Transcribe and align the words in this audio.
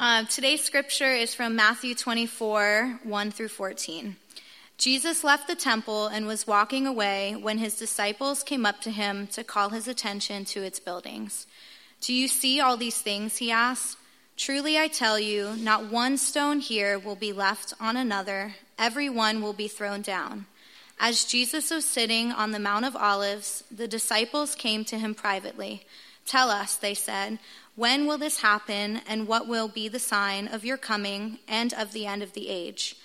Uh, 0.00 0.22
today's 0.26 0.62
scripture 0.62 1.12
is 1.12 1.34
from 1.34 1.56
Matthew 1.56 1.92
24, 1.92 3.00
1 3.02 3.30
through 3.32 3.48
14. 3.48 4.14
Jesus 4.76 5.24
left 5.24 5.48
the 5.48 5.56
temple 5.56 6.06
and 6.06 6.24
was 6.24 6.46
walking 6.46 6.86
away 6.86 7.34
when 7.34 7.58
his 7.58 7.74
disciples 7.74 8.44
came 8.44 8.64
up 8.64 8.80
to 8.82 8.92
him 8.92 9.26
to 9.26 9.42
call 9.42 9.70
his 9.70 9.88
attention 9.88 10.44
to 10.44 10.62
its 10.62 10.78
buildings. 10.78 11.48
Do 12.00 12.14
you 12.14 12.28
see 12.28 12.60
all 12.60 12.76
these 12.76 13.00
things? 13.00 13.38
He 13.38 13.50
asked. 13.50 13.98
Truly 14.36 14.78
I 14.78 14.86
tell 14.86 15.18
you, 15.18 15.56
not 15.56 15.90
one 15.90 16.16
stone 16.16 16.60
here 16.60 16.96
will 16.96 17.16
be 17.16 17.32
left 17.32 17.74
on 17.80 17.96
another, 17.96 18.54
every 18.78 19.10
one 19.10 19.42
will 19.42 19.52
be 19.52 19.66
thrown 19.66 20.02
down. 20.02 20.46
As 21.00 21.24
Jesus 21.24 21.72
was 21.72 21.84
sitting 21.84 22.30
on 22.30 22.52
the 22.52 22.60
Mount 22.60 22.84
of 22.84 22.94
Olives, 22.94 23.64
the 23.68 23.88
disciples 23.88 24.54
came 24.54 24.84
to 24.84 24.96
him 24.96 25.16
privately. 25.16 25.84
Tell 26.24 26.50
us, 26.50 26.76
they 26.76 26.94
said, 26.94 27.40
when 27.78 28.06
will 28.08 28.18
this 28.18 28.40
happen, 28.40 29.00
and 29.06 29.28
what 29.28 29.46
will 29.46 29.68
be 29.68 29.86
the 29.86 30.00
sign 30.00 30.48
of 30.48 30.64
your 30.64 30.76
coming 30.76 31.38
and 31.46 31.72
of 31.72 31.92
the 31.92 32.06
end 32.06 32.24
of 32.24 32.32
the 32.32 32.48
age? 32.48 32.96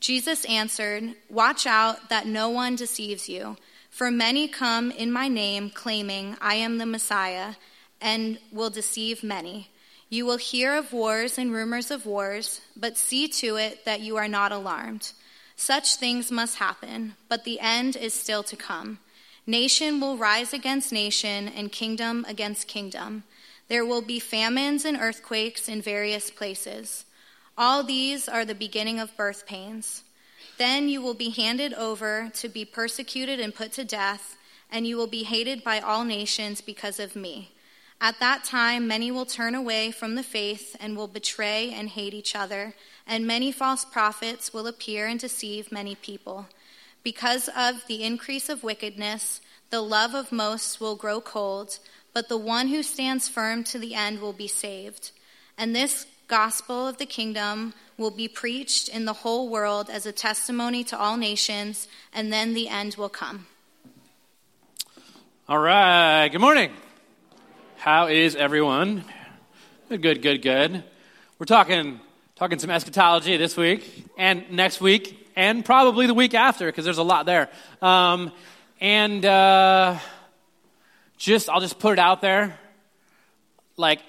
Jesus 0.00 0.46
answered, 0.46 1.14
Watch 1.28 1.66
out 1.66 2.08
that 2.08 2.26
no 2.26 2.48
one 2.48 2.74
deceives 2.74 3.28
you, 3.28 3.58
for 3.90 4.10
many 4.10 4.48
come 4.48 4.90
in 4.90 5.12
my 5.12 5.28
name, 5.28 5.68
claiming, 5.68 6.34
I 6.40 6.54
am 6.54 6.78
the 6.78 6.86
Messiah, 6.86 7.56
and 8.00 8.38
will 8.50 8.70
deceive 8.70 9.22
many. 9.22 9.68
You 10.08 10.24
will 10.24 10.38
hear 10.38 10.78
of 10.78 10.94
wars 10.94 11.36
and 11.36 11.52
rumors 11.52 11.90
of 11.90 12.06
wars, 12.06 12.62
but 12.74 12.96
see 12.96 13.28
to 13.28 13.56
it 13.56 13.84
that 13.84 14.00
you 14.00 14.16
are 14.16 14.28
not 14.28 14.50
alarmed. 14.50 15.12
Such 15.56 15.96
things 15.96 16.30
must 16.32 16.56
happen, 16.56 17.16
but 17.28 17.44
the 17.44 17.60
end 17.60 17.96
is 17.96 18.14
still 18.14 18.42
to 18.44 18.56
come. 18.56 18.98
Nation 19.46 20.00
will 20.00 20.16
rise 20.16 20.54
against 20.54 20.90
nation, 20.90 21.48
and 21.48 21.70
kingdom 21.70 22.24
against 22.26 22.66
kingdom. 22.66 23.24
There 23.68 23.84
will 23.84 24.02
be 24.02 24.18
famines 24.18 24.84
and 24.84 24.96
earthquakes 24.96 25.68
in 25.68 25.80
various 25.80 26.30
places. 26.30 27.04
All 27.56 27.82
these 27.82 28.28
are 28.28 28.44
the 28.44 28.54
beginning 28.54 28.98
of 28.98 29.16
birth 29.16 29.46
pains. 29.46 30.04
Then 30.58 30.88
you 30.88 31.00
will 31.00 31.14
be 31.14 31.30
handed 31.30 31.74
over 31.74 32.30
to 32.34 32.48
be 32.48 32.64
persecuted 32.64 33.40
and 33.40 33.54
put 33.54 33.72
to 33.72 33.84
death, 33.84 34.36
and 34.70 34.86
you 34.86 34.96
will 34.96 35.06
be 35.06 35.24
hated 35.24 35.64
by 35.64 35.80
all 35.80 36.04
nations 36.04 36.60
because 36.60 36.98
of 36.98 37.16
me. 37.16 37.52
At 38.00 38.18
that 38.18 38.42
time, 38.42 38.88
many 38.88 39.12
will 39.12 39.26
turn 39.26 39.54
away 39.54 39.92
from 39.92 40.16
the 40.16 40.24
faith 40.24 40.76
and 40.80 40.96
will 40.96 41.06
betray 41.06 41.70
and 41.72 41.88
hate 41.88 42.14
each 42.14 42.34
other, 42.34 42.74
and 43.06 43.26
many 43.26 43.52
false 43.52 43.84
prophets 43.84 44.52
will 44.52 44.66
appear 44.66 45.06
and 45.06 45.20
deceive 45.20 45.70
many 45.70 45.94
people. 45.94 46.48
Because 47.04 47.48
of 47.56 47.86
the 47.86 48.02
increase 48.02 48.48
of 48.48 48.64
wickedness, 48.64 49.40
the 49.70 49.80
love 49.80 50.14
of 50.14 50.32
most 50.32 50.80
will 50.80 50.96
grow 50.96 51.20
cold, 51.20 51.78
but 52.12 52.28
the 52.28 52.36
one 52.36 52.68
who 52.68 52.82
stands 52.82 53.28
firm 53.28 53.64
to 53.64 53.78
the 53.78 53.94
end 53.94 54.20
will 54.20 54.32
be 54.32 54.48
saved. 54.48 55.12
And 55.56 55.74
this 55.74 56.06
gospel 56.28 56.88
of 56.88 56.98
the 56.98 57.06
kingdom 57.06 57.74
will 57.96 58.10
be 58.10 58.28
preached 58.28 58.88
in 58.88 59.04
the 59.04 59.12
whole 59.12 59.48
world 59.48 59.90
as 59.90 60.06
a 60.06 60.12
testimony 60.12 60.82
to 60.84 60.98
all 60.98 61.16
nations, 61.16 61.88
and 62.12 62.32
then 62.32 62.54
the 62.54 62.68
end 62.68 62.96
will 62.96 63.08
come. 63.08 63.46
All 65.48 65.58
right. 65.58 66.28
Good 66.28 66.40
morning. 66.40 66.72
How 67.76 68.06
is 68.06 68.36
everyone? 68.36 69.04
Good, 69.88 70.22
good, 70.22 70.40
good. 70.40 70.84
We're 71.38 71.46
talking 71.46 72.00
talking 72.36 72.58
some 72.58 72.70
eschatology 72.70 73.36
this 73.36 73.56
week 73.56 74.06
and 74.16 74.50
next 74.50 74.80
week 74.80 75.28
and 75.36 75.64
probably 75.64 76.06
the 76.06 76.14
week 76.14 76.34
after 76.34 76.66
because 76.66 76.84
there's 76.84 76.98
a 76.98 77.02
lot 77.02 77.26
there. 77.26 77.48
Um, 77.80 78.32
and 78.80 79.24
uh, 79.24 79.98
just 81.22 81.48
I'll 81.48 81.60
just 81.60 81.78
put 81.78 81.92
it 81.92 81.98
out 81.98 82.20
there. 82.20 82.58
Like 83.76 84.00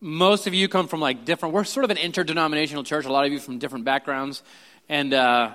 most 0.00 0.46
of 0.46 0.54
you 0.54 0.68
come 0.68 0.86
from 0.86 1.00
like 1.00 1.24
different 1.24 1.54
we're 1.54 1.64
sort 1.64 1.84
of 1.84 1.90
an 1.90 1.98
interdenominational 1.98 2.84
church 2.84 3.04
a 3.04 3.12
lot 3.12 3.26
of 3.26 3.32
you 3.32 3.40
from 3.40 3.58
different 3.58 3.84
backgrounds. 3.84 4.42
And 4.88 5.12
uh, 5.12 5.54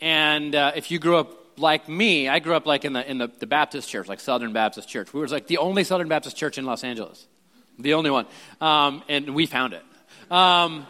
and 0.00 0.54
uh, 0.54 0.72
if 0.74 0.90
you 0.90 0.98
grew 0.98 1.16
up 1.16 1.34
like 1.58 1.88
me 1.88 2.28
i 2.28 2.38
grew 2.38 2.54
up 2.54 2.66
like 2.66 2.84
in 2.84 2.92
the 2.92 3.10
in 3.10 3.18
the, 3.18 3.26
the 3.40 3.46
baptist 3.46 3.88
church 3.88 4.06
like 4.06 4.20
southern 4.20 4.52
baptist 4.52 4.88
church. 4.88 5.12
We 5.12 5.20
were 5.20 5.26
like 5.26 5.46
the 5.46 5.58
only 5.58 5.84
southern 5.84 6.08
baptist 6.08 6.36
church 6.36 6.56
in 6.56 6.64
los 6.64 6.84
angeles. 6.84 7.26
The 7.78 7.94
only 7.94 8.10
one. 8.10 8.26
Um, 8.60 9.02
and 9.08 9.34
we 9.34 9.46
found 9.46 9.74
it. 9.74 9.84
Um, 10.32 10.86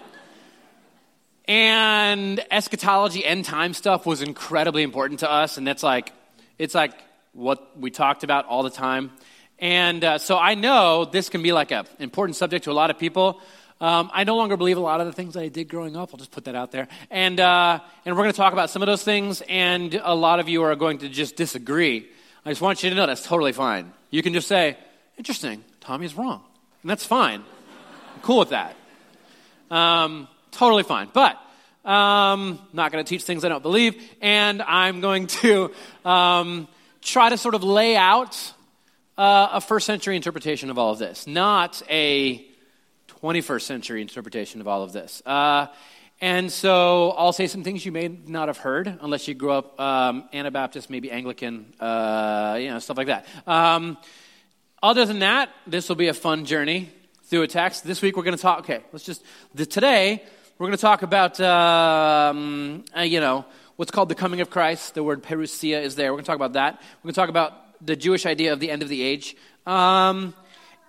and 1.46 2.44
eschatology 2.50 3.24
end 3.24 3.44
time 3.46 3.74
stuff 3.74 4.06
was 4.06 4.22
incredibly 4.22 4.82
important 4.82 5.20
to 5.20 5.30
us. 5.30 5.58
And 5.58 5.66
that's 5.66 5.82
like 5.82 6.12
it's 6.58 6.74
like 6.74 6.94
what 7.32 7.78
we 7.78 7.90
talked 7.90 8.24
about 8.24 8.46
all 8.46 8.62
the 8.62 8.70
time 8.70 9.10
and 9.58 10.04
uh, 10.04 10.18
so 10.18 10.38
I 10.38 10.54
know 10.54 11.04
this 11.04 11.28
can 11.28 11.42
be 11.42 11.52
like 11.52 11.72
an 11.72 11.84
important 11.98 12.36
subject 12.36 12.64
to 12.64 12.70
a 12.70 12.72
lot 12.72 12.90
of 12.90 12.98
people. 12.98 13.40
Um, 13.80 14.10
I 14.12 14.24
no 14.24 14.36
longer 14.36 14.56
believe 14.56 14.76
a 14.76 14.80
lot 14.80 15.00
of 15.00 15.06
the 15.06 15.12
things 15.12 15.34
that 15.34 15.42
I 15.42 15.48
did 15.48 15.68
growing 15.68 15.96
up. 15.96 16.10
I'll 16.12 16.18
just 16.18 16.30
put 16.30 16.44
that 16.44 16.54
out 16.54 16.70
there. 16.70 16.86
And, 17.10 17.38
uh, 17.40 17.80
and 18.04 18.16
we're 18.16 18.22
going 18.22 18.32
to 18.32 18.36
talk 18.36 18.52
about 18.52 18.70
some 18.70 18.82
of 18.82 18.86
those 18.86 19.02
things, 19.02 19.42
and 19.48 19.94
a 20.02 20.14
lot 20.14 20.40
of 20.40 20.48
you 20.48 20.62
are 20.62 20.74
going 20.76 20.98
to 20.98 21.08
just 21.08 21.36
disagree. 21.36 22.08
I 22.44 22.50
just 22.50 22.60
want 22.60 22.82
you 22.82 22.90
to 22.90 22.96
know 22.96 23.06
that's 23.06 23.24
totally 23.24 23.52
fine. 23.52 23.92
You 24.10 24.22
can 24.22 24.32
just 24.32 24.48
say, 24.48 24.76
interesting, 25.16 25.64
Tommy's 25.80 26.14
wrong. 26.16 26.42
And 26.82 26.90
that's 26.90 27.04
fine. 27.04 27.44
I'm 28.14 28.20
cool 28.22 28.38
with 28.38 28.50
that. 28.50 28.76
Um, 29.70 30.28
totally 30.52 30.84
fine. 30.84 31.08
But 31.12 31.36
um, 31.84 32.60
not 32.72 32.92
going 32.92 33.04
to 33.04 33.08
teach 33.08 33.24
things 33.24 33.44
I 33.44 33.48
don't 33.48 33.62
believe, 33.62 34.00
and 34.20 34.62
I'm 34.62 35.00
going 35.00 35.26
to 35.28 35.72
um, 36.04 36.68
try 37.02 37.30
to 37.30 37.36
sort 37.36 37.54
of 37.54 37.62
lay 37.62 37.96
out 37.96 38.52
uh, 39.16 39.48
a 39.52 39.60
first 39.60 39.86
century 39.86 40.16
interpretation 40.16 40.70
of 40.70 40.78
all 40.78 40.92
of 40.92 40.98
this, 40.98 41.26
not 41.26 41.82
a 41.90 42.44
21st 43.22 43.62
century 43.62 44.00
interpretation 44.00 44.60
of 44.60 44.68
all 44.68 44.82
of 44.82 44.92
this. 44.92 45.22
Uh, 45.26 45.66
and 46.20 46.50
so 46.50 47.12
I'll 47.12 47.32
say 47.32 47.46
some 47.46 47.62
things 47.62 47.86
you 47.86 47.92
may 47.92 48.08
not 48.08 48.48
have 48.48 48.58
heard 48.58 48.98
unless 49.00 49.28
you 49.28 49.34
grew 49.34 49.52
up 49.52 49.78
um, 49.80 50.28
Anabaptist, 50.32 50.90
maybe 50.90 51.10
Anglican, 51.10 51.72
uh, 51.78 52.58
you 52.60 52.70
know, 52.70 52.78
stuff 52.80 52.96
like 52.96 53.06
that. 53.06 53.26
Um, 53.46 53.98
other 54.82 55.04
than 55.04 55.20
that, 55.20 55.50
this 55.66 55.88
will 55.88 55.96
be 55.96 56.08
a 56.08 56.14
fun 56.14 56.44
journey 56.44 56.90
through 57.24 57.42
a 57.42 57.48
text. 57.48 57.84
This 57.84 58.02
week 58.02 58.16
we're 58.16 58.24
going 58.24 58.36
to 58.36 58.42
talk, 58.42 58.60
okay, 58.60 58.80
let's 58.92 59.04
just, 59.04 59.22
the, 59.54 59.66
today 59.66 60.24
we're 60.58 60.66
going 60.66 60.76
to 60.76 60.80
talk 60.80 61.02
about, 61.02 61.40
um, 61.40 62.84
uh, 62.96 63.02
you 63.02 63.20
know, 63.20 63.44
what's 63.78 63.92
called 63.92 64.08
the 64.08 64.14
coming 64.16 64.40
of 64.40 64.50
Christ. 64.50 64.94
The 64.94 65.04
word 65.04 65.22
parousia 65.22 65.80
is 65.80 65.94
there. 65.94 66.10
We're 66.10 66.16
going 66.16 66.24
to 66.24 66.26
talk 66.26 66.34
about 66.34 66.54
that. 66.54 66.80
We're 66.80 67.02
going 67.04 67.14
to 67.14 67.20
talk 67.20 67.28
about 67.28 67.86
the 67.86 67.94
Jewish 67.94 68.26
idea 68.26 68.52
of 68.52 68.58
the 68.58 68.72
end 68.72 68.82
of 68.82 68.88
the 68.88 69.00
age. 69.00 69.36
Um, 69.66 70.34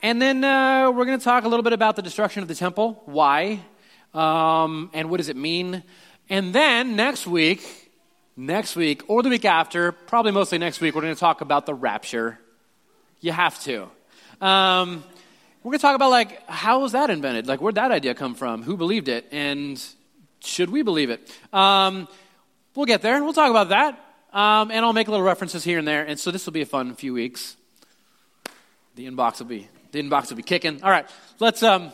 and 0.01 0.19
then 0.19 0.43
uh, 0.43 0.89
we're 0.89 1.05
going 1.05 1.19
to 1.19 1.23
talk 1.23 1.43
a 1.43 1.47
little 1.47 1.61
bit 1.61 1.73
about 1.73 1.95
the 1.95 2.01
destruction 2.01 2.41
of 2.41 2.47
the 2.47 2.55
temple, 2.55 3.03
why, 3.05 3.59
um, 4.15 4.89
and 4.91 5.11
what 5.11 5.17
does 5.17 5.29
it 5.29 5.35
mean. 5.35 5.83
And 6.31 6.51
then 6.51 6.95
next 6.95 7.27
week, 7.27 7.91
next 8.35 8.75
week, 8.75 9.03
or 9.07 9.21
the 9.21 9.29
week 9.29 9.45
after, 9.45 9.91
probably 9.91 10.31
mostly 10.31 10.57
next 10.57 10.81
week, 10.81 10.95
we're 10.95 11.01
going 11.01 11.13
to 11.13 11.19
talk 11.19 11.41
about 11.41 11.67
the 11.67 11.75
rapture. 11.75 12.39
You 13.21 13.33
have 13.33 13.61
to. 13.65 13.83
Um, 14.41 15.03
we're 15.61 15.73
going 15.73 15.77
to 15.77 15.83
talk 15.83 15.95
about 15.95 16.09
like 16.09 16.43
how 16.49 16.79
was 16.79 16.93
that 16.93 17.11
invented? 17.11 17.45
Like 17.45 17.61
where'd 17.61 17.75
that 17.75 17.91
idea 17.91 18.15
come 18.15 18.33
from? 18.33 18.63
Who 18.63 18.77
believed 18.77 19.09
it? 19.09 19.27
And 19.31 19.79
should 20.39 20.71
we 20.71 20.81
believe 20.81 21.11
it? 21.11 21.31
Um, 21.53 22.07
we'll 22.75 22.85
get 22.85 23.01
there. 23.01 23.23
We'll 23.23 23.33
talk 23.33 23.49
about 23.49 23.69
that. 23.69 24.05
Um, 24.31 24.71
and 24.71 24.85
I'll 24.85 24.93
make 24.93 25.07
little 25.07 25.25
references 25.25 25.63
here 25.63 25.79
and 25.79 25.87
there. 25.87 26.03
And 26.03 26.19
so 26.19 26.31
this 26.31 26.45
will 26.45 26.53
be 26.53 26.61
a 26.61 26.65
fun 26.65 26.93
few 26.95 27.13
weeks. 27.13 27.57
The 28.95 29.07
inbox 29.07 29.39
will 29.39 29.47
be 29.47 29.67
the 29.91 30.01
inbox 30.03 30.29
will 30.29 30.37
be 30.37 30.43
kicking. 30.43 30.83
All 30.83 30.91
right, 30.91 31.09
let's 31.39 31.63
um, 31.63 31.91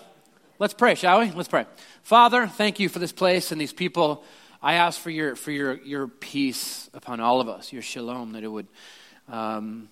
let's 0.59 0.73
pray, 0.73 0.95
shall 0.95 1.19
we? 1.19 1.31
Let's 1.31 1.47
pray. 1.47 1.65
Father, 2.03 2.47
thank 2.47 2.79
you 2.79 2.89
for 2.89 2.99
this 2.99 3.11
place 3.11 3.51
and 3.51 3.61
these 3.61 3.73
people. 3.73 4.23
I 4.61 4.73
ask 4.73 4.99
for 4.99 5.09
your 5.09 5.35
for 5.35 5.51
your 5.51 5.75
your 5.83 6.07
peace 6.07 6.89
upon 6.93 7.19
all 7.19 7.39
of 7.39 7.47
us, 7.47 7.71
your 7.71 7.81
shalom, 7.81 8.33
that 8.33 8.43
it 8.43 8.47
would. 8.47 8.67
Um, 9.29 9.89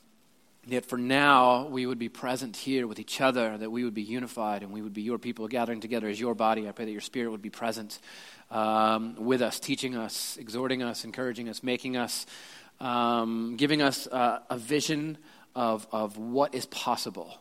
Yet 0.65 0.85
for 0.85 0.97
now, 0.97 1.67
we 1.67 1.85
would 1.85 1.99
be 1.99 2.07
present 2.07 2.55
here 2.55 2.87
with 2.87 2.97
each 2.97 3.19
other, 3.19 3.57
that 3.57 3.69
we 3.69 3.83
would 3.83 3.93
be 3.93 4.01
unified 4.01 4.63
and 4.63 4.71
we 4.71 4.81
would 4.81 4.93
be 4.93 5.01
your 5.01 5.17
people 5.17 5.47
gathering 5.49 5.81
together 5.81 6.07
as 6.07 6.17
your 6.17 6.35
body. 6.35 6.69
I 6.69 6.71
pray 6.71 6.85
that 6.85 6.91
your 6.91 7.01
spirit 7.01 7.31
would 7.31 7.41
be 7.41 7.49
present 7.49 7.99
um, 8.49 9.15
with 9.17 9.41
us, 9.41 9.59
teaching 9.59 9.97
us, 9.97 10.37
exhorting 10.37 10.81
us, 10.81 11.03
encouraging 11.03 11.49
us, 11.49 11.63
making 11.63 11.97
us, 11.97 12.25
um, 12.79 13.55
giving 13.57 13.81
us 13.81 14.07
uh, 14.07 14.39
a 14.49 14.57
vision 14.57 15.17
of, 15.53 15.85
of 15.91 16.17
what 16.17 16.55
is 16.55 16.65
possible 16.67 17.37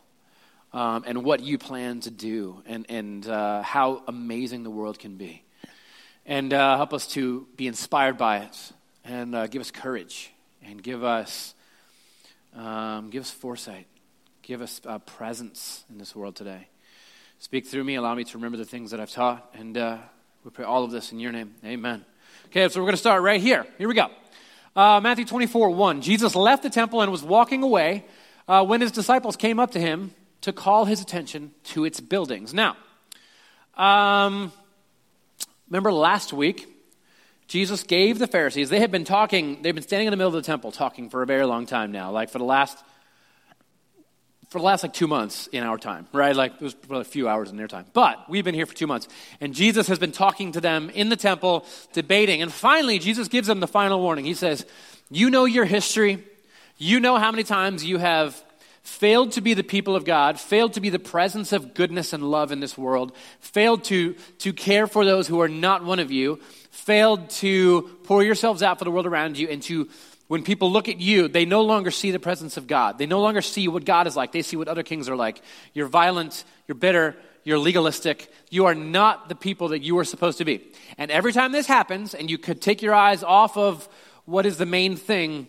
um, 0.73 1.03
and 1.07 1.23
what 1.23 1.39
you 1.39 1.57
plan 1.57 2.01
to 2.01 2.11
do 2.11 2.61
and, 2.65 2.85
and 2.89 3.27
uh, 3.27 3.61
how 3.61 4.03
amazing 4.07 4.63
the 4.63 4.69
world 4.69 4.99
can 4.99 5.15
be. 5.15 5.43
And 6.25 6.53
uh, 6.53 6.77
help 6.77 6.93
us 6.93 7.07
to 7.09 7.47
be 7.55 7.67
inspired 7.67 8.17
by 8.17 8.39
it 8.39 8.73
and 9.05 9.35
uh, 9.35 9.47
give 9.47 9.61
us 9.61 9.71
courage 9.71 10.31
and 10.65 10.81
give 10.81 11.03
us, 11.03 11.53
um, 12.55 13.09
give 13.09 13.23
us 13.23 13.31
foresight, 13.31 13.87
give 14.41 14.61
us 14.61 14.81
uh, 14.85 14.99
presence 14.99 15.83
in 15.89 15.97
this 15.97 16.15
world 16.15 16.35
today. 16.35 16.67
Speak 17.39 17.65
through 17.65 17.83
me, 17.83 17.95
allow 17.95 18.15
me 18.15 18.23
to 18.23 18.37
remember 18.37 18.57
the 18.57 18.65
things 18.65 18.91
that 18.91 18.99
I've 18.99 19.11
taught, 19.11 19.53
and 19.53 19.77
uh, 19.77 19.97
we 20.43 20.51
pray 20.51 20.65
all 20.65 20.83
of 20.83 20.91
this 20.91 21.11
in 21.11 21.19
your 21.19 21.31
name. 21.31 21.55
Amen. 21.65 22.05
Okay, 22.47 22.67
so 22.69 22.79
we're 22.79 22.85
going 22.85 22.93
to 22.93 22.97
start 22.97 23.21
right 23.21 23.41
here. 23.41 23.65
Here 23.77 23.87
we 23.87 23.95
go. 23.95 24.07
Uh, 24.75 24.99
Matthew 25.01 25.25
24, 25.25 25.69
1. 25.71 26.01
Jesus 26.01 26.35
left 26.35 26.63
the 26.63 26.69
temple 26.69 27.01
and 27.01 27.11
was 27.11 27.23
walking 27.23 27.63
away 27.63 28.05
uh, 28.47 28.65
when 28.65 28.81
his 28.81 28.91
disciples 28.91 29.35
came 29.35 29.59
up 29.59 29.71
to 29.71 29.79
him 29.79 30.13
to 30.41 30.51
call 30.53 30.85
his 30.85 31.01
attention 31.01 31.51
to 31.63 31.85
its 31.85 31.99
buildings. 31.99 32.53
Now, 32.53 32.75
Um, 33.75 34.51
remember 35.69 35.91
last 35.91 36.31
week, 36.31 36.67
Jesus 37.53 37.83
gave 37.83 38.17
the 38.17 38.25
Pharisees, 38.25 38.71
they 38.71 38.79
had 38.79 38.89
been 38.89 39.05
talking, 39.05 39.61
they've 39.61 39.75
been 39.75 39.83
standing 39.83 40.07
in 40.07 40.11
the 40.11 40.17
middle 40.17 40.29
of 40.29 40.33
the 40.33 40.41
temple 40.41 40.71
talking 40.71 41.11
for 41.11 41.21
a 41.21 41.27
very 41.27 41.45
long 41.45 41.67
time 41.67 41.91
now, 41.91 42.09
like 42.09 42.31
for 42.31 42.39
the 42.39 42.43
last 42.43 42.75
for 44.49 44.57
the 44.57 44.65
last 44.65 44.81
like 44.81 44.91
two 44.91 45.05
months 45.05 45.45
in 45.51 45.61
our 45.61 45.77
time, 45.77 46.07
right? 46.13 46.35
Like 46.35 46.53
it 46.53 46.61
was 46.61 46.73
probably 46.73 47.01
a 47.01 47.03
few 47.03 47.29
hours 47.29 47.51
in 47.51 47.57
their 47.57 47.67
time. 47.67 47.85
But 47.93 48.27
we've 48.27 48.43
been 48.43 48.55
here 48.55 48.65
for 48.65 48.73
two 48.73 48.87
months. 48.87 49.07
And 49.39 49.53
Jesus 49.53 49.87
has 49.87 49.99
been 49.99 50.11
talking 50.11 50.51
to 50.53 50.61
them 50.61 50.89
in 50.89 51.09
the 51.09 51.15
temple, 51.15 51.67
debating. 51.91 52.41
And 52.41 52.51
finally, 52.51 52.97
Jesus 52.97 53.27
gives 53.27 53.47
them 53.47 53.59
the 53.59 53.67
final 53.67 54.01
warning. 54.01 54.25
He 54.25 54.33
says, 54.33 54.65
You 55.11 55.29
know 55.29 55.45
your 55.45 55.65
history. 55.65 56.23
You 56.79 56.99
know 56.99 57.17
how 57.17 57.29
many 57.29 57.43
times 57.43 57.85
you 57.85 57.99
have 57.99 58.43
failed 58.81 59.31
to 59.33 59.41
be 59.41 59.53
the 59.53 59.63
people 59.63 59.95
of 59.95 60.05
God, 60.05 60.39
failed 60.39 60.73
to 60.73 60.81
be 60.81 60.89
the 60.89 60.99
presence 60.99 61.53
of 61.53 61.75
goodness 61.75 62.13
and 62.13 62.23
love 62.23 62.51
in 62.51 62.61
this 62.61 62.77
world, 62.77 63.15
failed 63.39 63.83
to, 63.85 64.15
to 64.39 64.53
care 64.53 64.87
for 64.87 65.05
those 65.05 65.27
who 65.27 65.39
are 65.39 65.47
not 65.47 65.85
one 65.85 65.99
of 65.99 66.11
you, 66.11 66.39
failed 66.73 67.29
to 67.29 67.83
pour 68.03 68.23
yourselves 68.23 68.63
out 68.63 68.79
for 68.79 68.83
the 68.83 68.91
world 68.91 69.05
around 69.05 69.37
you, 69.37 69.47
and 69.47 69.61
to 69.61 69.87
when 70.27 70.43
people 70.43 70.71
look 70.71 70.89
at 70.89 70.99
you, 70.99 71.27
they 71.27 71.45
no 71.45 71.61
longer 71.61 71.91
see 71.91 72.09
the 72.09 72.19
presence 72.19 72.57
of 72.57 72.65
God. 72.65 72.97
They 72.97 73.05
no 73.05 73.21
longer 73.21 73.41
see 73.41 73.67
what 73.67 73.85
God 73.85 74.07
is 74.07 74.15
like. 74.15 74.31
They 74.31 74.41
see 74.41 74.55
what 74.57 74.67
other 74.67 74.81
kings 74.81 75.07
are 75.07 75.15
like. 75.15 75.41
You're 75.73 75.87
violent, 75.87 76.43
you're 76.67 76.75
bitter, 76.75 77.15
you're 77.43 77.59
legalistic. 77.59 78.33
You 78.49 78.65
are 78.65 78.73
not 78.73 79.29
the 79.29 79.35
people 79.35 79.69
that 79.69 79.83
you 79.83 79.97
are 79.99 80.03
supposed 80.03 80.39
to 80.39 80.45
be. 80.45 80.65
And 80.97 81.11
every 81.11 81.31
time 81.31 81.51
this 81.51 81.67
happens, 81.67 82.15
and 82.15 82.31
you 82.31 82.39
could 82.39 82.59
take 82.59 82.81
your 82.81 82.95
eyes 82.95 83.21
off 83.23 83.55
of 83.55 83.87
what 84.25 84.47
is 84.47 84.57
the 84.57 84.65
main 84.65 84.95
thing, 84.95 85.47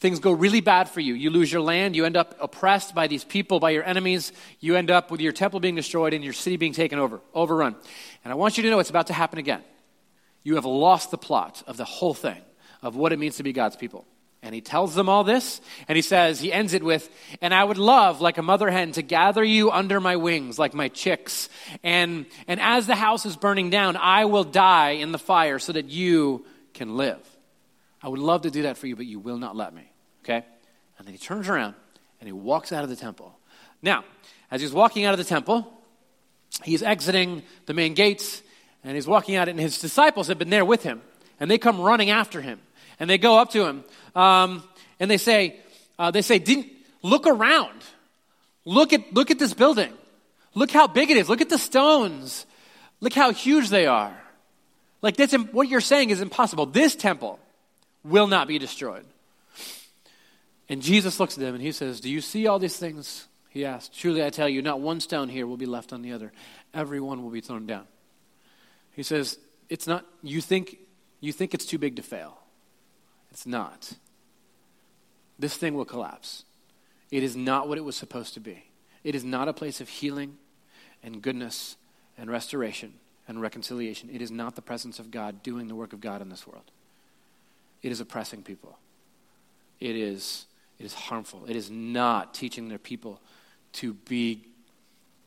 things 0.00 0.18
go 0.18 0.32
really 0.32 0.60
bad 0.60 0.88
for 0.88 1.00
you. 1.00 1.14
You 1.14 1.30
lose 1.30 1.52
your 1.52 1.62
land, 1.62 1.94
you 1.94 2.04
end 2.04 2.16
up 2.16 2.34
oppressed 2.40 2.96
by 2.96 3.06
these 3.06 3.22
people, 3.22 3.60
by 3.60 3.70
your 3.70 3.84
enemies. 3.84 4.32
You 4.58 4.74
end 4.74 4.90
up 4.90 5.12
with 5.12 5.20
your 5.20 5.32
temple 5.32 5.60
being 5.60 5.76
destroyed 5.76 6.14
and 6.14 6.24
your 6.24 6.32
city 6.32 6.56
being 6.56 6.72
taken 6.72 6.98
over, 6.98 7.20
overrun. 7.32 7.76
And 8.24 8.32
I 8.32 8.34
want 8.34 8.56
you 8.56 8.64
to 8.64 8.70
know 8.70 8.80
it's 8.80 8.90
about 8.90 9.06
to 9.06 9.12
happen 9.12 9.38
again. 9.38 9.62
You 10.44 10.54
have 10.54 10.64
lost 10.64 11.10
the 11.10 11.18
plot 11.18 11.62
of 11.66 11.76
the 11.76 11.84
whole 11.84 12.14
thing, 12.14 12.40
of 12.82 12.94
what 12.94 13.12
it 13.12 13.18
means 13.18 13.36
to 13.38 13.42
be 13.42 13.52
God's 13.52 13.76
people. 13.76 14.06
And 14.42 14.54
he 14.54 14.60
tells 14.60 14.94
them 14.94 15.08
all 15.08 15.24
this, 15.24 15.62
and 15.88 15.96
he 15.96 16.02
says, 16.02 16.38
he 16.38 16.52
ends 16.52 16.74
it 16.74 16.82
with, 16.82 17.08
And 17.40 17.54
I 17.54 17.64
would 17.64 17.78
love, 17.78 18.20
like 18.20 18.36
a 18.36 18.42
mother 18.42 18.70
hen, 18.70 18.92
to 18.92 19.02
gather 19.02 19.42
you 19.42 19.70
under 19.70 20.00
my 20.00 20.16
wings, 20.16 20.58
like 20.58 20.74
my 20.74 20.88
chicks. 20.88 21.48
And, 21.82 22.26
and 22.46 22.60
as 22.60 22.86
the 22.86 22.94
house 22.94 23.24
is 23.24 23.36
burning 23.36 23.70
down, 23.70 23.96
I 23.96 24.26
will 24.26 24.44
die 24.44 24.90
in 24.90 25.12
the 25.12 25.18
fire 25.18 25.58
so 25.58 25.72
that 25.72 25.88
you 25.88 26.44
can 26.74 26.98
live. 26.98 27.18
I 28.02 28.08
would 28.08 28.20
love 28.20 28.42
to 28.42 28.50
do 28.50 28.62
that 28.62 28.76
for 28.76 28.86
you, 28.86 28.96
but 28.96 29.06
you 29.06 29.18
will 29.18 29.38
not 29.38 29.56
let 29.56 29.74
me. 29.74 29.90
Okay? 30.22 30.44
And 30.98 31.06
then 31.06 31.14
he 31.14 31.18
turns 31.18 31.48
around 31.48 31.74
and 32.20 32.28
he 32.28 32.32
walks 32.32 32.70
out 32.70 32.84
of 32.84 32.90
the 32.90 32.96
temple. 32.96 33.34
Now, 33.80 34.04
as 34.50 34.60
he's 34.60 34.72
walking 34.72 35.06
out 35.06 35.14
of 35.14 35.18
the 35.18 35.24
temple, 35.24 35.72
he's 36.62 36.82
exiting 36.82 37.42
the 37.64 37.72
main 37.72 37.94
gates, 37.94 38.42
and 38.84 38.94
he's 38.94 39.06
walking 39.06 39.36
out, 39.36 39.48
and 39.48 39.58
his 39.58 39.78
disciples 39.78 40.28
have 40.28 40.38
been 40.38 40.50
there 40.50 40.64
with 40.64 40.82
him, 40.82 41.02
and 41.40 41.50
they 41.50 41.58
come 41.58 41.80
running 41.80 42.10
after 42.10 42.40
him. 42.40 42.60
And 43.00 43.10
they 43.10 43.18
go 43.18 43.38
up 43.38 43.50
to 43.50 43.64
him 43.66 43.84
um, 44.14 44.62
and 45.00 45.10
they 45.10 45.16
say, 45.16 45.58
uh, 45.98 46.10
they 46.10 46.22
say, 46.22 46.38
Didn't, 46.38 46.68
look 47.02 47.26
around. 47.26 47.82
Look 48.64 48.92
at, 48.92 49.12
look 49.12 49.30
at 49.30 49.38
this 49.38 49.52
building. 49.52 49.92
Look 50.54 50.70
how 50.70 50.86
big 50.86 51.10
it 51.10 51.16
is. 51.16 51.28
Look 51.28 51.40
at 51.40 51.48
the 51.48 51.58
stones. 51.58 52.46
Look 53.00 53.12
how 53.12 53.32
huge 53.32 53.68
they 53.68 53.86
are. 53.86 54.16
Like, 55.02 55.16
that's, 55.16 55.34
what 55.34 55.68
you're 55.68 55.82
saying 55.82 56.10
is 56.10 56.20
impossible. 56.20 56.66
This 56.66 56.94
temple 56.96 57.38
will 58.04 58.26
not 58.26 58.48
be 58.48 58.58
destroyed. 58.58 59.04
And 60.68 60.80
Jesus 60.80 61.20
looks 61.20 61.34
at 61.34 61.40
them 61.40 61.54
and 61.54 61.62
he 61.62 61.72
says, 61.72 62.00
Do 62.00 62.08
you 62.08 62.20
see 62.20 62.46
all 62.46 62.58
these 62.58 62.76
things? 62.76 63.26
He 63.50 63.64
asked. 63.64 63.96
Truly 63.96 64.24
I 64.24 64.30
tell 64.30 64.48
you, 64.48 64.62
not 64.62 64.80
one 64.80 65.00
stone 65.00 65.28
here 65.28 65.46
will 65.46 65.58
be 65.58 65.66
left 65.66 65.92
on 65.92 66.02
the 66.02 66.12
other. 66.12 66.32
Every 66.72 67.00
one 67.00 67.22
will 67.22 67.30
be 67.30 67.40
thrown 67.40 67.66
down. 67.66 67.86
He 68.94 69.02
says, 69.02 69.38
It's 69.68 69.86
not, 69.86 70.04
you 70.22 70.40
think, 70.40 70.78
you 71.20 71.32
think 71.32 71.54
it's 71.54 71.66
too 71.66 71.78
big 71.78 71.96
to 71.96 72.02
fail. 72.02 72.38
It's 73.30 73.46
not. 73.46 73.92
This 75.38 75.56
thing 75.56 75.74
will 75.74 75.84
collapse. 75.84 76.44
It 77.10 77.22
is 77.22 77.36
not 77.36 77.68
what 77.68 77.78
it 77.78 77.84
was 77.84 77.96
supposed 77.96 78.34
to 78.34 78.40
be. 78.40 78.64
It 79.02 79.14
is 79.14 79.24
not 79.24 79.48
a 79.48 79.52
place 79.52 79.80
of 79.80 79.88
healing 79.88 80.38
and 81.02 81.20
goodness 81.20 81.76
and 82.16 82.30
restoration 82.30 82.94
and 83.26 83.40
reconciliation. 83.40 84.08
It 84.12 84.22
is 84.22 84.30
not 84.30 84.56
the 84.56 84.62
presence 84.62 84.98
of 84.98 85.10
God 85.10 85.42
doing 85.42 85.68
the 85.68 85.74
work 85.74 85.92
of 85.92 86.00
God 86.00 86.22
in 86.22 86.28
this 86.28 86.46
world. 86.46 86.70
It 87.82 87.92
is 87.92 88.00
oppressing 88.00 88.42
people. 88.42 88.78
It 89.80 89.96
is, 89.96 90.46
it 90.78 90.86
is 90.86 90.94
harmful. 90.94 91.44
It 91.46 91.56
is 91.56 91.70
not 91.70 92.32
teaching 92.32 92.68
their 92.68 92.78
people 92.78 93.20
to 93.74 93.94
be 93.94 94.46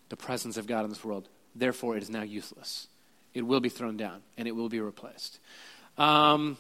the 0.10 0.16
presence 0.16 0.58
of 0.58 0.68
God 0.68 0.84
in 0.84 0.90
this 0.90 1.04
world. 1.04 1.28
Therefore, 1.56 1.98
it 1.98 2.04
is 2.04 2.10
now 2.10 2.24
useless. 2.24 2.88
It 3.38 3.46
will 3.46 3.60
be 3.60 3.70
thrown 3.70 3.98
down 3.98 4.22
and 4.38 4.48
it 4.48 4.56
will 4.56 4.70
be 4.70 4.80
replaced. 4.80 5.40
Um, 5.98 6.58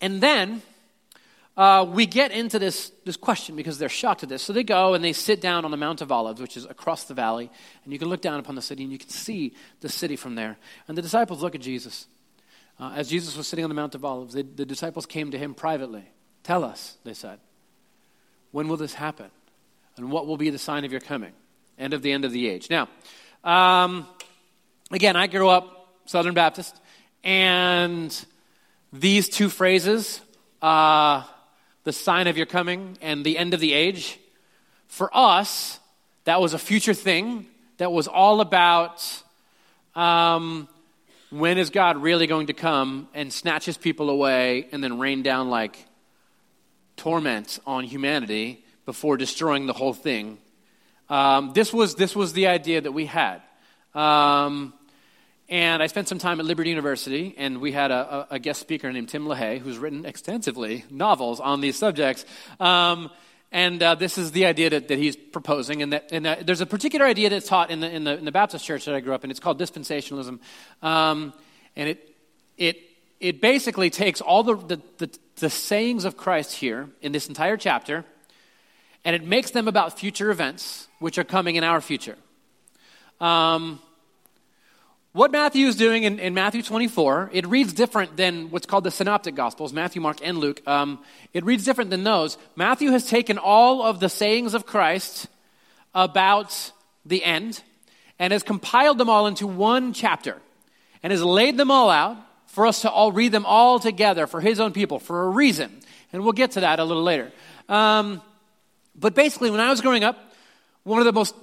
and 0.00 0.20
then 0.20 0.62
uh, 1.56 1.86
we 1.88 2.04
get 2.04 2.32
into 2.32 2.58
this, 2.58 2.90
this 3.04 3.16
question 3.16 3.56
because 3.56 3.78
they're 3.78 3.88
shocked 3.88 4.22
at 4.22 4.28
this. 4.28 4.42
So 4.42 4.52
they 4.52 4.64
go 4.64 4.94
and 4.94 5.02
they 5.02 5.12
sit 5.12 5.40
down 5.40 5.64
on 5.64 5.70
the 5.70 5.76
Mount 5.76 6.02
of 6.02 6.12
Olives, 6.12 6.40
which 6.40 6.56
is 6.56 6.64
across 6.66 7.04
the 7.04 7.14
valley, 7.14 7.50
and 7.84 7.92
you 7.92 7.98
can 7.98 8.08
look 8.08 8.20
down 8.20 8.40
upon 8.40 8.56
the 8.56 8.62
city 8.62 8.82
and 8.82 8.92
you 8.92 8.98
can 8.98 9.08
see 9.08 9.54
the 9.80 9.88
city 9.88 10.16
from 10.16 10.34
there. 10.34 10.58
And 10.88 10.98
the 10.98 11.02
disciples 11.02 11.42
look 11.42 11.54
at 11.54 11.60
Jesus. 11.60 12.06
Uh, 12.78 12.92
as 12.94 13.08
Jesus 13.08 13.36
was 13.36 13.46
sitting 13.46 13.64
on 13.64 13.70
the 13.70 13.74
Mount 13.74 13.94
of 13.94 14.04
Olives, 14.04 14.34
they, 14.34 14.42
the 14.42 14.66
disciples 14.66 15.06
came 15.06 15.30
to 15.30 15.38
him 15.38 15.54
privately. 15.54 16.04
Tell 16.42 16.62
us, 16.62 16.98
they 17.04 17.14
said, 17.14 17.38
when 18.50 18.68
will 18.68 18.76
this 18.76 18.94
happen? 18.94 19.30
And 19.96 20.10
what 20.10 20.26
will 20.26 20.36
be 20.36 20.50
the 20.50 20.58
sign 20.58 20.84
of 20.84 20.92
your 20.92 21.00
coming? 21.00 21.32
End 21.78 21.94
of 21.94 22.02
the 22.02 22.12
end 22.12 22.24
of 22.24 22.32
the 22.32 22.48
age. 22.48 22.68
Now, 22.68 22.88
um, 23.44 24.06
again, 24.90 25.16
I 25.16 25.26
grew 25.26 25.48
up 25.48 25.75
Southern 26.06 26.34
Baptist, 26.34 26.80
and 27.22 28.24
these 28.92 29.28
two 29.28 29.48
phrases, 29.48 30.20
uh, 30.62 31.24
the 31.84 31.92
sign 31.92 32.26
of 32.26 32.36
your 32.36 32.46
coming 32.46 32.96
and 33.00 33.24
the 33.24 33.36
end 33.36 33.54
of 33.54 33.60
the 33.60 33.72
age, 33.72 34.18
for 34.86 35.10
us, 35.12 35.78
that 36.24 36.40
was 36.40 36.54
a 36.54 36.58
future 36.58 36.94
thing 36.94 37.46
that 37.78 37.92
was 37.92 38.08
all 38.08 38.40
about 38.40 39.22
um, 39.94 40.68
when 41.30 41.58
is 41.58 41.70
God 41.70 41.96
really 41.98 42.26
going 42.26 42.46
to 42.46 42.52
come 42.52 43.08
and 43.14 43.32
snatch 43.32 43.64
his 43.64 43.76
people 43.76 44.10
away 44.10 44.68
and 44.72 44.82
then 44.82 44.98
rain 44.98 45.22
down 45.22 45.50
like 45.50 45.84
torment 46.96 47.58
on 47.66 47.84
humanity 47.84 48.64
before 48.84 49.16
destroying 49.16 49.66
the 49.66 49.72
whole 49.72 49.92
thing. 49.92 50.38
Um, 51.08 51.52
this, 51.52 51.72
was, 51.72 51.94
this 51.94 52.16
was 52.16 52.32
the 52.32 52.46
idea 52.46 52.80
that 52.80 52.92
we 52.92 53.06
had. 53.06 53.42
Um, 53.94 54.72
and 55.48 55.82
I 55.82 55.86
spent 55.86 56.08
some 56.08 56.18
time 56.18 56.40
at 56.40 56.46
Liberty 56.46 56.70
University, 56.70 57.34
and 57.38 57.60
we 57.60 57.70
had 57.70 57.90
a, 57.90 58.26
a 58.30 58.38
guest 58.38 58.60
speaker 58.60 58.92
named 58.92 59.08
Tim 59.08 59.26
LaHaye, 59.26 59.58
who's 59.58 59.78
written 59.78 60.04
extensively 60.04 60.84
novels 60.90 61.38
on 61.38 61.60
these 61.60 61.76
subjects. 61.78 62.24
Um, 62.58 63.10
and 63.52 63.80
uh, 63.80 63.94
this 63.94 64.18
is 64.18 64.32
the 64.32 64.46
idea 64.46 64.70
that, 64.70 64.88
that 64.88 64.98
he's 64.98 65.14
proposing. 65.14 65.82
And, 65.82 65.92
that, 65.92 66.10
and 66.10 66.26
uh, 66.26 66.36
there's 66.42 66.60
a 66.60 66.66
particular 66.66 67.06
idea 67.06 67.30
that's 67.30 67.46
taught 67.46 67.70
in 67.70 67.80
the, 67.80 67.88
in, 67.88 68.02
the, 68.04 68.18
in 68.18 68.24
the 68.24 68.32
Baptist 68.32 68.64
church 68.64 68.86
that 68.86 68.94
I 68.94 69.00
grew 69.00 69.14
up 69.14 69.22
in. 69.22 69.30
It's 69.30 69.40
called 69.40 69.60
dispensationalism. 69.60 70.40
Um, 70.82 71.32
and 71.76 71.90
it, 71.90 72.16
it, 72.58 72.80
it 73.20 73.40
basically 73.40 73.88
takes 73.88 74.20
all 74.20 74.42
the, 74.42 74.56
the, 74.56 74.82
the, 74.98 75.18
the 75.36 75.50
sayings 75.50 76.04
of 76.04 76.16
Christ 76.16 76.54
here 76.54 76.88
in 77.02 77.12
this 77.12 77.28
entire 77.28 77.56
chapter, 77.56 78.04
and 79.04 79.14
it 79.14 79.24
makes 79.24 79.52
them 79.52 79.68
about 79.68 79.98
future 79.98 80.30
events, 80.30 80.88
which 80.98 81.18
are 81.18 81.24
coming 81.24 81.54
in 81.54 81.62
our 81.62 81.80
future. 81.80 82.16
Um, 83.20 83.80
what 85.16 85.32
Matthew 85.32 85.66
is 85.66 85.76
doing 85.76 86.02
in, 86.02 86.18
in, 86.18 86.34
Matthew 86.34 86.60
24, 86.62 87.30
it 87.32 87.46
reads 87.46 87.72
different 87.72 88.18
than 88.18 88.50
what's 88.50 88.66
called 88.66 88.84
the 88.84 88.90
synoptic 88.90 89.34
gospels, 89.34 89.72
Matthew, 89.72 90.02
Mark, 90.02 90.18
and 90.22 90.36
Luke. 90.36 90.60
Um, 90.68 90.98
it 91.32 91.42
reads 91.42 91.64
different 91.64 91.88
than 91.88 92.04
those. 92.04 92.36
Matthew 92.54 92.90
has 92.90 93.08
taken 93.08 93.38
all 93.38 93.82
of 93.82 93.98
the 93.98 94.10
sayings 94.10 94.52
of 94.52 94.66
Christ 94.66 95.26
about 95.94 96.70
the 97.06 97.24
end 97.24 97.62
and 98.18 98.30
has 98.30 98.42
compiled 98.42 98.98
them 98.98 99.08
all 99.08 99.26
into 99.26 99.46
one 99.46 99.94
chapter 99.94 100.36
and 101.02 101.10
has 101.10 101.22
laid 101.22 101.56
them 101.56 101.70
all 101.70 101.88
out 101.88 102.18
for 102.48 102.66
us 102.66 102.82
to 102.82 102.90
all 102.90 103.10
read 103.10 103.32
them 103.32 103.46
all 103.46 103.80
together 103.80 104.26
for 104.26 104.42
his 104.42 104.60
own 104.60 104.74
people 104.74 104.98
for 104.98 105.24
a 105.24 105.30
reason. 105.30 105.80
And 106.12 106.24
we'll 106.24 106.34
get 106.34 106.50
to 106.52 106.60
that 106.60 106.78
a 106.78 106.84
little 106.84 107.02
later. 107.02 107.32
Um, 107.70 108.20
but 108.94 109.14
basically, 109.14 109.50
when 109.50 109.60
I 109.60 109.70
was 109.70 109.80
growing 109.80 110.04
up, 110.04 110.18
one 110.82 110.98
of 110.98 111.06
the 111.06 111.12
most 111.14 111.34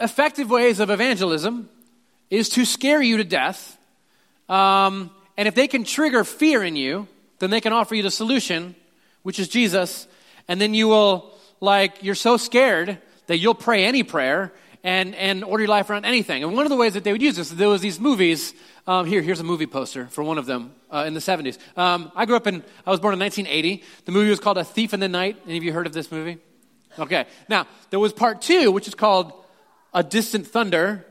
effective 0.00 0.48
ways 0.48 0.80
of 0.80 0.88
evangelism 0.88 1.68
is 2.30 2.48
to 2.50 2.64
scare 2.64 3.02
you 3.02 3.16
to 3.18 3.24
death. 3.24 3.78
Um, 4.48 5.10
and 5.36 5.48
if 5.48 5.54
they 5.54 5.68
can 5.68 5.84
trigger 5.84 6.24
fear 6.24 6.62
in 6.62 6.76
you, 6.76 7.08
then 7.38 7.50
they 7.50 7.60
can 7.60 7.72
offer 7.72 7.94
you 7.94 8.02
the 8.02 8.10
solution, 8.10 8.74
which 9.22 9.38
is 9.38 9.48
Jesus. 9.48 10.06
And 10.48 10.60
then 10.60 10.74
you 10.74 10.88
will, 10.88 11.32
like, 11.60 12.02
you're 12.02 12.14
so 12.14 12.36
scared 12.36 12.98
that 13.26 13.38
you'll 13.38 13.54
pray 13.54 13.84
any 13.84 14.02
prayer 14.02 14.52
and, 14.82 15.14
and 15.14 15.44
order 15.44 15.64
your 15.64 15.70
life 15.70 15.90
around 15.90 16.04
anything. 16.04 16.42
And 16.42 16.54
one 16.54 16.64
of 16.64 16.70
the 16.70 16.76
ways 16.76 16.94
that 16.94 17.04
they 17.04 17.12
would 17.12 17.22
use 17.22 17.36
this, 17.36 17.50
there 17.50 17.68
was 17.68 17.80
these 17.80 18.00
movies. 18.00 18.54
Um, 18.86 19.06
here, 19.06 19.20
here's 19.22 19.40
a 19.40 19.44
movie 19.44 19.66
poster 19.66 20.06
for 20.06 20.24
one 20.24 20.38
of 20.38 20.46
them 20.46 20.72
uh, 20.90 21.04
in 21.06 21.14
the 21.14 21.20
70s. 21.20 21.58
Um, 21.76 22.10
I 22.14 22.26
grew 22.26 22.36
up 22.36 22.46
in, 22.46 22.62
I 22.86 22.90
was 22.90 23.00
born 23.00 23.14
in 23.14 23.20
1980. 23.20 23.84
The 24.04 24.12
movie 24.12 24.30
was 24.30 24.40
called 24.40 24.58
A 24.58 24.64
Thief 24.64 24.94
in 24.94 25.00
the 25.00 25.08
Night. 25.08 25.36
Any 25.46 25.58
of 25.58 25.64
you 25.64 25.72
heard 25.72 25.86
of 25.86 25.92
this 25.92 26.10
movie? 26.10 26.38
Okay. 26.98 27.26
Now, 27.48 27.66
there 27.90 28.00
was 28.00 28.12
part 28.12 28.40
two, 28.40 28.72
which 28.72 28.88
is 28.88 28.94
called 28.94 29.32
A 29.92 30.02
Distant 30.02 30.46
Thunder, 30.46 31.04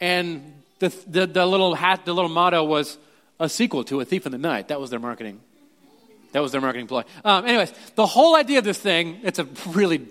and 0.00 0.54
the, 0.78 0.88
the, 1.06 1.26
the 1.26 1.46
little 1.46 1.74
hat, 1.74 2.04
the 2.04 2.14
little 2.14 2.30
motto 2.30 2.64
was 2.64 2.98
a 3.40 3.48
sequel 3.48 3.84
to 3.84 4.00
A 4.00 4.04
Thief 4.04 4.26
in 4.26 4.32
the 4.32 4.38
Night. 4.38 4.68
That 4.68 4.80
was 4.80 4.90
their 4.90 5.00
marketing. 5.00 5.40
That 6.32 6.40
was 6.40 6.52
their 6.52 6.60
marketing 6.60 6.86
ploy. 6.86 7.04
Um, 7.24 7.46
anyways, 7.46 7.72
the 7.94 8.06
whole 8.06 8.36
idea 8.36 8.58
of 8.58 8.64
this 8.64 8.78
thing, 8.78 9.20
it's 9.22 9.38
a 9.38 9.44
really, 9.68 10.06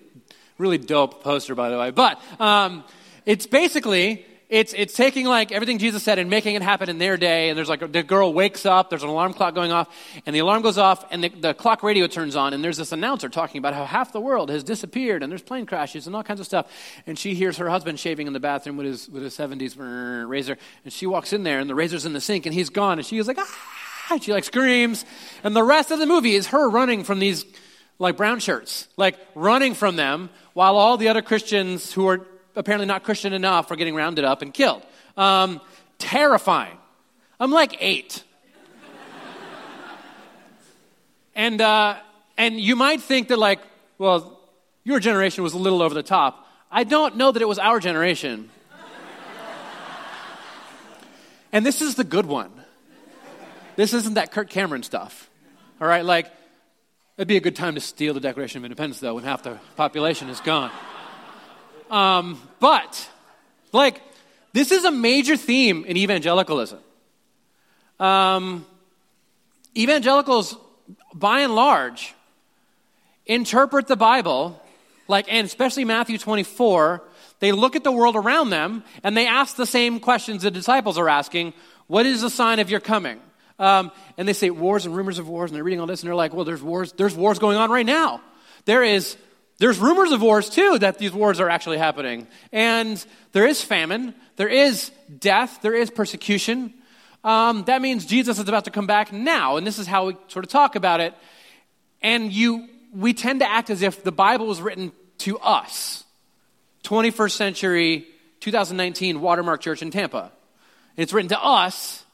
really 0.57 0.77
dope 0.77 1.23
poster, 1.23 1.55
by 1.55 1.69
the 1.69 1.77
way. 1.77 1.91
But 1.91 2.19
um, 2.39 2.83
it's 3.25 3.45
basically 3.45 4.25
it's, 4.49 4.73
it's 4.73 4.93
taking 4.93 5.25
like 5.25 5.51
everything 5.51 5.77
Jesus 5.77 6.03
said 6.03 6.19
and 6.19 6.29
making 6.29 6.55
it 6.55 6.61
happen 6.61 6.89
in 6.89 6.99
their 6.99 7.17
day. 7.17 7.49
And 7.49 7.57
there's 7.57 7.67
like, 7.67 7.91
the 7.91 8.03
girl 8.03 8.33
wakes 8.33 8.65
up, 8.65 8.89
there's 8.89 9.03
an 9.03 9.09
alarm 9.09 9.33
clock 9.33 9.53
going 9.53 9.73
off, 9.73 9.93
and 10.25 10.33
the 10.33 10.39
alarm 10.39 10.61
goes 10.61 10.77
off, 10.77 11.05
and 11.11 11.23
the, 11.23 11.29
the 11.29 11.53
clock 11.53 11.83
radio 11.83 12.07
turns 12.07 12.35
on, 12.35 12.53
and 12.53 12.63
there's 12.63 12.77
this 12.77 12.93
announcer 12.93 13.27
talking 13.27 13.59
about 13.59 13.73
how 13.73 13.83
half 13.83 14.13
the 14.13 14.21
world 14.21 14.49
has 14.49 14.63
disappeared, 14.63 15.21
and 15.21 15.29
there's 15.29 15.41
plane 15.41 15.65
crashes 15.65 16.07
and 16.07 16.15
all 16.15 16.23
kinds 16.23 16.39
of 16.39 16.45
stuff. 16.45 16.71
And 17.05 17.19
she 17.19 17.33
hears 17.33 17.57
her 17.57 17.69
husband 17.69 17.99
shaving 17.99 18.25
in 18.25 18.33
the 18.33 18.39
bathroom 18.39 18.77
with 18.77 18.85
his, 18.85 19.09
with 19.09 19.23
his 19.23 19.37
70s 19.37 19.75
razor, 20.29 20.57
and 20.85 20.93
she 20.93 21.05
walks 21.05 21.33
in 21.33 21.43
there, 21.43 21.59
and 21.59 21.69
the 21.69 21.75
razor's 21.75 22.05
in 22.05 22.13
the 22.13 22.21
sink, 22.21 22.45
and 22.45 22.55
he's 22.55 22.69
gone, 22.69 22.99
and 22.99 23.05
she 23.05 23.17
is 23.17 23.27
like, 23.27 23.37
ah! 23.39 23.73
And 24.09 24.23
she 24.23 24.31
like 24.31 24.45
screams. 24.45 25.03
And 25.43 25.53
the 25.53 25.63
rest 25.63 25.91
of 25.91 25.99
the 25.99 26.05
movie 26.05 26.35
is 26.35 26.47
her 26.47 26.69
running 26.69 27.03
from 27.03 27.19
these 27.19 27.45
like 27.99 28.15
brown 28.15 28.39
shirts, 28.39 28.87
like 28.95 29.17
running 29.35 29.73
from 29.73 29.97
them, 29.97 30.29
while 30.53 30.77
all 30.77 30.95
the 30.95 31.09
other 31.09 31.21
Christians 31.21 31.91
who 31.91 32.07
are 32.07 32.25
apparently 32.57 32.87
not 32.87 33.03
Christian 33.03 33.31
enough 33.31 33.71
are 33.71 33.75
getting 33.75 33.95
rounded 33.95 34.25
up 34.25 34.41
and 34.41 34.53
killed. 34.53 34.83
Um, 35.15 35.61
terrifying. 35.99 36.77
I'm 37.39 37.51
like 37.51 37.77
eight. 37.79 38.23
and, 41.35 41.61
uh, 41.61 41.97
and 42.37 42.59
you 42.59 42.75
might 42.75 43.01
think 43.01 43.29
that, 43.29 43.39
like, 43.39 43.59
well, 43.97 44.39
your 44.83 44.99
generation 44.99 45.43
was 45.43 45.53
a 45.53 45.57
little 45.57 45.81
over 45.81 45.93
the 45.93 46.03
top. 46.03 46.45
I 46.71 46.83
don't 46.83 47.15
know 47.15 47.31
that 47.31 47.41
it 47.41 47.47
was 47.47 47.59
our 47.59 47.79
generation. 47.79 48.49
and 51.51 51.65
this 51.65 51.81
is 51.81 51.95
the 51.95 52.03
good 52.03 52.25
one. 52.25 52.51
This 53.75 53.93
isn't 53.93 54.15
that 54.15 54.31
Kirk 54.31 54.49
Cameron 54.49 54.81
stuff. 54.81 55.29
All 55.79 55.87
right, 55.87 56.03
like, 56.03 56.31
it'd 57.17 57.27
be 57.27 57.37
a 57.37 57.41
good 57.41 57.55
time 57.55 57.75
to 57.75 57.81
steal 57.81 58.15
the 58.15 58.19
Declaration 58.19 58.57
of 58.57 58.65
Independence, 58.65 58.99
though, 58.99 59.13
when 59.13 59.23
half 59.23 59.43
the 59.43 59.59
population 59.75 60.29
is 60.29 60.39
gone. 60.39 60.71
Um, 61.89 62.41
but, 62.59 63.09
like, 63.71 64.01
this 64.53 64.71
is 64.71 64.85
a 64.85 64.91
major 64.91 65.37
theme 65.37 65.85
in 65.85 65.97
evangelicalism. 65.97 66.79
Um, 67.99 68.65
evangelicals, 69.75 70.55
by 71.13 71.41
and 71.41 71.55
large, 71.55 72.13
interpret 73.25 73.87
the 73.87 73.95
Bible, 73.95 74.61
like, 75.07 75.31
and 75.31 75.45
especially 75.45 75.85
Matthew 75.85 76.17
24, 76.17 77.03
they 77.39 77.51
look 77.51 77.75
at 77.75 77.83
the 77.83 77.91
world 77.91 78.15
around 78.15 78.49
them 78.49 78.83
and 79.03 79.15
they 79.15 79.27
ask 79.27 79.55
the 79.55 79.65
same 79.65 79.99
questions 79.99 80.43
the 80.43 80.51
disciples 80.51 80.97
are 80.97 81.09
asking 81.09 81.53
What 81.87 82.05
is 82.05 82.21
the 82.21 82.29
sign 82.29 82.59
of 82.59 82.69
your 82.69 82.79
coming? 82.79 83.19
Um, 83.59 83.91
and 84.17 84.27
they 84.27 84.33
say 84.33 84.49
wars 84.49 84.85
and 84.85 84.95
rumors 84.95 85.17
of 85.19 85.27
wars, 85.27 85.49
and 85.49 85.55
they're 85.55 85.63
reading 85.63 85.79
all 85.79 85.87
this, 85.87 86.01
and 86.01 86.07
they're 86.07 86.15
like, 86.15 86.33
Well, 86.33 86.45
there's 86.45 86.63
wars, 86.63 86.93
there's 86.93 87.15
wars 87.15 87.39
going 87.39 87.57
on 87.57 87.69
right 87.69 87.85
now. 87.85 88.21
There 88.65 88.83
is 88.83 89.17
there's 89.59 89.79
rumors 89.79 90.11
of 90.11 90.21
wars 90.21 90.49
too, 90.49 90.77
that 90.79 90.99
these 90.99 91.11
wars 91.11 91.39
are 91.39 91.49
actually 91.49 91.77
happening. 91.77 92.27
And 92.51 93.03
there 93.31 93.47
is 93.47 93.61
famine, 93.61 94.13
there 94.35 94.47
is 94.47 94.91
death, 95.19 95.59
there 95.61 95.73
is 95.73 95.89
persecution. 95.89 96.73
Um, 97.23 97.63
that 97.65 97.81
means 97.81 98.05
Jesus 98.05 98.37
is 98.37 98.47
about 98.47 98.65
to 98.65 98.71
come 98.71 98.87
back 98.87 99.11
now. 99.11 99.57
And 99.57 99.65
this 99.65 99.79
is 99.79 99.87
how 99.87 100.07
we 100.07 100.17
sort 100.27 100.45
of 100.45 100.51
talk 100.51 100.75
about 100.75 101.01
it. 101.01 101.13
And 102.01 102.31
you, 102.31 102.69
we 102.93 103.13
tend 103.13 103.39
to 103.39 103.49
act 103.49 103.69
as 103.69 103.81
if 103.81 104.03
the 104.03 104.11
Bible 104.11 104.45
was 104.45 104.61
written 104.61 104.91
to 105.19 105.39
us. 105.39 106.03
21st 106.83 107.31
century, 107.31 108.07
2019 108.39 109.19
Watermark 109.19 109.61
Church 109.61 109.81
in 109.81 109.89
Tampa. 109.89 110.31
It's 110.95 111.13
written 111.13 111.29
to 111.29 111.43
us, 111.43 112.05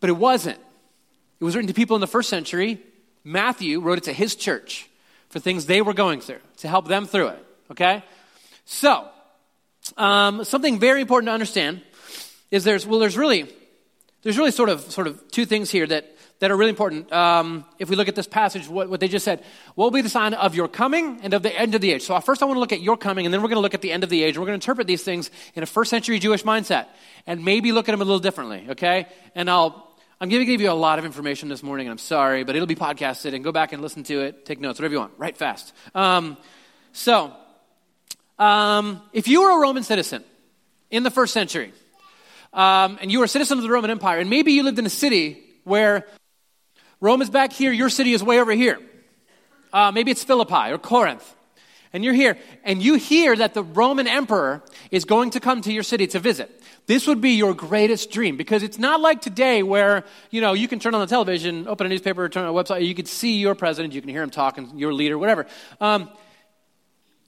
but 0.00 0.10
it 0.10 0.14
wasn't. 0.14 0.58
It 1.40 1.44
was 1.44 1.54
written 1.54 1.68
to 1.68 1.74
people 1.74 1.96
in 1.96 2.00
the 2.00 2.06
first 2.06 2.28
century. 2.28 2.80
Matthew 3.22 3.80
wrote 3.80 3.98
it 3.98 4.04
to 4.04 4.12
his 4.12 4.34
church 4.34 4.88
for 5.34 5.40
things 5.40 5.66
they 5.66 5.82
were 5.82 5.94
going 5.94 6.20
through, 6.20 6.38
to 6.58 6.68
help 6.68 6.86
them 6.86 7.06
through 7.06 7.26
it. 7.26 7.44
Okay? 7.72 8.04
So, 8.66 9.08
um, 9.96 10.44
something 10.44 10.78
very 10.78 11.00
important 11.00 11.26
to 11.26 11.32
understand 11.32 11.82
is 12.52 12.62
there's, 12.62 12.86
well, 12.86 13.00
there's 13.00 13.18
really, 13.18 13.52
there's 14.22 14.38
really 14.38 14.52
sort 14.52 14.68
of, 14.68 14.82
sort 14.82 15.08
of 15.08 15.28
two 15.32 15.44
things 15.44 15.72
here 15.72 15.88
that, 15.88 16.16
that 16.38 16.52
are 16.52 16.56
really 16.56 16.70
important. 16.70 17.12
Um, 17.12 17.64
if 17.80 17.90
we 17.90 17.96
look 17.96 18.06
at 18.06 18.14
this 18.14 18.28
passage, 18.28 18.68
what, 18.68 18.88
what 18.88 19.00
they 19.00 19.08
just 19.08 19.24
said, 19.24 19.42
what 19.74 19.86
will 19.86 19.90
be 19.90 20.02
the 20.02 20.08
sign 20.08 20.34
of 20.34 20.54
your 20.54 20.68
coming 20.68 21.18
and 21.24 21.34
of 21.34 21.42
the 21.42 21.52
end 21.52 21.74
of 21.74 21.80
the 21.80 21.90
age? 21.90 22.02
So, 22.02 22.16
first, 22.20 22.40
I 22.40 22.46
want 22.46 22.54
to 22.54 22.60
look 22.60 22.72
at 22.72 22.80
your 22.80 22.96
coming, 22.96 23.26
and 23.26 23.34
then 23.34 23.42
we're 23.42 23.48
going 23.48 23.56
to 23.56 23.62
look 23.62 23.74
at 23.74 23.82
the 23.82 23.90
end 23.90 24.04
of 24.04 24.10
the 24.10 24.22
age. 24.22 24.38
We're 24.38 24.46
going 24.46 24.60
to 24.60 24.64
interpret 24.64 24.86
these 24.86 25.02
things 25.02 25.32
in 25.56 25.64
a 25.64 25.66
first 25.66 25.90
century 25.90 26.20
Jewish 26.20 26.44
mindset 26.44 26.86
and 27.26 27.44
maybe 27.44 27.72
look 27.72 27.88
at 27.88 27.92
them 27.92 28.02
a 28.02 28.04
little 28.04 28.20
differently, 28.20 28.66
okay? 28.70 29.08
And 29.34 29.50
I'll, 29.50 29.93
I'm 30.24 30.30
going 30.30 30.40
to 30.40 30.46
give 30.46 30.62
you 30.62 30.70
a 30.70 30.72
lot 30.72 30.98
of 30.98 31.04
information 31.04 31.50
this 31.50 31.62
morning, 31.62 31.86
and 31.86 31.92
I'm 31.92 31.98
sorry, 31.98 32.44
but 32.44 32.56
it'll 32.56 32.66
be 32.66 32.74
podcasted, 32.74 33.34
and 33.34 33.44
go 33.44 33.52
back 33.52 33.74
and 33.74 33.82
listen 33.82 34.04
to 34.04 34.22
it, 34.22 34.46
take 34.46 34.58
notes, 34.58 34.78
whatever 34.78 34.94
you 34.94 35.00
want, 35.00 35.12
write 35.18 35.36
fast. 35.36 35.74
Um, 35.94 36.38
so, 36.94 37.30
um, 38.38 39.02
if 39.12 39.28
you 39.28 39.42
were 39.42 39.58
a 39.58 39.60
Roman 39.60 39.82
citizen 39.82 40.24
in 40.90 41.02
the 41.02 41.10
first 41.10 41.34
century, 41.34 41.74
um, 42.54 42.96
and 43.02 43.12
you 43.12 43.18
were 43.18 43.26
a 43.26 43.28
citizen 43.28 43.58
of 43.58 43.64
the 43.64 43.68
Roman 43.68 43.90
Empire, 43.90 44.18
and 44.18 44.30
maybe 44.30 44.52
you 44.52 44.62
lived 44.62 44.78
in 44.78 44.86
a 44.86 44.90
city 44.90 45.44
where 45.64 46.06
Rome 47.02 47.20
is 47.20 47.28
back 47.28 47.52
here, 47.52 47.70
your 47.70 47.90
city 47.90 48.14
is 48.14 48.24
way 48.24 48.40
over 48.40 48.52
here. 48.52 48.78
Uh, 49.74 49.92
maybe 49.92 50.10
it's 50.10 50.24
Philippi 50.24 50.72
or 50.72 50.78
Corinth. 50.78 51.34
And 51.94 52.04
you're 52.04 52.12
here, 52.12 52.36
and 52.64 52.82
you 52.82 52.96
hear 52.96 53.36
that 53.36 53.54
the 53.54 53.62
Roman 53.62 54.08
emperor 54.08 54.64
is 54.90 55.04
going 55.04 55.30
to 55.30 55.40
come 55.40 55.62
to 55.62 55.72
your 55.72 55.84
city 55.84 56.08
to 56.08 56.18
visit. 56.18 56.50
This 56.86 57.06
would 57.06 57.20
be 57.20 57.30
your 57.30 57.54
greatest 57.54 58.10
dream 58.10 58.36
because 58.36 58.64
it's 58.64 58.80
not 58.80 59.00
like 59.00 59.20
today 59.20 59.62
where, 59.62 60.02
you 60.30 60.40
know, 60.40 60.54
you 60.54 60.66
can 60.66 60.80
turn 60.80 60.92
on 60.96 61.00
the 61.00 61.06
television, 61.06 61.68
open 61.68 61.86
a 61.86 61.88
newspaper, 61.88 62.28
turn 62.28 62.44
on 62.44 62.50
a 62.50 62.52
website, 62.52 62.84
you 62.84 62.96
could 62.96 63.06
see 63.06 63.38
your 63.38 63.54
president, 63.54 63.94
you 63.94 64.00
can 64.00 64.10
hear 64.10 64.24
him 64.24 64.30
talking, 64.30 64.76
your 64.76 64.92
leader, 64.92 65.16
whatever. 65.16 65.46
Um, 65.80 66.10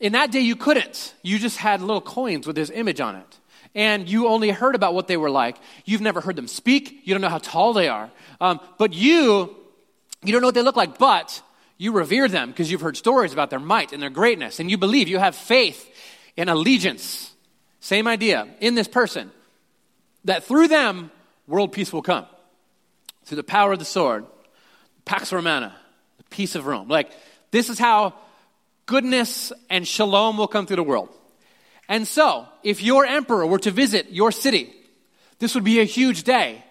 in 0.01 0.13
that 0.13 0.33
day, 0.33 0.41
you 0.41 0.57
couldn't. 0.57 1.15
You 1.23 1.39
just 1.39 1.59
had 1.59 1.81
little 1.81 2.01
coins 2.01 2.45
with 2.45 2.57
his 2.57 2.71
image 2.71 3.01
on 3.01 3.15
it. 3.15 3.39
And 3.77 4.09
you 4.09 4.27
only 4.27 4.51
heard 4.51 4.75
about 4.75 4.95
what 4.95 5.07
they 5.07 5.17
were 5.17 5.31
like. 5.31 5.59
You've 5.85 6.01
never 6.01 6.21
heard 6.21 6.35
them 6.35 6.49
speak. 6.49 7.03
You 7.05 7.15
don't 7.15 7.21
know 7.21 7.29
how 7.29 7.39
tall 7.39 7.73
they 7.73 7.87
are. 7.89 8.11
Um, 8.41 8.59
but 8.79 8.93
you, 8.93 9.55
you 10.25 10.33
don't 10.33 10.41
know 10.41 10.49
what 10.49 10.57
they 10.57 10.63
look 10.63 10.77
like, 10.77 10.99
but 10.99 11.41
you 11.79 11.93
revere 11.93 12.29
them 12.29 12.51
because 12.51 12.71
you've 12.71 12.81
heard 12.81 12.97
stories 12.97 13.33
about 13.33 13.51
their 13.51 13.61
might 13.61 13.93
and 13.93 14.03
their 14.03 14.11
greatness. 14.11 14.61
And 14.61 14.71
you 14.71 14.79
believe, 14.79 15.09
you 15.09 15.19
have 15.19 15.35
faith 15.35 15.89
and 16.37 16.49
allegiance. 16.49 17.33
Same 17.81 18.07
idea 18.07 18.49
in 18.61 18.75
this 18.75 18.89
person 18.89 19.31
that 20.25 20.45
through 20.45 20.69
them, 20.69 21.11
world 21.47 21.73
peace 21.73 21.93
will 21.93 22.03
come. 22.03 22.27
Through 23.25 23.37
the 23.37 23.45
power 23.45 23.73
of 23.73 23.79
the 23.79 23.85
sword, 23.85 24.25
Pax 25.05 25.33
Romana, 25.33 25.75
the 26.19 26.25
peace 26.25 26.55
of 26.55 26.67
Rome. 26.67 26.89
Like, 26.89 27.11
this 27.51 27.69
is 27.69 27.79
how 27.79 28.15
goodness 28.87 29.53
and 29.69 29.87
shalom 29.87 30.37
will 30.37 30.49
come 30.49 30.67
through 30.67 30.77
the 30.77 30.83
world. 30.83 31.09
And 31.89 32.07
so, 32.07 32.47
if 32.63 32.83
your 32.83 33.05
emperor 33.05 33.47
were 33.47 33.59
to 33.61 33.71
visit 33.71 34.11
your 34.11 34.33
city, 34.33 34.73
this 35.39 35.55
would 35.55 35.65
be 35.65 35.81
a 35.81 35.85
huge 35.85 36.25
day. 36.25 36.65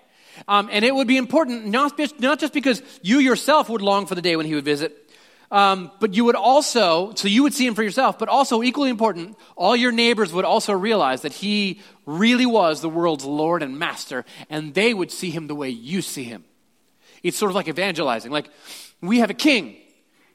Um, 0.47 0.69
and 0.71 0.83
it 0.85 0.93
would 0.93 1.07
be 1.07 1.17
important, 1.17 1.65
not, 1.65 1.99
not 2.19 2.39
just 2.39 2.53
because 2.53 2.81
you 3.01 3.19
yourself 3.19 3.69
would 3.69 3.81
long 3.81 4.05
for 4.05 4.15
the 4.15 4.21
day 4.21 4.35
when 4.35 4.45
he 4.45 4.55
would 4.55 4.65
visit, 4.65 5.05
um, 5.51 5.91
but 5.99 6.15
you 6.15 6.25
would 6.25 6.35
also, 6.35 7.13
so 7.15 7.27
you 7.27 7.43
would 7.43 7.53
see 7.53 7.65
him 7.65 7.75
for 7.75 7.83
yourself, 7.83 8.17
but 8.17 8.29
also 8.29 8.63
equally 8.63 8.89
important, 8.89 9.37
all 9.55 9.75
your 9.75 9.91
neighbors 9.91 10.33
would 10.33 10.45
also 10.45 10.73
realize 10.73 11.21
that 11.21 11.33
he 11.33 11.81
really 12.05 12.45
was 12.45 12.81
the 12.81 12.89
world's 12.89 13.25
Lord 13.25 13.63
and 13.63 13.77
Master, 13.77 14.25
and 14.49 14.73
they 14.73 14.93
would 14.93 15.11
see 15.11 15.29
him 15.29 15.47
the 15.47 15.55
way 15.55 15.69
you 15.69 16.01
see 16.01 16.23
him. 16.23 16.43
It's 17.23 17.37
sort 17.37 17.51
of 17.51 17.55
like 17.55 17.67
evangelizing. 17.67 18.31
Like, 18.31 18.49
we 19.01 19.19
have 19.19 19.29
a 19.29 19.35
king. 19.35 19.77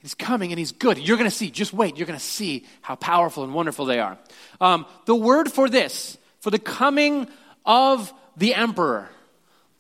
He's 0.01 0.15
coming 0.15 0.53
and 0.53 0.59
he's 0.59 0.73
good. 0.73 0.99
You're 0.99 1.19
going 1.19 1.29
to 1.29 1.37
see, 1.37 1.51
just 1.51 1.73
wait, 1.73 1.99
you're 1.99 2.07
going 2.07 2.19
to 2.19 2.25
see 2.25 2.67
how 2.81 2.95
powerful 2.95 3.45
and 3.45 3.53
wonderful 3.53 3.85
they 3.85 3.99
are. 3.99 4.17
Um, 4.61 4.87
the 5.05 5.15
word 5.15 5.53
for 5.53 5.69
this, 5.69 6.17
for 6.41 6.51
the 6.51 6.59
coming 6.59 7.29
of 7.67 8.13
the 8.37 8.55
emperor, 8.55 9.11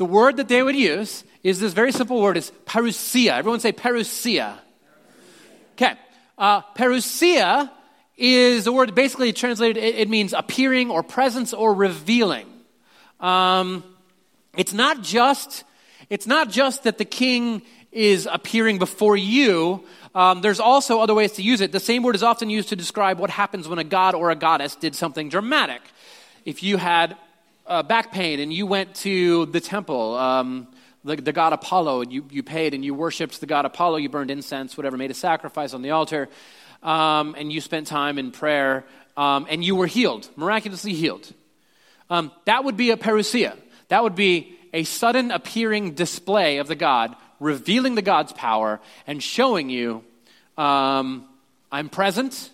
the 0.00 0.07
word 0.07 0.38
that 0.38 0.49
they 0.49 0.62
would 0.62 0.76
use 0.76 1.25
is 1.42 1.61
this 1.61 1.75
very 1.75 1.92
simple 1.92 2.23
word, 2.23 2.38
is 2.38 2.50
parousia. 2.64 3.33
Everyone 3.33 3.61
say 3.61 3.71
parousia. 3.71 4.57
Okay. 5.73 5.92
Uh, 6.38 6.62
parousia 6.75 7.71
is 8.16 8.66
a 8.66 8.73
word 8.73 8.95
basically 8.95 9.35
translated, 9.35 9.76
it, 9.76 9.97
it 9.97 10.09
means 10.09 10.33
appearing 10.33 10.90
or 10.90 11.02
presence 11.02 11.52
or 11.52 11.75
revealing. 11.75 12.47
Um, 13.21 13.85
it's 14.57 14.73
not 14.73 15.02
just, 15.02 15.64
it's 16.09 16.26
not 16.26 16.49
just 16.49 16.85
that 16.85 16.97
the 16.97 17.04
king 17.04 17.61
is 17.92 18.26
appearing 18.33 18.78
before 18.78 19.19
you. 19.19 19.85
Um, 20.14 20.40
there's 20.40 20.61
also 20.61 21.00
other 21.00 21.12
ways 21.12 21.33
to 21.33 21.42
use 21.42 21.61
it. 21.61 21.73
The 21.73 21.78
same 21.78 22.02
word 22.02 22.14
is 22.14 22.23
often 22.23 22.49
used 22.49 22.71
to 22.71 22.76
describe 22.76 23.19
what 23.19 23.28
happens 23.28 23.69
when 23.69 23.78
a 23.78 23.85
god 23.85 24.14
or 24.14 24.30
a 24.30 24.35
goddess 24.35 24.76
did 24.76 24.95
something 24.95 25.28
dramatic. 25.28 25.83
If 26.47 26.62
you 26.62 26.78
had 26.78 27.19
uh, 27.71 27.85
back 27.85 28.11
pain 28.11 28.41
and 28.41 28.53
you 28.53 28.67
went 28.67 28.95
to 28.97 29.47
the 29.47 29.61
temple, 29.61 30.17
um, 30.17 30.67
the, 31.05 31.17
the 31.17 31.33
god 31.33 31.53
Apollo, 31.53 32.03
you, 32.03 32.27
you 32.29 32.43
paid 32.43 32.75
and 32.75 32.85
you 32.85 32.93
worshiped 32.93 33.41
the 33.41 33.47
god 33.47 33.65
Apollo, 33.65 33.99
you 33.99 34.09
burned 34.09 34.31
incense, 34.31 34.77
whatever, 34.77 34.97
made 34.97 35.12
a 35.12 35.15
sacrifice 35.15 35.73
on 35.73 35.81
the 35.81 35.91
altar, 35.91 36.29
um, 36.83 37.37
and 37.39 37.53
you 37.53 37.61
spent 37.61 37.87
time 37.87 38.19
in 38.19 38.33
prayer, 38.33 38.85
um, 39.17 39.47
and 39.49 39.65
you 39.65 39.77
were 39.77 39.87
healed, 39.87 40.29
miraculously 40.37 40.93
healed. 40.93 41.33
Um, 42.11 42.33
that 42.45 42.65
would 42.65 42.77
be 42.77 42.91
a 42.91 42.97
parousia. 42.97 43.57
That 43.89 44.03
would 44.03 44.17
be 44.17 44.59
a 44.73 44.83
sudden 44.83 45.31
appearing 45.31 45.93
display 45.93 46.59
of 46.59 46.67
the 46.67 46.75
God, 46.75 47.15
revealing 47.39 47.95
the 47.95 48.03
God's 48.03 48.33
power 48.33 48.81
and 49.07 49.23
showing 49.23 49.71
you, 49.71 50.05
um, 50.59 51.25
I'm 51.71 51.89
present, 51.89 52.50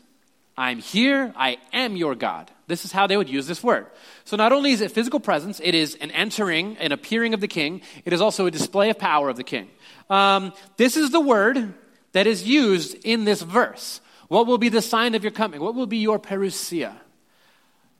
I'm 0.58 0.78
here, 0.78 1.34
I 1.36 1.58
am 1.72 1.96
your 1.96 2.14
God. 2.14 2.50
This 2.66 2.84
is 2.84 2.92
how 2.92 3.06
they 3.06 3.16
would 3.16 3.28
use 3.28 3.46
this 3.46 3.62
word. 3.62 3.86
So 4.24 4.36
not 4.36 4.52
only 4.52 4.72
is 4.72 4.80
it 4.80 4.90
physical 4.90 5.20
presence, 5.20 5.60
it 5.62 5.74
is 5.74 5.94
an 5.96 6.10
entering, 6.10 6.76
an 6.78 6.92
appearing 6.92 7.34
of 7.34 7.40
the 7.40 7.48
king. 7.48 7.82
It 8.04 8.12
is 8.12 8.20
also 8.20 8.46
a 8.46 8.50
display 8.50 8.88
of 8.90 8.98
power 8.98 9.28
of 9.28 9.36
the 9.36 9.44
king. 9.44 9.68
Um, 10.08 10.52
this 10.76 10.96
is 10.96 11.10
the 11.10 11.20
word 11.20 11.74
that 12.12 12.26
is 12.26 12.48
used 12.48 12.94
in 13.04 13.24
this 13.24 13.42
verse. 13.42 14.00
What 14.28 14.46
will 14.46 14.58
be 14.58 14.70
the 14.70 14.82
sign 14.82 15.14
of 15.14 15.22
your 15.22 15.30
coming? 15.30 15.60
What 15.60 15.74
will 15.74 15.86
be 15.86 15.98
your 15.98 16.18
parousia? 16.18 16.94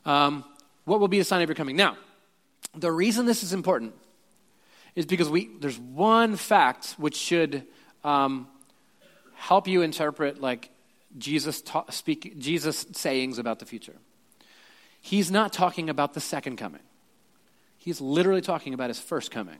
Um, 0.05 0.45
what 0.85 0.99
will 0.99 1.09
be 1.09 1.19
the 1.19 1.25
sign 1.25 1.43
of 1.43 1.49
your 1.49 1.57
coming? 1.57 1.77
Now, 1.77 1.97
the 2.75 2.91
reason 2.91 3.27
this 3.27 3.43
is 3.43 3.53
important 3.53 3.95
is 4.95 5.05
because 5.05 5.29
we, 5.29 5.51
there's 5.61 5.79
one 5.79 6.37
fact 6.37 6.95
which 6.97 7.17
should 7.17 7.65
um, 8.03 8.49
help 9.35 9.69
you 9.69 9.83
interpret 9.83 10.41
like 10.41 10.71
Jesus 11.19 11.63
ta- 11.63 11.91
speak, 11.91 12.39
Jesus 12.39 12.87
sayings 12.93 13.39
about 13.39 13.59
the 13.59 13.67
future. 13.67 13.97
He's 15.01 15.31
not 15.31 15.53
talking 15.53 15.89
about 15.89 16.15
the 16.15 16.21
second 16.21 16.57
coming. 16.57 16.83
He's 17.79 18.01
literally 18.01 18.41
talking 18.41 18.75
about 18.75 18.91
his 18.91 18.99
first 18.99 19.31
coming. 19.31 19.59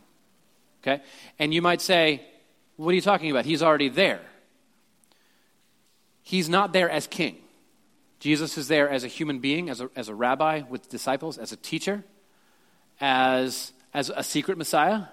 Okay? 0.83 1.03
And 1.39 1.55
you 1.55 1.63
might 1.63 1.81
say, 1.81 2.23
what 2.77 2.91
are 2.91 2.95
you 2.95 3.01
talking 3.01 3.31
about? 3.31 3.45
He's 3.45 3.63
already 3.63 3.89
there. 3.89 4.21
He's 6.23 6.49
not 6.49 6.73
there 6.73 6.91
as 6.91 7.07
king. 7.07 7.37
Jesus 8.19 8.59
is 8.59 8.69
there 8.69 8.89
as 8.89 9.05
a 9.05 9.09
human 9.09 9.39
being, 9.39 9.71
as 9.71 9.81
a, 9.81 9.91
as 9.95 10.09
a 10.09 10.15
rabbi 10.15 10.63
with 10.69 10.89
disciples, 10.89 11.39
as 11.39 11.53
a 11.53 11.57
teacher, 11.57 12.03
as, 13.01 13.73
as 13.95 14.11
a 14.11 14.25
secret 14.25 14.59
Messiah. 14.59 15.05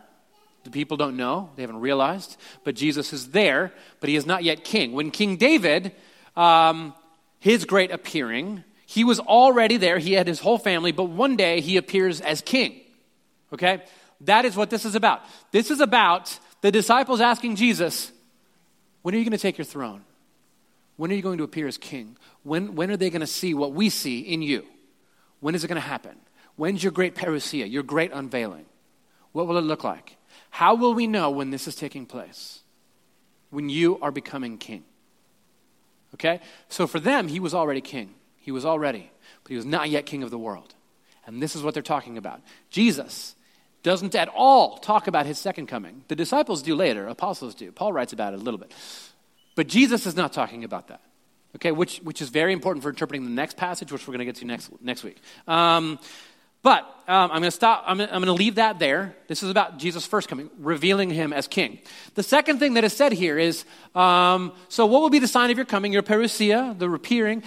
The 0.63 0.71
people 0.71 0.97
don't 0.97 1.17
know, 1.17 1.49
they 1.55 1.61
haven't 1.61 1.81
realized. 1.81 2.37
But 2.63 2.75
Jesus 2.75 3.13
is 3.13 3.29
there, 3.29 3.73
but 3.99 4.09
he 4.09 4.15
is 4.15 4.25
not 4.25 4.43
yet 4.43 4.63
king. 4.63 4.93
When 4.93 5.11
King 5.11 5.37
David, 5.37 5.91
um, 6.35 6.93
his 7.39 7.65
great 7.65 7.91
appearing, 7.91 8.63
he 8.85 9.03
was 9.03 9.19
already 9.19 9.77
there. 9.77 9.99
He 9.99 10.13
had 10.13 10.27
his 10.27 10.39
whole 10.39 10.57
family, 10.57 10.91
but 10.91 11.05
one 11.05 11.35
day 11.35 11.61
he 11.61 11.77
appears 11.77 12.21
as 12.21 12.41
king. 12.41 12.79
Okay? 13.51 13.83
That 14.21 14.45
is 14.45 14.55
what 14.55 14.69
this 14.69 14.85
is 14.85 14.95
about. 14.95 15.21
This 15.51 15.71
is 15.71 15.79
about 15.79 16.37
the 16.61 16.71
disciples 16.71 17.21
asking 17.21 17.55
Jesus, 17.55 18.11
When 19.01 19.13
are 19.13 19.17
you 19.17 19.23
going 19.23 19.31
to 19.31 19.37
take 19.37 19.57
your 19.57 19.65
throne? 19.65 20.03
When 20.95 21.11
are 21.11 21.15
you 21.15 21.21
going 21.21 21.39
to 21.39 21.43
appear 21.43 21.67
as 21.67 21.77
king? 21.77 22.17
When, 22.43 22.75
when 22.75 22.91
are 22.91 22.97
they 22.97 23.09
going 23.09 23.21
to 23.21 23.27
see 23.27 23.53
what 23.53 23.73
we 23.73 23.89
see 23.89 24.19
in 24.19 24.41
you? 24.41 24.65
When 25.39 25.55
is 25.55 25.63
it 25.63 25.67
going 25.67 25.81
to 25.81 25.87
happen? 25.87 26.15
When's 26.55 26.83
your 26.83 26.91
great 26.91 27.15
parousia, 27.15 27.69
your 27.69 27.83
great 27.83 28.11
unveiling? 28.13 28.65
What 29.31 29.47
will 29.47 29.57
it 29.57 29.61
look 29.61 29.83
like? 29.83 30.17
How 30.51 30.75
will 30.75 30.93
we 30.93 31.07
know 31.07 31.31
when 31.31 31.49
this 31.49 31.67
is 31.67 31.75
taking 31.75 32.05
place? 32.05 32.61
When 33.49 33.69
you 33.69 33.99
are 34.01 34.11
becoming 34.11 34.57
king. 34.57 34.83
Okay? 36.15 36.39
So 36.69 36.87
for 36.87 36.99
them, 36.99 37.27
he 37.27 37.39
was 37.39 37.53
already 37.53 37.81
king. 37.81 38.13
He 38.37 38.51
was 38.51 38.65
already, 38.65 39.09
but 39.43 39.49
he 39.49 39.55
was 39.55 39.65
not 39.65 39.89
yet 39.89 40.05
king 40.05 40.23
of 40.23 40.31
the 40.31 40.37
world. 40.37 40.73
And 41.25 41.41
this 41.41 41.55
is 41.55 41.63
what 41.63 41.73
they're 41.73 41.83
talking 41.83 42.17
about. 42.17 42.41
Jesus 42.69 43.35
doesn't 43.83 44.15
at 44.15 44.29
all 44.29 44.77
talk 44.77 45.07
about 45.07 45.25
his 45.25 45.37
second 45.37 45.67
coming. 45.67 46.03
The 46.07 46.15
disciples 46.15 46.61
do 46.61 46.75
later, 46.75 47.07
apostles 47.07 47.55
do. 47.55 47.71
Paul 47.71 47.93
writes 47.93 48.13
about 48.13 48.33
it 48.33 48.39
a 48.39 48.43
little 48.43 48.57
bit. 48.57 48.73
But 49.55 49.67
Jesus 49.67 50.05
is 50.05 50.15
not 50.15 50.33
talking 50.33 50.63
about 50.63 50.87
that. 50.87 51.01
Okay, 51.55 51.71
which, 51.71 51.99
which 51.99 52.21
is 52.21 52.29
very 52.29 52.51
important 52.51 52.81
for 52.81 52.89
interpreting 52.89 53.25
the 53.25 53.31
next 53.31 53.57
passage, 53.57 53.91
which 53.91 54.07
we're 54.07 54.13
going 54.13 54.19
to 54.19 54.25
get 54.25 54.35
to 54.37 54.45
next, 54.45 54.71
next 54.81 55.03
week. 55.03 55.17
Um, 55.47 55.99
but 56.63 56.83
um, 57.07 57.31
I'm 57.31 57.41
going 57.41 57.43
to 57.43 57.51
stop, 57.51 57.83
I'm, 57.85 57.97
going 57.97 58.09
to 58.09 58.31
leave 58.31 58.55
that 58.55 58.79
there. 58.79 59.15
This 59.27 59.43
is 59.43 59.49
about 59.49 59.77
Jesus' 59.77 60.05
first 60.05 60.29
coming, 60.29 60.49
revealing 60.57 61.09
him 61.09 61.33
as 61.33 61.47
king. 61.47 61.79
The 62.15 62.23
second 62.23 62.59
thing 62.59 62.75
that 62.75 62.85
is 62.85 62.93
said 62.93 63.11
here 63.11 63.37
is 63.37 63.65
um, 63.93 64.53
so, 64.69 64.85
what 64.85 65.01
will 65.01 65.09
be 65.09 65.19
the 65.19 65.27
sign 65.27 65.51
of 65.51 65.57
your 65.57 65.65
coming, 65.65 65.91
your 65.91 66.03
parousia, 66.03 66.77
the 66.79 66.89
appearing, 66.89 67.43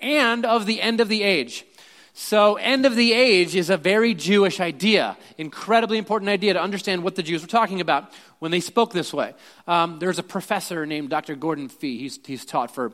and 0.00 0.44
of 0.44 0.66
the 0.66 0.82
end 0.82 1.00
of 1.00 1.08
the 1.08 1.22
age? 1.22 1.64
So, 2.12 2.56
end 2.56 2.86
of 2.86 2.96
the 2.96 3.12
age 3.12 3.56
is 3.56 3.70
a 3.70 3.78
very 3.78 4.14
Jewish 4.14 4.60
idea, 4.60 5.16
incredibly 5.38 5.96
important 5.96 6.28
idea 6.28 6.52
to 6.54 6.62
understand 6.62 7.02
what 7.02 7.14
the 7.14 7.22
Jews 7.22 7.42
were 7.42 7.48
talking 7.48 7.80
about 7.80 8.12
when 8.38 8.50
they 8.50 8.60
spoke 8.60 8.92
this 8.92 9.12
way. 9.12 9.34
Um, 9.66 9.98
there's 9.98 10.18
a 10.18 10.22
professor 10.22 10.84
named 10.84 11.08
Dr. 11.08 11.34
Gordon 11.34 11.68
Fee. 11.68 11.98
He's, 11.98 12.18
he's 12.24 12.44
taught 12.44 12.74
for 12.74 12.92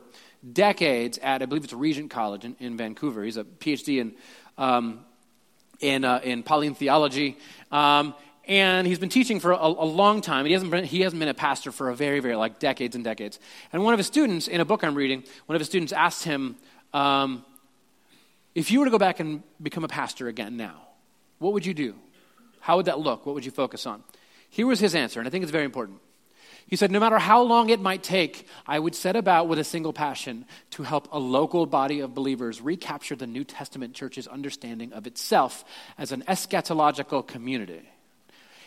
decades 0.51 1.17
at, 1.19 1.41
I 1.41 1.45
believe 1.45 1.63
it's 1.63 1.73
Regent 1.73 2.09
College 2.11 2.45
in, 2.45 2.55
in 2.59 2.77
Vancouver. 2.77 3.23
He's 3.23 3.37
a 3.37 3.43
PhD 3.43 3.99
in, 3.99 4.13
um, 4.57 5.05
in, 5.83 6.05
uh, 6.05 6.21
in 6.23 6.41
Pauline 6.41 6.73
theology. 6.73 7.37
Um, 7.71 8.15
and 8.47 8.87
he's 8.87 8.99
been 8.99 9.09
teaching 9.09 9.39
for 9.39 9.51
a, 9.51 9.57
a, 9.57 9.85
long 9.85 10.21
time. 10.21 10.45
He 10.45 10.53
hasn't, 10.53 10.71
been, 10.71 10.83
he 10.83 11.01
hasn't 11.01 11.19
been 11.19 11.29
a 11.29 11.33
pastor 11.33 11.71
for 11.71 11.89
a 11.89 11.95
very, 11.95 12.19
very, 12.19 12.35
like 12.35 12.59
decades 12.59 12.95
and 12.95 13.03
decades. 13.03 13.39
And 13.71 13.83
one 13.83 13.93
of 13.93 13.99
his 13.99 14.07
students, 14.07 14.47
in 14.47 14.59
a 14.59 14.65
book 14.65 14.83
I'm 14.83 14.95
reading, 14.95 15.23
one 15.45 15.55
of 15.55 15.59
his 15.59 15.67
students 15.67 15.93
asked 15.93 16.23
him, 16.23 16.57
um, 16.93 17.45
if 18.55 18.71
you 18.71 18.79
were 18.79 18.85
to 18.85 18.91
go 18.91 18.97
back 18.97 19.19
and 19.19 19.43
become 19.61 19.83
a 19.83 19.87
pastor 19.87 20.27
again 20.27 20.57
now, 20.57 20.87
what 21.39 21.53
would 21.53 21.65
you 21.65 21.73
do? 21.73 21.95
How 22.59 22.77
would 22.77 22.85
that 22.85 22.99
look? 22.99 23.25
What 23.25 23.35
would 23.35 23.45
you 23.45 23.51
focus 23.51 23.85
on? 23.85 24.03
Here 24.49 24.67
was 24.67 24.79
his 24.79 24.93
answer, 24.95 25.19
and 25.19 25.27
I 25.27 25.31
think 25.31 25.43
it's 25.43 25.51
very 25.51 25.65
important. 25.65 25.99
He 26.73 26.77
said, 26.77 26.89
No 26.89 26.99
matter 26.99 27.19
how 27.19 27.43
long 27.43 27.69
it 27.69 27.79
might 27.79 28.01
take, 28.01 28.47
I 28.65 28.79
would 28.79 28.95
set 28.95 29.15
about 29.15 29.47
with 29.47 29.59
a 29.59 29.63
single 29.63 29.93
passion 29.93 30.45
to 30.71 30.81
help 30.81 31.07
a 31.11 31.19
local 31.19 31.67
body 31.67 31.99
of 31.99 32.15
believers 32.15 32.61
recapture 32.61 33.15
the 33.15 33.27
New 33.27 33.43
Testament 33.43 33.93
church's 33.93 34.25
understanding 34.25 34.91
of 34.91 35.05
itself 35.05 35.63
as 35.99 36.11
an 36.11 36.23
eschatological 36.27 37.27
community. 37.27 37.87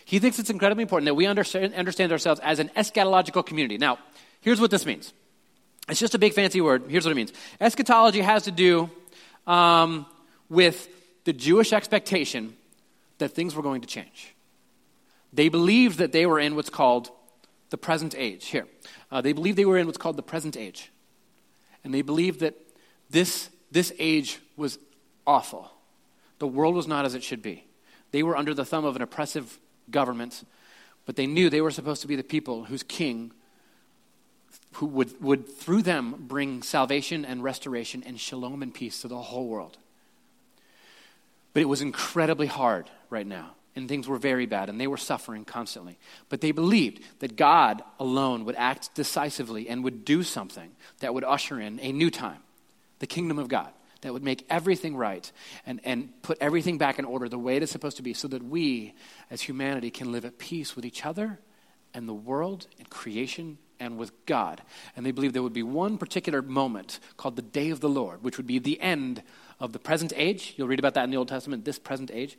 He 0.04 0.20
thinks 0.20 0.38
it's 0.38 0.50
incredibly 0.50 0.82
important 0.82 1.06
that 1.06 1.14
we 1.14 1.26
understand, 1.26 1.74
ourselves 2.12 2.40
as 2.44 2.60
an 2.60 2.70
eschatological 2.76 3.44
community. 3.44 3.76
Now, 3.76 3.98
here's 4.40 4.60
what 4.60 4.70
this 4.70 4.86
means 4.86 5.12
it's 5.88 5.98
just 5.98 6.14
a 6.14 6.18
big 6.20 6.32
fancy 6.32 6.60
word. 6.60 6.84
Here's 6.88 7.04
what 7.04 7.10
it 7.10 7.16
means 7.16 7.32
eschatology 7.60 8.20
has 8.20 8.44
to 8.44 8.52
do 8.52 8.88
um, 9.48 10.06
with 10.48 10.88
the 11.24 11.32
Jewish 11.32 11.72
expectation 11.72 12.54
that 13.18 13.30
things 13.30 13.56
were 13.56 13.64
going 13.64 13.80
to 13.80 13.88
change. 13.88 14.32
They 15.32 15.48
believed 15.48 15.98
that 15.98 16.12
they 16.12 16.24
were 16.24 16.38
in 16.38 16.54
what's 16.54 16.70
called 16.70 17.10
the 17.70 17.78
present 17.78 18.14
age. 18.16 18.46
Here, 18.46 18.66
uh, 19.10 19.20
they 19.20 19.32
believed 19.32 19.58
they 19.58 19.64
were 19.64 19.78
in 19.78 19.86
what's 19.86 19.98
called 19.98 20.16
the 20.16 20.22
present 20.22 20.56
age. 20.56 20.90
And 21.84 21.92
they 21.92 22.02
believed 22.02 22.40
that 22.40 22.54
this, 23.10 23.48
this 23.70 23.92
age 23.98 24.40
was 24.56 24.78
awful. 25.26 25.70
The 26.38 26.46
world 26.46 26.74
was 26.74 26.86
not 26.86 27.04
as 27.04 27.14
it 27.14 27.22
should 27.22 27.42
be. 27.42 27.66
They 28.10 28.22
were 28.22 28.36
under 28.36 28.54
the 28.54 28.64
thumb 28.64 28.84
of 28.84 28.96
an 28.96 29.02
oppressive 29.02 29.58
government, 29.90 30.44
but 31.04 31.16
they 31.16 31.26
knew 31.26 31.48
they 31.48 31.60
were 31.60 31.70
supposed 31.70 32.02
to 32.02 32.08
be 32.08 32.16
the 32.16 32.24
people 32.24 32.64
whose 32.64 32.82
king 32.82 33.32
who 34.74 34.86
would, 34.86 35.22
would 35.22 35.48
through 35.48 35.82
them 35.82 36.14
bring 36.18 36.62
salvation 36.62 37.24
and 37.24 37.42
restoration 37.42 38.02
and 38.04 38.20
shalom 38.20 38.62
and 38.62 38.74
peace 38.74 39.00
to 39.00 39.08
the 39.08 39.16
whole 39.16 39.48
world. 39.48 39.78
But 41.54 41.62
it 41.62 41.66
was 41.66 41.80
incredibly 41.80 42.46
hard 42.46 42.90
right 43.08 43.26
now, 43.26 43.52
and 43.76 43.88
things 43.88 44.08
were 44.08 44.18
very 44.18 44.46
bad, 44.46 44.68
and 44.68 44.80
they 44.80 44.86
were 44.86 44.96
suffering 44.96 45.44
constantly. 45.44 45.98
But 46.28 46.40
they 46.40 46.50
believed 46.50 47.00
that 47.20 47.36
God 47.36 47.82
alone 48.00 48.46
would 48.46 48.56
act 48.56 48.94
decisively 48.94 49.68
and 49.68 49.84
would 49.84 50.04
do 50.04 50.22
something 50.22 50.70
that 51.00 51.14
would 51.14 51.24
usher 51.24 51.60
in 51.60 51.78
a 51.80 51.92
new 51.92 52.10
time, 52.10 52.40
the 52.98 53.06
kingdom 53.06 53.38
of 53.38 53.48
God, 53.48 53.70
that 54.00 54.12
would 54.12 54.24
make 54.24 54.46
everything 54.48 54.96
right 54.96 55.30
and, 55.66 55.80
and 55.84 56.10
put 56.22 56.38
everything 56.40 56.78
back 56.78 56.98
in 56.98 57.04
order 57.04 57.28
the 57.28 57.38
way 57.38 57.56
it 57.56 57.62
is 57.62 57.70
supposed 57.70 57.98
to 57.98 58.02
be, 58.02 58.14
so 58.14 58.26
that 58.28 58.42
we, 58.42 58.94
as 59.30 59.42
humanity, 59.42 59.90
can 59.90 60.10
live 60.10 60.24
at 60.24 60.38
peace 60.38 60.74
with 60.74 60.84
each 60.84 61.04
other 61.04 61.38
and 61.92 62.08
the 62.08 62.14
world 62.14 62.66
and 62.78 62.88
creation 62.88 63.58
and 63.78 63.98
with 63.98 64.12
God. 64.24 64.62
And 64.96 65.04
they 65.04 65.10
believed 65.10 65.34
there 65.34 65.42
would 65.42 65.52
be 65.52 65.62
one 65.62 65.98
particular 65.98 66.40
moment 66.40 66.98
called 67.16 67.36
the 67.36 67.42
day 67.42 67.70
of 67.70 67.80
the 67.80 67.88
Lord, 67.88 68.22
which 68.22 68.38
would 68.38 68.46
be 68.46 68.58
the 68.58 68.80
end 68.80 69.22
of 69.60 69.72
the 69.72 69.78
present 69.78 70.12
age. 70.16 70.54
You'll 70.56 70.68
read 70.68 70.78
about 70.78 70.94
that 70.94 71.04
in 71.04 71.10
the 71.10 71.16
Old 71.18 71.28
Testament, 71.28 71.64
this 71.64 71.78
present 71.78 72.10
age. 72.10 72.38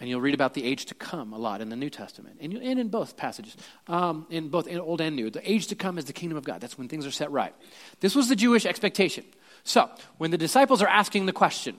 And 0.00 0.08
you'll 0.08 0.20
read 0.20 0.34
about 0.34 0.54
the 0.54 0.64
age 0.64 0.86
to 0.86 0.94
come 0.94 1.32
a 1.32 1.38
lot 1.38 1.60
in 1.60 1.68
the 1.68 1.76
New 1.76 1.88
Testament, 1.88 2.38
and, 2.40 2.52
and 2.52 2.80
in 2.80 2.88
both 2.88 3.16
passages, 3.16 3.56
um, 3.86 4.26
in 4.28 4.48
both 4.48 4.66
in 4.66 4.80
Old 4.80 5.00
and 5.00 5.14
New. 5.14 5.30
The 5.30 5.50
age 5.50 5.68
to 5.68 5.76
come 5.76 5.98
is 5.98 6.06
the 6.06 6.12
kingdom 6.12 6.36
of 6.36 6.44
God. 6.44 6.60
That's 6.60 6.76
when 6.76 6.88
things 6.88 7.06
are 7.06 7.12
set 7.12 7.30
right. 7.30 7.54
This 8.00 8.14
was 8.14 8.28
the 8.28 8.36
Jewish 8.36 8.66
expectation. 8.66 9.24
So, 9.62 9.88
when 10.18 10.30
the 10.30 10.38
disciples 10.38 10.82
are 10.82 10.88
asking 10.88 11.26
the 11.26 11.32
question, 11.32 11.76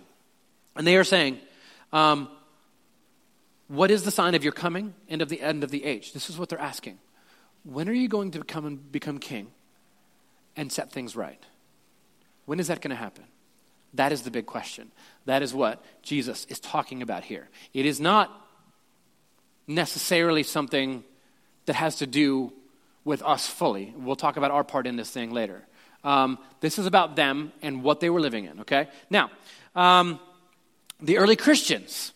and 0.75 0.87
they 0.87 0.95
are 0.95 1.03
saying, 1.03 1.39
um, 1.93 2.29
What 3.67 3.91
is 3.91 4.03
the 4.03 4.11
sign 4.11 4.33
of 4.33 4.43
your 4.43 4.53
coming 4.53 4.93
and 5.09 5.21
of 5.21 5.29
the 5.29 5.41
end 5.41 5.63
of 5.63 5.71
the 5.71 5.83
age? 5.83 6.13
This 6.13 6.29
is 6.29 6.37
what 6.37 6.49
they're 6.49 6.59
asking. 6.59 6.97
When 7.63 7.89
are 7.89 7.93
you 7.93 8.07
going 8.07 8.31
to 8.31 8.43
come 8.43 8.65
and 8.65 8.91
become 8.91 9.19
king 9.19 9.47
and 10.55 10.71
set 10.71 10.91
things 10.91 11.15
right? 11.15 11.43
When 12.45 12.59
is 12.59 12.67
that 12.67 12.81
going 12.81 12.91
to 12.91 12.95
happen? 12.95 13.23
That 13.95 14.11
is 14.11 14.21
the 14.23 14.31
big 14.31 14.45
question. 14.45 14.91
That 15.25 15.41
is 15.41 15.53
what 15.53 15.83
Jesus 16.01 16.45
is 16.49 16.59
talking 16.59 17.01
about 17.01 17.23
here. 17.23 17.49
It 17.73 17.85
is 17.85 17.99
not 17.99 18.31
necessarily 19.67 20.43
something 20.43 21.03
that 21.65 21.75
has 21.75 21.95
to 21.97 22.07
do 22.07 22.53
with 23.03 23.23
us 23.23 23.47
fully. 23.47 23.93
We'll 23.97 24.15
talk 24.15 24.37
about 24.37 24.51
our 24.51 24.63
part 24.63 24.87
in 24.87 24.95
this 24.95 25.09
thing 25.09 25.31
later. 25.31 25.65
Um, 26.03 26.37
this 26.59 26.77
is 26.77 26.85
about 26.85 27.15
them 27.15 27.51
and 27.61 27.83
what 27.83 27.99
they 27.99 28.09
were 28.09 28.21
living 28.21 28.45
in, 28.45 28.61
okay? 28.61 28.87
Now, 29.09 29.31
um, 29.75 30.19
the 31.01 31.17
early 31.17 31.35
Christians, 31.35 32.13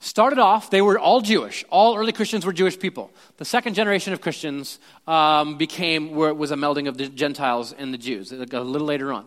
started 0.00 0.38
off, 0.38 0.70
they 0.70 0.82
were 0.82 0.98
all 0.98 1.20
Jewish. 1.20 1.64
All 1.70 1.96
early 1.96 2.12
Christians 2.12 2.44
were 2.44 2.52
Jewish 2.52 2.78
people. 2.78 3.12
The 3.36 3.44
second 3.44 3.74
generation 3.74 4.12
of 4.12 4.20
Christians 4.20 4.80
um, 5.06 5.56
became, 5.56 6.14
where 6.14 6.30
it 6.30 6.36
was 6.36 6.50
a 6.50 6.56
melding 6.56 6.88
of 6.88 6.96
the 6.96 7.08
Gentiles 7.08 7.72
and 7.72 7.94
the 7.94 7.98
Jews, 7.98 8.32
a 8.32 8.36
little 8.36 8.86
later 8.86 9.12
on. 9.12 9.26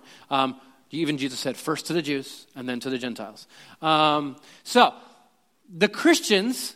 Even 0.93 1.17
Jesus 1.17 1.39
said, 1.39 1.57
first 1.57 1.87
to 1.87 1.93
the 1.93 2.01
Jews 2.01 2.47
and 2.55 2.69
then 2.69 2.79
to 2.81 2.89
the 2.89 2.97
Gentiles. 2.97 3.47
Um, 3.81 4.35
so, 4.63 4.93
the 5.75 5.87
Christians, 5.87 6.75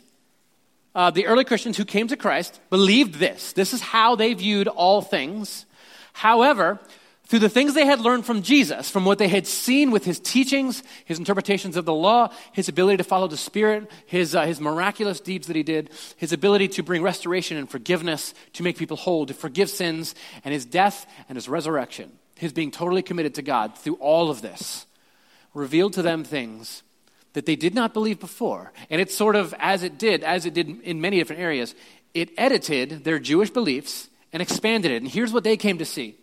uh, 0.95 1.11
the 1.11 1.27
early 1.27 1.43
Christians 1.43 1.77
who 1.77 1.85
came 1.85 2.07
to 2.07 2.17
Christ, 2.17 2.59
believed 2.69 3.15
this. 3.15 3.53
This 3.53 3.73
is 3.73 3.81
how 3.81 4.15
they 4.15 4.33
viewed 4.33 4.67
all 4.67 5.01
things. 5.01 5.65
However, 6.13 6.79
through 7.27 7.39
the 7.39 7.49
things 7.49 7.73
they 7.73 7.85
had 7.85 7.99
learned 7.99 8.25
from 8.25 8.41
Jesus, 8.41 8.89
from 8.89 9.03
what 9.03 9.17
they 9.17 9.27
had 9.27 9.45
seen 9.45 9.91
with 9.91 10.05
his 10.05 10.19
teachings, 10.19 10.81
his 11.03 11.19
interpretations 11.19 11.75
of 11.75 11.83
the 11.83 11.93
law, 11.93 12.31
his 12.53 12.69
ability 12.69 12.97
to 12.97 13.03
follow 13.03 13.27
the 13.27 13.37
Spirit, 13.37 13.91
his, 14.05 14.33
uh, 14.33 14.45
his 14.45 14.61
miraculous 14.61 15.19
deeds 15.19 15.47
that 15.47 15.55
he 15.55 15.63
did, 15.63 15.89
his 16.15 16.31
ability 16.31 16.69
to 16.69 16.83
bring 16.83 17.03
restoration 17.03 17.57
and 17.57 17.69
forgiveness, 17.69 18.33
to 18.53 18.63
make 18.63 18.77
people 18.77 18.95
whole, 18.95 19.25
to 19.25 19.33
forgive 19.33 19.69
sins, 19.69 20.15
and 20.45 20.53
his 20.53 20.65
death 20.65 21.05
and 21.27 21.35
his 21.35 21.49
resurrection, 21.49 22.16
his 22.37 22.53
being 22.53 22.71
totally 22.71 23.01
committed 23.01 23.35
to 23.35 23.41
God 23.41 23.77
through 23.77 23.95
all 23.95 24.29
of 24.29 24.41
this, 24.41 24.85
revealed 25.53 25.93
to 25.93 26.01
them 26.01 26.23
things 26.23 26.83
that 27.33 27.45
they 27.45 27.55
did 27.55 27.75
not 27.75 27.93
believe 27.93 28.19
before. 28.19 28.71
And 28.89 28.99
it's 28.99 29.15
sort 29.15 29.35
of 29.35 29.53
as 29.59 29.83
it 29.83 29.97
did, 29.97 30.23
as 30.23 30.45
it 30.45 30.53
did 30.53 30.81
in 30.81 31.01
many 31.01 31.17
different 31.17 31.41
areas, 31.41 31.75
it 32.13 32.31
edited 32.37 33.03
their 33.03 33.19
Jewish 33.19 33.49
beliefs 33.49 34.09
and 34.33 34.41
expanded 34.41 34.91
it. 34.91 35.01
And 35.01 35.11
here's 35.11 35.31
what 35.31 35.43
they 35.43 35.57
came 35.57 35.77
to 35.77 35.85
see 35.85 36.15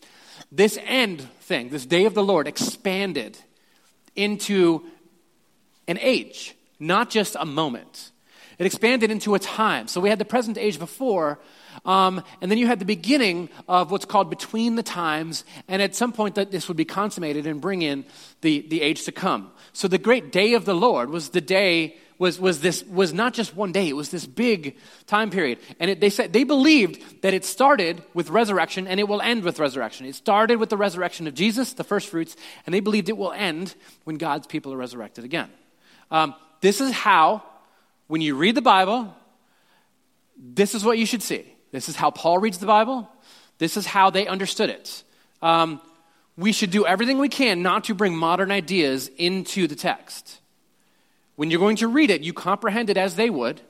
this 0.50 0.78
end 0.84 1.20
thing, 1.40 1.68
this 1.68 1.86
day 1.86 2.04
of 2.04 2.14
the 2.14 2.22
Lord, 2.22 2.46
expanded 2.46 3.38
into 4.16 4.84
an 5.86 5.98
age, 6.00 6.54
not 6.78 7.10
just 7.10 7.36
a 7.38 7.44
moment. 7.44 8.10
It 8.58 8.66
expanded 8.66 9.10
into 9.10 9.34
a 9.34 9.38
time. 9.38 9.88
So 9.88 10.00
we 10.00 10.08
had 10.08 10.18
the 10.18 10.24
present 10.24 10.58
age 10.58 10.78
before, 10.78 11.38
um, 11.84 12.22
and 12.40 12.50
then 12.50 12.58
you 12.58 12.66
had 12.66 12.78
the 12.78 12.84
beginning 12.84 13.48
of 13.68 13.90
what's 13.90 14.04
called 14.04 14.30
between 14.30 14.76
the 14.76 14.82
times, 14.82 15.44
and 15.68 15.82
at 15.82 15.94
some 15.94 16.12
point 16.12 16.36
that 16.36 16.50
this 16.50 16.68
would 16.68 16.76
be 16.76 16.84
consummated 16.84 17.46
and 17.46 17.60
bring 17.60 17.82
in 17.82 18.04
the, 18.40 18.66
the 18.68 18.82
age 18.82 19.04
to 19.04 19.12
come. 19.12 19.50
So 19.72 19.88
the 19.88 19.98
great 19.98 20.32
day 20.32 20.54
of 20.54 20.64
the 20.64 20.74
Lord 20.74 21.10
was 21.10 21.30
the 21.30 21.40
day 21.40 21.96
was, 22.18 22.38
was 22.38 22.60
this 22.60 22.84
was 22.84 23.12
not 23.12 23.34
just 23.34 23.56
one 23.56 23.72
day 23.72 23.88
it 23.88 23.96
was 23.96 24.10
this 24.10 24.26
big 24.26 24.76
time 25.06 25.30
period 25.30 25.58
and 25.80 25.90
it, 25.90 26.00
they 26.00 26.10
said 26.10 26.32
they 26.32 26.44
believed 26.44 27.22
that 27.22 27.34
it 27.34 27.44
started 27.44 28.02
with 28.14 28.30
resurrection 28.30 28.86
and 28.86 29.00
it 29.00 29.08
will 29.08 29.20
end 29.20 29.42
with 29.42 29.58
resurrection 29.58 30.06
it 30.06 30.14
started 30.14 30.58
with 30.58 30.68
the 30.68 30.76
resurrection 30.76 31.26
of 31.26 31.34
jesus 31.34 31.72
the 31.72 31.84
first 31.84 32.08
fruits 32.08 32.36
and 32.66 32.74
they 32.74 32.80
believed 32.80 33.08
it 33.08 33.16
will 33.16 33.32
end 33.32 33.74
when 34.04 34.16
god's 34.16 34.46
people 34.46 34.72
are 34.72 34.76
resurrected 34.76 35.24
again 35.24 35.50
um, 36.10 36.34
this 36.60 36.80
is 36.80 36.92
how 36.92 37.42
when 38.06 38.20
you 38.20 38.36
read 38.36 38.54
the 38.54 38.62
bible 38.62 39.14
this 40.36 40.74
is 40.74 40.84
what 40.84 40.98
you 40.98 41.06
should 41.06 41.22
see 41.22 41.44
this 41.72 41.88
is 41.88 41.96
how 41.96 42.10
paul 42.10 42.38
reads 42.38 42.58
the 42.58 42.66
bible 42.66 43.08
this 43.58 43.76
is 43.76 43.86
how 43.86 44.10
they 44.10 44.26
understood 44.26 44.70
it 44.70 45.02
um, 45.42 45.80
we 46.36 46.52
should 46.52 46.70
do 46.70 46.86
everything 46.86 47.18
we 47.18 47.28
can 47.28 47.62
not 47.62 47.84
to 47.84 47.94
bring 47.94 48.16
modern 48.16 48.50
ideas 48.50 49.08
into 49.16 49.66
the 49.66 49.76
text 49.76 50.40
when 51.36 51.50
you're 51.50 51.60
going 51.60 51.76
to 51.76 51.88
read 51.88 52.10
it, 52.10 52.22
you 52.22 52.32
comprehend 52.32 52.90
it 52.90 52.96
as 52.96 53.16
they 53.16 53.30
would, 53.30 53.60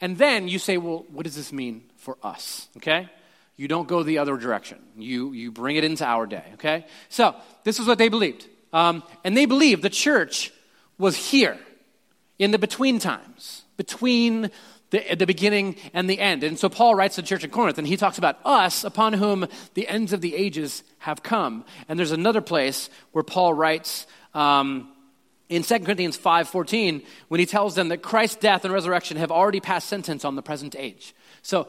and 0.00 0.18
then 0.18 0.48
you 0.48 0.58
say, 0.58 0.76
well, 0.76 1.04
what 1.10 1.24
does 1.24 1.36
this 1.36 1.52
mean 1.52 1.82
for 1.96 2.16
us? 2.22 2.68
Okay? 2.76 3.08
You 3.56 3.68
don't 3.68 3.88
go 3.88 4.02
the 4.02 4.18
other 4.18 4.36
direction. 4.36 4.78
You, 4.96 5.32
you 5.32 5.50
bring 5.50 5.76
it 5.76 5.84
into 5.84 6.04
our 6.04 6.26
day, 6.26 6.44
okay? 6.54 6.86
So, 7.08 7.34
this 7.64 7.80
is 7.80 7.86
what 7.86 7.98
they 7.98 8.08
believed. 8.08 8.46
Um, 8.72 9.02
and 9.24 9.36
they 9.36 9.46
believed 9.46 9.82
the 9.82 9.90
church 9.90 10.52
was 10.98 11.16
here 11.16 11.58
in 12.38 12.50
the 12.50 12.58
between 12.58 12.98
times, 12.98 13.64
between 13.76 14.50
the, 14.90 15.14
the 15.14 15.26
beginning 15.26 15.76
and 15.92 16.08
the 16.08 16.18
end. 16.18 16.42
And 16.44 16.58
so 16.58 16.68
Paul 16.68 16.94
writes 16.94 17.16
to 17.16 17.22
the 17.22 17.26
church 17.26 17.44
in 17.44 17.50
Corinth, 17.50 17.78
and 17.78 17.86
he 17.86 17.96
talks 17.96 18.18
about 18.18 18.38
us 18.44 18.84
upon 18.84 19.12
whom 19.12 19.46
the 19.74 19.88
ends 19.88 20.12
of 20.12 20.20
the 20.20 20.34
ages 20.34 20.82
have 20.98 21.22
come. 21.22 21.64
And 21.88 21.98
there's 21.98 22.12
another 22.12 22.40
place 22.40 22.88
where 23.12 23.24
Paul 23.24 23.54
writes, 23.54 24.06
um, 24.34 24.92
in 25.48 25.62
2 25.62 25.80
Corinthians 25.80 26.16
5:14 26.16 27.02
when 27.28 27.40
he 27.40 27.46
tells 27.46 27.74
them 27.74 27.88
that 27.88 28.02
Christ's 28.02 28.36
death 28.36 28.64
and 28.64 28.74
resurrection 28.74 29.16
have 29.16 29.32
already 29.32 29.60
passed 29.60 29.88
sentence 29.88 30.24
on 30.24 30.36
the 30.36 30.42
present 30.42 30.76
age. 30.78 31.14
So 31.42 31.68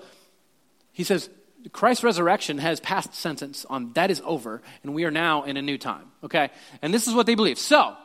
he 0.91 1.03
says 1.03 1.29
Christ's 1.71 2.03
resurrection 2.03 2.57
has 2.57 2.79
passed 2.79 3.13
sentence 3.15 3.65
on 3.69 3.93
that 3.93 4.11
is 4.11 4.21
over 4.25 4.61
and 4.83 4.93
we 4.93 5.05
are 5.05 5.11
now 5.11 5.43
in 5.43 5.57
a 5.57 5.61
new 5.61 5.77
time. 5.77 6.11
Okay? 6.23 6.49
And 6.81 6.93
this 6.93 7.07
is 7.07 7.13
what 7.13 7.25
they 7.25 7.35
believe. 7.35 7.57
So, 7.57 7.95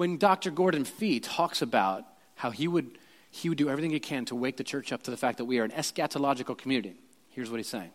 when 0.00 0.16
Dr. 0.16 0.50
Gordon 0.50 0.86
Fee 0.86 1.20
talks 1.20 1.60
about 1.60 2.06
how 2.34 2.50
he 2.50 2.66
would 2.66 2.96
he 3.30 3.50
would 3.50 3.58
do 3.58 3.68
everything 3.68 3.90
he 3.90 4.00
can 4.00 4.24
to 4.24 4.34
wake 4.34 4.56
the 4.56 4.64
church 4.64 4.94
up 4.94 5.02
to 5.02 5.10
the 5.10 5.16
fact 5.18 5.36
that 5.36 5.44
we 5.44 5.58
are 5.58 5.64
an 5.64 5.72
eschatological 5.72 6.56
community. 6.56 6.94
Here's 7.28 7.50
what 7.50 7.58
he's 7.58 7.68
saying. 7.68 7.90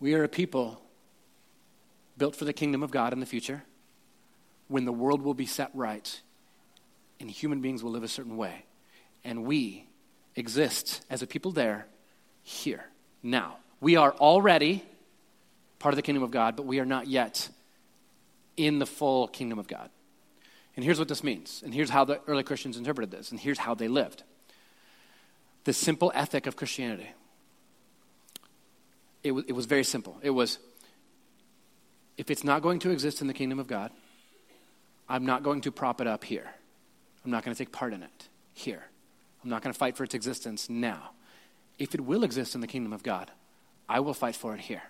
We 0.00 0.14
are 0.14 0.24
a 0.24 0.28
people 0.28 0.80
built 2.16 2.34
for 2.34 2.46
the 2.46 2.54
kingdom 2.54 2.82
of 2.82 2.90
God 2.90 3.12
in 3.12 3.20
the 3.20 3.26
future 3.26 3.62
when 4.68 4.86
the 4.86 4.92
world 4.92 5.20
will 5.20 5.34
be 5.34 5.44
set 5.44 5.70
right 5.74 6.18
and 7.20 7.30
human 7.30 7.60
beings 7.60 7.84
will 7.84 7.90
live 7.90 8.02
a 8.02 8.08
certain 8.08 8.38
way. 8.38 8.64
And 9.22 9.44
we 9.44 9.84
exist 10.34 11.04
as 11.10 11.20
a 11.20 11.26
people 11.26 11.50
there, 11.52 11.88
here, 12.42 12.86
now. 13.22 13.58
We 13.82 13.96
are 13.96 14.12
already 14.14 14.82
part 15.78 15.92
of 15.92 15.96
the 15.96 16.02
kingdom 16.02 16.22
of 16.22 16.30
God, 16.30 16.56
but 16.56 16.64
we 16.64 16.80
are 16.80 16.86
not 16.86 17.06
yet 17.06 17.50
in 18.56 18.78
the 18.78 18.86
full 18.86 19.28
kingdom 19.28 19.58
of 19.58 19.68
God. 19.68 19.90
And 20.76 20.84
here's 20.84 20.98
what 20.98 21.08
this 21.08 21.24
means. 21.24 21.62
And 21.64 21.74
here's 21.74 21.90
how 21.90 22.04
the 22.04 22.20
early 22.26 22.42
Christians 22.42 22.76
interpreted 22.76 23.10
this. 23.10 23.30
And 23.30 23.40
here's 23.40 23.58
how 23.58 23.74
they 23.74 23.88
lived. 23.88 24.22
The 25.64 25.72
simple 25.72 26.12
ethic 26.14 26.46
of 26.46 26.54
Christianity. 26.54 27.08
It 29.24 29.32
was, 29.32 29.44
it 29.48 29.52
was 29.52 29.66
very 29.66 29.84
simple. 29.84 30.18
It 30.22 30.30
was 30.30 30.58
if 32.16 32.30
it's 32.30 32.44
not 32.44 32.62
going 32.62 32.78
to 32.80 32.90
exist 32.90 33.20
in 33.20 33.26
the 33.26 33.34
kingdom 33.34 33.58
of 33.58 33.66
God, 33.66 33.90
I'm 35.08 35.26
not 35.26 35.42
going 35.42 35.60
to 35.62 35.72
prop 35.72 36.00
it 36.00 36.06
up 36.06 36.24
here. 36.24 36.48
I'm 37.24 37.30
not 37.30 37.44
going 37.44 37.54
to 37.54 37.58
take 37.58 37.72
part 37.72 37.92
in 37.92 38.02
it 38.02 38.28
here. 38.54 38.84
I'm 39.42 39.50
not 39.50 39.62
going 39.62 39.72
to 39.72 39.78
fight 39.78 39.96
for 39.96 40.04
its 40.04 40.14
existence 40.14 40.70
now. 40.70 41.10
If 41.78 41.94
it 41.94 42.00
will 42.00 42.24
exist 42.24 42.54
in 42.54 42.60
the 42.60 42.66
kingdom 42.66 42.92
of 42.92 43.02
God, 43.02 43.30
I 43.88 44.00
will 44.00 44.14
fight 44.14 44.34
for 44.34 44.54
it 44.54 44.60
here. 44.60 44.82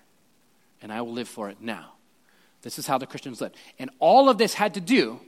And 0.80 0.92
I 0.92 1.02
will 1.02 1.12
live 1.12 1.28
for 1.28 1.48
it 1.48 1.60
now. 1.60 1.92
This 2.62 2.78
is 2.78 2.86
how 2.86 2.98
the 2.98 3.06
Christians 3.06 3.40
lived. 3.40 3.56
And 3.78 3.90
all 3.98 4.28
of 4.28 4.38
this 4.38 4.54
had 4.54 4.74
to 4.74 4.80
do 4.80 5.20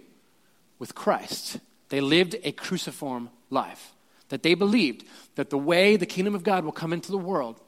with 0.79 0.95
Christ. 0.95 1.59
They 1.89 2.01
lived 2.01 2.37
a 2.45 2.53
cruciform 2.53 3.31
life. 3.51 3.95
That 4.29 4.43
they 4.43 4.55
believed 4.55 5.05
that 5.37 5.49
the 5.49 5.59
way 5.59 5.97
the 5.97 6.05
kingdom 6.05 6.35
of 6.35 6.43
God 6.43 6.65
will 6.65 6.73
come 6.73 6.93
into 6.93 7.11
the 7.11 7.19
world 7.19 7.61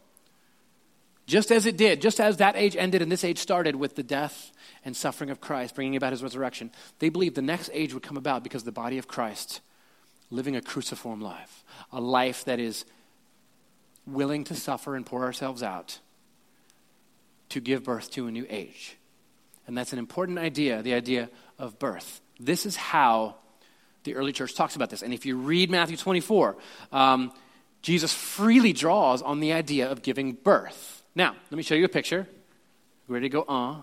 just 1.31 1.53
as 1.53 1.65
it 1.65 1.77
did, 1.77 2.03
just 2.03 2.19
as 2.19 2.39
that 2.39 2.57
age 2.57 2.75
ended 2.75 3.03
and 3.03 3.11
this 3.11 3.23
age 3.23 3.39
started 3.39 3.77
with 3.77 3.95
the 3.95 4.03
death 4.03 4.51
and 4.85 4.97
suffering 4.97 5.31
of 5.31 5.41
Christ, 5.41 5.77
bringing 5.77 5.95
about 5.95 6.11
his 6.11 6.25
resurrection, 6.25 6.73
they 6.99 7.09
believed 7.09 7.37
the 7.37 7.41
next 7.41 7.71
age 7.73 7.95
would 7.95 8.03
come 8.03 8.17
about 8.17 8.43
because 8.43 8.65
the 8.65 8.73
body 8.73 8.99
of 8.99 9.07
Christ 9.07 9.61
living 10.29 10.57
a 10.57 10.61
cruciform 10.61 11.21
life, 11.21 11.63
a 11.93 12.01
life 12.01 12.45
that 12.47 12.59
is 12.59 12.85
willing 14.07 14.43
to 14.43 14.57
suffer 14.57 14.97
and 14.97 15.07
pour 15.07 15.23
ourselves 15.23 15.63
out 15.63 16.01
to 17.51 17.61
give 17.61 17.85
birth 17.85 18.11
to 18.11 18.27
a 18.27 18.33
new 18.33 18.47
age. 18.51 18.97
And 19.69 19.79
that's 19.79 19.93
an 19.93 20.01
important 20.01 20.41
idea, 20.41 20.83
the 20.83 20.95
idea 20.95 21.31
of 21.61 21.79
birth. 21.79 22.21
This 22.41 22.65
is 22.65 22.75
how 22.75 23.37
the 24.05 24.15
early 24.15 24.33
church 24.33 24.55
talks 24.55 24.75
about 24.75 24.89
this. 24.89 25.03
And 25.03 25.13
if 25.13 25.27
you 25.27 25.37
read 25.37 25.71
Matthew 25.71 25.97
24, 25.97 26.57
um, 26.91 27.33
Jesus 27.83 28.13
freely 28.13 28.73
draws 28.73 29.21
on 29.21 29.41
the 29.41 29.53
idea 29.53 29.91
of 29.91 30.03
giving 30.03 30.33
birth. 30.33 31.03
Now, 31.15 31.37
let 31.51 31.57
me 31.57 31.63
show 31.63 31.75
you 31.75 31.85
a 31.85 31.89
picture. 31.89 32.27
Ready 33.09 33.29
to 33.29 33.33
go 33.33 33.45
on? 33.47 33.77
Uh, 33.77 33.83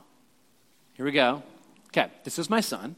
here 0.93 1.05
we 1.05 1.11
go. 1.11 1.43
Okay, 1.89 2.09
this 2.23 2.39
is 2.39 2.49
my 2.49 2.59
son, 2.59 2.95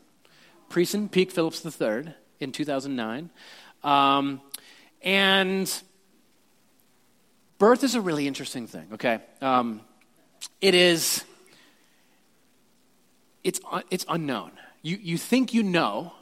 Preeson 0.70 1.12
Peak 1.12 1.32
Phillips 1.32 1.66
III, 1.66 2.14
in 2.40 2.52
2009. 2.52 3.30
Um, 3.84 4.42
and 5.02 5.84
birth 7.58 7.84
is 7.84 7.96
a 7.96 8.02
really 8.02 8.28
interesting 8.28 8.68
thing, 8.68 8.88
okay? 8.94 9.20
Um, 9.42 9.82
it 10.62 10.74
is, 10.74 11.24
it's, 13.44 13.60
it's 13.90 14.06
unknown. 14.08 14.52
You, 14.82 14.98
you 15.02 15.18
think 15.18 15.54
you 15.54 15.64
know 15.64 16.14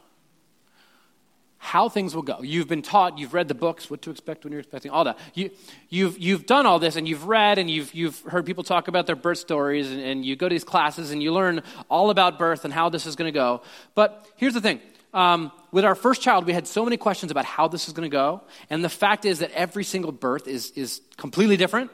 how 1.58 1.90
things 1.90 2.16
will 2.16 2.24
go. 2.24 2.42
You've 2.42 2.68
been 2.68 2.82
taught, 2.82 3.18
you've 3.18 3.34
read 3.34 3.48
the 3.48 3.56
books, 3.56 3.90
what 3.90 4.02
to 4.04 4.12
expect 4.12 4.44
when 4.44 4.54
you're 4.54 4.62
expecting, 4.62 4.92
all 4.92 5.04
that. 5.04 5.18
You, 5.34 5.50
you've, 5.90 6.18
you've 6.18 6.46
done 6.46 6.66
all 6.66 6.80
this 6.80 6.96
and 6.96 7.08
you've 7.08 7.26
read 7.26 7.58
and 7.58 7.70
you've, 7.70 7.94
you've 7.94 8.20
heard 8.22 8.46
people 8.46 8.64
talk 8.64 8.88
about 8.88 9.06
their 9.06 9.16
birth 9.16 9.40
stories 9.40 9.92
and, 9.92 10.00
and 10.00 10.26
you 10.26 10.36
go 10.36 10.48
to 10.48 10.54
these 10.54 10.64
classes 10.64 11.12
and 11.12 11.22
you 11.22 11.34
learn 11.34 11.64
all 11.90 12.10
about 12.10 12.40
birth 12.40 12.64
and 12.64 12.74
how 12.74 12.90
this 12.90 13.06
is 13.06 13.16
going 13.16 13.28
to 13.28 13.38
go. 13.38 13.62
But 13.96 14.28
here's 14.38 14.54
the 14.54 14.62
thing. 14.62 14.80
Um, 15.14 15.52
with 15.72 15.84
our 15.84 15.96
first 15.96 16.22
child, 16.22 16.46
we 16.46 16.54
had 16.54 16.68
so 16.68 16.84
many 16.84 16.96
questions 16.96 17.32
about 17.32 17.46
how 17.46 17.68
this 17.68 17.88
is 17.88 17.94
going 17.94 18.10
to 18.10 18.14
go. 18.14 18.42
And 18.70 18.84
the 18.84 18.90
fact 18.90 19.26
is 19.26 19.40
that 19.40 19.52
every 19.52 19.84
single 19.84 20.12
birth 20.12 20.48
is, 20.48 20.72
is 20.72 21.02
completely 21.18 21.58
different. 21.58 21.92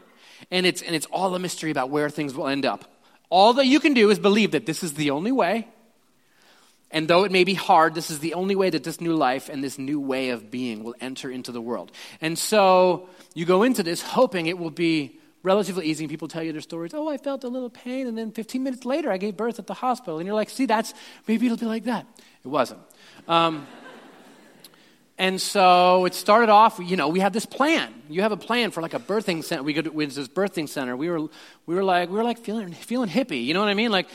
And 0.52 0.66
it's, 0.66 0.82
and 0.82 0.96
it's 0.96 1.08
all 1.08 1.34
a 1.34 1.40
mystery 1.40 1.72
about 1.72 1.90
where 1.90 2.10
things 2.10 2.36
will 2.36 2.48
end 2.48 2.66
up. 2.66 2.86
All 3.30 3.54
that 3.54 3.66
you 3.66 3.80
can 3.80 3.94
do 3.94 4.12
is 4.12 4.20
believe 4.20 4.52
that 4.52 4.66
this 4.66 4.84
is 4.84 4.94
the 4.94 5.10
only 5.10 5.32
way 5.32 5.68
And 6.94 7.08
though 7.08 7.24
it 7.24 7.32
may 7.32 7.44
be 7.44 7.56
hard, 7.56 7.96
this 7.96 8.12
is 8.12 8.20
the 8.20 8.36
only 8.36 8.56
way 8.56 8.70
that 8.70 8.84
this 8.84 9.02
new 9.02 9.16
life 9.16 9.50
and 9.50 9.64
this 9.64 9.80
new 9.80 10.00
way 10.00 10.30
of 10.30 10.52
being 10.52 10.84
will 10.84 10.96
enter 11.02 11.30
into 11.30 11.52
the 11.52 11.60
world. 11.60 11.92
And 12.22 12.38
so 12.38 13.10
you 13.34 13.46
go 13.46 13.64
into 13.64 13.82
this 13.82 14.02
hoping 14.02 14.46
it 14.46 14.60
will 14.60 14.70
be 14.70 15.20
relatively 15.42 15.88
easy. 15.88 16.04
And 16.04 16.12
people 16.12 16.28
tell 16.28 16.44
you 16.44 16.52
their 16.52 16.62
stories. 16.62 16.94
Oh, 16.94 17.10
I 17.10 17.18
felt 17.18 17.44
a 17.44 17.48
little 17.48 17.72
pain, 17.72 18.06
and 18.06 18.16
then 18.16 18.32
15 18.32 18.62
minutes 18.62 18.86
later, 18.86 19.12
I 19.12 19.18
gave 19.18 19.36
birth 19.36 19.58
at 19.58 19.66
the 19.66 19.74
hospital. 19.74 20.20
And 20.20 20.28
you're 20.28 20.36
like, 20.36 20.52
see, 20.52 20.68
that's 20.68 20.94
maybe 21.28 21.48
it'll 21.48 21.58
be 21.58 21.66
like 21.66 21.86
that. 21.86 22.06
It 22.46 22.48
wasn't. 22.48 22.80
Um, 23.28 23.66
and 25.18 25.42
so 25.42 26.06
it 26.06 26.14
started 26.14 26.50
off, 26.50 26.80
you 26.80 26.96
know, 26.96 27.08
we 27.08 27.20
had 27.20 27.34
this 27.34 27.48
plan. 27.48 27.92
You 28.08 28.22
have 28.22 28.32
a 28.32 28.38
plan 28.38 28.70
for 28.70 28.82
like 28.82 28.94
a 28.94 29.00
birthing 29.00 29.44
center. 29.44 29.64
We 29.64 29.74
go 29.74 29.82
to 29.82 29.90
this 29.90 30.28
birthing 30.28 30.70
center. 30.70 30.96
We 30.96 31.10
were, 31.10 31.22
we 31.66 31.74
were 31.74 31.84
like, 31.84 32.10
we 32.10 32.18
were 32.18 32.24
like 32.24 32.38
feeling, 32.38 32.72
feeling 32.72 33.10
hippie. 33.10 33.44
You 33.44 33.56
know 33.56 33.62
what 33.62 33.70
I 33.70 33.74
mean? 33.74 33.92
Like, 33.92 34.08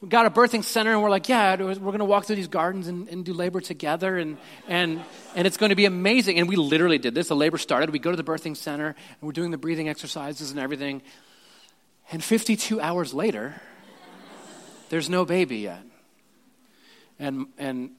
we 0.00 0.08
got 0.08 0.26
a 0.26 0.30
birthing 0.30 0.62
center 0.62 0.92
and 0.92 1.02
we're 1.02 1.10
like, 1.10 1.28
yeah, 1.28 1.56
we're 1.56 1.74
going 1.74 1.98
to 2.00 2.04
walk 2.04 2.26
through 2.26 2.36
these 2.36 2.48
gardens 2.48 2.86
and, 2.86 3.08
and, 3.08 3.24
do 3.24 3.32
labor 3.32 3.60
together 3.60 4.18
and, 4.18 4.36
and, 4.68 5.02
and 5.34 5.46
it's 5.46 5.56
going 5.56 5.70
to 5.70 5.76
be 5.76 5.86
amazing. 5.86 6.38
And 6.38 6.48
we 6.48 6.56
literally 6.56 6.98
did 6.98 7.14
this. 7.14 7.28
The 7.28 7.36
labor 7.36 7.56
started. 7.56 7.90
We 7.90 7.98
go 7.98 8.10
to 8.10 8.16
the 8.16 8.24
birthing 8.24 8.56
center 8.56 8.88
and 8.88 9.22
we're 9.22 9.32
doing 9.32 9.50
the 9.50 9.58
breathing 9.58 9.88
exercises 9.88 10.50
and 10.50 10.60
everything. 10.60 11.00
And 12.12 12.22
52 12.22 12.80
hours 12.80 13.14
later, 13.14 13.60
there's 14.90 15.08
no 15.08 15.24
baby 15.24 15.58
yet. 15.58 15.82
And, 17.18 17.46
and, 17.56 17.90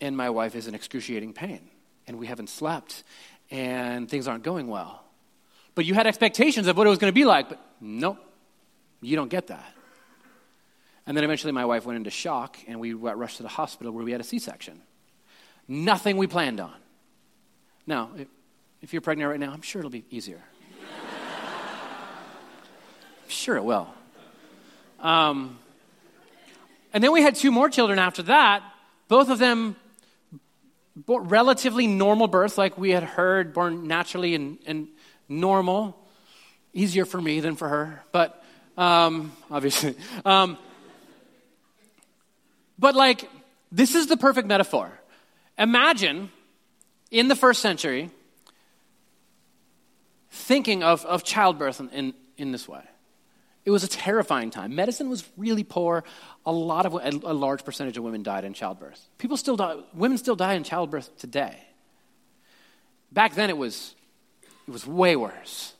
and 0.00 0.16
my 0.16 0.30
wife 0.30 0.54
is 0.54 0.68
in 0.68 0.74
excruciating 0.76 1.32
pain. 1.32 1.68
And 2.06 2.18
we 2.18 2.26
haven't 2.28 2.50
slept 2.50 3.02
and 3.50 4.08
things 4.08 4.28
aren't 4.28 4.44
going 4.44 4.68
well. 4.68 5.02
But 5.74 5.86
you 5.86 5.94
had 5.94 6.06
expectations 6.06 6.68
of 6.68 6.76
what 6.76 6.86
it 6.86 6.90
was 6.90 7.00
going 7.00 7.12
to 7.12 7.14
be 7.14 7.24
like, 7.24 7.48
but 7.48 7.60
nope, 7.80 8.18
you 9.00 9.16
don't 9.16 9.28
get 9.28 9.48
that. 9.48 9.73
And 11.06 11.16
then 11.16 11.24
eventually 11.24 11.52
my 11.52 11.64
wife 11.64 11.84
went 11.84 11.96
into 11.96 12.10
shock 12.10 12.56
and 12.66 12.80
we 12.80 12.94
rushed 12.94 13.38
to 13.38 13.42
the 13.42 13.48
hospital 13.48 13.92
where 13.92 14.04
we 14.04 14.12
had 14.12 14.20
a 14.20 14.24
C 14.24 14.38
section. 14.38 14.80
Nothing 15.68 16.16
we 16.16 16.26
planned 16.26 16.60
on. 16.60 16.74
Now, 17.86 18.10
if, 18.80 18.92
you're 18.92 19.02
pregnant 19.02 19.30
right 19.30 19.40
now, 19.40 19.52
I'm 19.52 19.62
sure 19.62 19.80
it'll 19.80 19.90
be 19.90 20.04
easier. 20.10 20.40
Sure 23.26 23.56
it 23.56 23.64
will. 23.64 23.88
Um, 25.00 25.58
and 26.92 27.02
then 27.02 27.10
we 27.10 27.22
had 27.22 27.34
two 27.34 27.50
more 27.50 27.68
children 27.68 27.98
after 27.98 28.22
that, 28.24 28.62
both 29.08 29.28
of 29.28 29.38
them 29.38 29.76
relatively 31.06 31.86
normal 31.86 32.28
births, 32.28 32.56
like 32.56 32.78
we 32.78 32.90
had 32.90 33.02
heard, 33.02 33.52
born 33.52 33.86
naturally 33.86 34.34
and, 34.34 34.58
and 34.66 34.88
normal. 35.28 35.98
Easier 36.72 37.04
for 37.04 37.20
me 37.20 37.40
than 37.40 37.56
for 37.56 37.68
her, 37.68 38.02
but 38.12 38.42
um, 38.76 39.32
obviously. 39.50 39.94
Um, 40.24 40.58
but, 42.78 42.94
like, 42.94 43.28
this 43.70 43.94
is 43.94 44.06
the 44.06 44.16
perfect 44.16 44.48
metaphor. 44.48 44.92
Imagine 45.58 46.30
in 47.10 47.28
the 47.28 47.36
first 47.36 47.60
century 47.60 48.10
thinking 50.30 50.82
of, 50.82 51.04
of 51.04 51.22
childbirth 51.24 51.80
in, 51.80 51.88
in, 51.90 52.14
in 52.36 52.52
this 52.52 52.68
way. 52.68 52.82
It 53.64 53.70
was 53.70 53.82
a 53.82 53.88
terrifying 53.88 54.50
time. 54.50 54.74
Medicine 54.74 55.08
was 55.08 55.24
really 55.36 55.64
poor. 55.64 56.04
A 56.44 56.52
lot 56.52 56.84
of 56.84 56.94
a, 56.94 57.32
large 57.32 57.64
percentage 57.64 57.96
of 57.96 58.04
women 58.04 58.22
died 58.22 58.44
in 58.44 58.52
childbirth. 58.52 59.08
People 59.16 59.38
still 59.38 59.56
die. 59.56 59.76
Women 59.94 60.18
still 60.18 60.36
die 60.36 60.54
in 60.54 60.64
childbirth 60.64 61.16
today. 61.16 61.56
Back 63.10 63.34
then, 63.34 63.48
it 63.48 63.56
was 63.56 63.94
it 64.68 64.70
was 64.70 64.86
way 64.86 65.16
worse. 65.16 65.72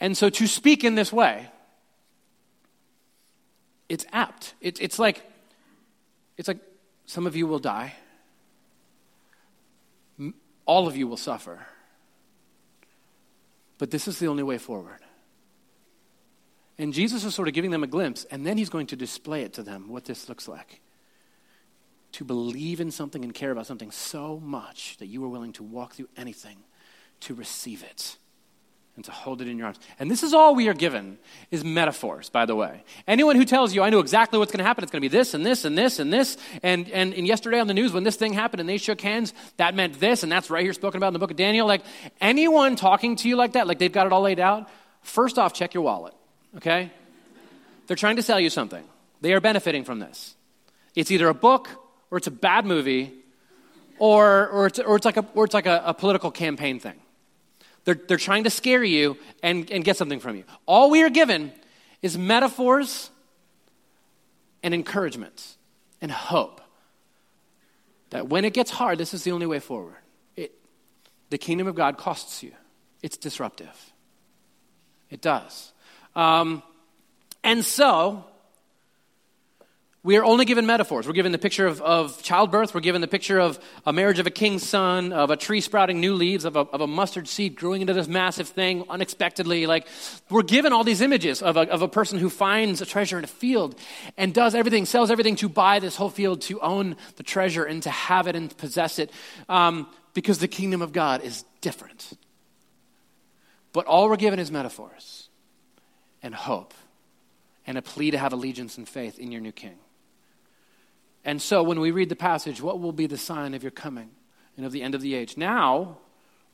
And 0.00 0.16
so, 0.16 0.30
to 0.30 0.46
speak 0.46 0.82
in 0.82 0.94
this 0.94 1.12
way, 1.12 1.50
it's 3.88 4.06
apt. 4.12 4.54
It, 4.60 4.80
it's 4.80 4.98
like 4.98 5.22
it's 6.36 6.48
like 6.48 6.58
some 7.06 7.26
of 7.26 7.36
you 7.36 7.46
will 7.46 7.58
die, 7.58 7.94
all 10.64 10.88
of 10.88 10.96
you 10.96 11.06
will 11.06 11.16
suffer. 11.16 11.66
But 13.78 13.90
this 13.90 14.08
is 14.08 14.18
the 14.18 14.26
only 14.28 14.42
way 14.42 14.58
forward. 14.58 15.00
And 16.78 16.92
Jesus 16.92 17.24
is 17.24 17.34
sort 17.34 17.48
of 17.48 17.54
giving 17.54 17.70
them 17.70 17.82
a 17.82 17.86
glimpse, 17.86 18.24
and 18.30 18.46
then 18.46 18.58
he's 18.58 18.68
going 18.68 18.88
to 18.88 18.96
display 18.96 19.42
it 19.42 19.54
to 19.54 19.62
them 19.62 19.88
what 19.88 20.04
this 20.04 20.28
looks 20.28 20.48
like. 20.48 20.80
To 22.12 22.24
believe 22.24 22.80
in 22.80 22.90
something 22.90 23.24
and 23.24 23.34
care 23.34 23.50
about 23.50 23.66
something 23.66 23.90
so 23.90 24.40
much 24.40 24.96
that 24.98 25.06
you 25.06 25.24
are 25.24 25.28
willing 25.28 25.52
to 25.54 25.62
walk 25.62 25.94
through 25.94 26.08
anything 26.16 26.58
to 27.20 27.34
receive 27.34 27.82
it 27.82 28.18
and 28.96 29.04
to 29.04 29.10
hold 29.10 29.42
it 29.42 29.48
in 29.48 29.58
your 29.58 29.66
arms. 29.66 29.78
And 30.00 30.10
this 30.10 30.22
is 30.22 30.32
all 30.32 30.54
we 30.54 30.68
are 30.68 30.74
given 30.74 31.18
is 31.50 31.62
metaphors, 31.62 32.30
by 32.30 32.46
the 32.46 32.56
way. 32.56 32.82
Anyone 33.06 33.36
who 33.36 33.44
tells 33.44 33.74
you, 33.74 33.82
I 33.82 33.90
know 33.90 34.00
exactly 34.00 34.38
what's 34.38 34.50
going 34.50 34.58
to 34.58 34.64
happen, 34.64 34.82
it's 34.82 34.90
going 34.90 35.02
to 35.02 35.08
be 35.08 35.16
this 35.16 35.34
and 35.34 35.44
this 35.44 35.64
and 35.64 35.76
this 35.76 35.98
and 35.98 36.12
this, 36.12 36.38
and, 36.62 36.88
and, 36.90 37.12
and 37.14 37.26
yesterday 37.26 37.60
on 37.60 37.66
the 37.66 37.74
news 37.74 37.92
when 37.92 38.04
this 38.04 38.16
thing 38.16 38.32
happened 38.32 38.60
and 38.60 38.68
they 38.68 38.78
shook 38.78 39.00
hands, 39.00 39.34
that 39.58 39.74
meant 39.74 40.00
this, 40.00 40.22
and 40.22 40.32
that's 40.32 40.50
right 40.50 40.62
here 40.64 40.72
spoken 40.72 40.96
about 40.96 41.08
in 41.08 41.12
the 41.12 41.18
book 41.18 41.30
of 41.30 41.36
Daniel. 41.36 41.66
Like 41.66 41.82
anyone 42.20 42.74
talking 42.74 43.16
to 43.16 43.28
you 43.28 43.36
like 43.36 43.52
that, 43.52 43.66
like 43.66 43.78
they've 43.78 43.92
got 43.92 44.06
it 44.06 44.12
all 44.12 44.22
laid 44.22 44.40
out, 44.40 44.68
first 45.02 45.38
off, 45.38 45.52
check 45.52 45.74
your 45.74 45.82
wallet, 45.82 46.14
okay? 46.56 46.90
They're 47.86 47.96
trying 47.96 48.16
to 48.16 48.22
sell 48.22 48.40
you 48.40 48.50
something. 48.50 48.82
They 49.20 49.34
are 49.34 49.40
benefiting 49.40 49.84
from 49.84 49.98
this. 49.98 50.34
It's 50.94 51.10
either 51.10 51.28
a 51.28 51.34
book 51.34 51.68
or 52.10 52.18
it's 52.18 52.26
a 52.26 52.32
bad 52.32 52.64
movie 52.64 53.12
or, 53.98 54.48
or, 54.48 54.66
it's, 54.66 54.78
or 54.78 54.96
it's 54.96 55.04
like, 55.04 55.18
a, 55.18 55.26
or 55.34 55.44
it's 55.44 55.54
like 55.54 55.66
a, 55.66 55.82
a 55.86 55.94
political 55.94 56.30
campaign 56.30 56.80
thing. 56.80 56.94
They're, 57.86 57.94
they're 57.94 58.16
trying 58.18 58.44
to 58.44 58.50
scare 58.50 58.84
you 58.84 59.16
and, 59.42 59.70
and 59.70 59.82
get 59.82 59.96
something 59.96 60.20
from 60.20 60.36
you. 60.36 60.44
All 60.66 60.90
we 60.90 61.02
are 61.02 61.08
given 61.08 61.52
is 62.02 62.18
metaphors 62.18 63.10
and 64.62 64.74
encouragement 64.74 65.56
and 66.02 66.10
hope 66.10 66.60
that 68.10 68.28
when 68.28 68.44
it 68.44 68.52
gets 68.52 68.70
hard, 68.70 68.98
this 68.98 69.14
is 69.14 69.22
the 69.22 69.30
only 69.30 69.46
way 69.46 69.60
forward. 69.60 69.96
It, 70.36 70.52
the 71.30 71.38
kingdom 71.38 71.68
of 71.68 71.76
God 71.76 71.96
costs 71.96 72.42
you, 72.42 72.52
it's 73.02 73.16
disruptive. 73.16 73.92
It 75.08 75.20
does. 75.20 75.72
Um, 76.16 76.64
and 77.44 77.64
so, 77.64 78.24
we 80.06 80.16
are 80.16 80.24
only 80.24 80.44
given 80.44 80.66
metaphors. 80.66 81.04
We're 81.04 81.14
given 81.14 81.32
the 81.32 81.38
picture 81.38 81.66
of, 81.66 81.82
of, 81.82 82.22
childbirth. 82.22 82.72
We're 82.72 82.80
given 82.80 83.00
the 83.00 83.08
picture 83.08 83.40
of 83.40 83.58
a 83.84 83.92
marriage 83.92 84.20
of 84.20 84.26
a 84.28 84.30
king's 84.30 84.62
son, 84.62 85.12
of 85.12 85.30
a 85.30 85.36
tree 85.36 85.60
sprouting 85.60 86.00
new 86.00 86.14
leaves, 86.14 86.44
of 86.44 86.54
a, 86.54 86.60
of 86.60 86.80
a 86.80 86.86
mustard 86.86 87.26
seed 87.26 87.56
growing 87.56 87.80
into 87.80 87.92
this 87.92 88.06
massive 88.06 88.46
thing 88.46 88.84
unexpectedly. 88.88 89.66
Like, 89.66 89.88
we're 90.30 90.44
given 90.44 90.72
all 90.72 90.84
these 90.84 91.00
images 91.00 91.42
of 91.42 91.56
a, 91.56 91.62
of 91.62 91.82
a 91.82 91.88
person 91.88 92.20
who 92.20 92.30
finds 92.30 92.80
a 92.80 92.86
treasure 92.86 93.18
in 93.18 93.24
a 93.24 93.26
field 93.26 93.74
and 94.16 94.32
does 94.32 94.54
everything, 94.54 94.86
sells 94.86 95.10
everything 95.10 95.34
to 95.36 95.48
buy 95.48 95.80
this 95.80 95.96
whole 95.96 96.08
field, 96.08 96.40
to 96.42 96.60
own 96.60 96.94
the 97.16 97.24
treasure 97.24 97.64
and 97.64 97.82
to 97.82 97.90
have 97.90 98.28
it 98.28 98.36
and 98.36 98.56
possess 98.58 99.00
it, 99.00 99.10
um, 99.48 99.88
because 100.14 100.38
the 100.38 100.46
kingdom 100.46 100.82
of 100.82 100.92
God 100.92 101.24
is 101.24 101.44
different. 101.60 102.12
But 103.72 103.86
all 103.86 104.08
we're 104.08 104.16
given 104.18 104.38
is 104.38 104.52
metaphors 104.52 105.28
and 106.22 106.32
hope 106.32 106.74
and 107.66 107.76
a 107.76 107.82
plea 107.82 108.12
to 108.12 108.18
have 108.18 108.32
allegiance 108.32 108.78
and 108.78 108.88
faith 108.88 109.18
in 109.18 109.32
your 109.32 109.40
new 109.40 109.50
king. 109.50 109.76
And 111.26 111.42
so 111.42 111.64
when 111.64 111.80
we 111.80 111.90
read 111.90 112.08
the 112.08 112.16
passage, 112.16 112.62
what 112.62 112.80
will 112.80 112.92
be 112.92 113.08
the 113.08 113.18
sign 113.18 113.52
of 113.52 113.64
your 113.64 113.72
coming 113.72 114.10
and 114.56 114.64
of 114.64 114.70
the 114.70 114.80
end 114.80 114.94
of 114.94 115.02
the 115.02 115.14
age? 115.14 115.36
Now, 115.36 115.98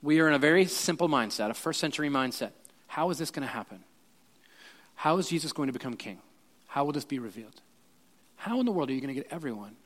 we 0.03 0.19
are 0.19 0.27
in 0.27 0.33
a 0.33 0.39
very 0.39 0.65
simple 0.65 1.11
mindset, 1.11 1.51
a 1.51 1.55
first 1.55 1.79
century 1.79 2.09
mindset. 2.09 2.53
How 2.87 3.11
is 3.11 3.19
this 3.19 3.31
going 3.31 3.47
to 3.47 3.53
happen? 3.53 3.85
How 4.95 5.19
is 5.19 5.29
Jesus 5.29 5.53
going 5.53 5.67
to 5.67 5.75
become 5.75 5.95
king? 5.95 6.21
How 6.69 6.87
will 6.87 6.93
this 6.93 7.05
be 7.05 7.19
revealed? 7.19 7.61
How 8.37 8.61
in 8.61 8.67
the 8.67 8.73
world 8.73 8.89
are 8.89 8.95
you 8.95 9.01
going 9.03 9.15
to 9.15 9.21
get 9.21 9.31
everyone 9.31 9.77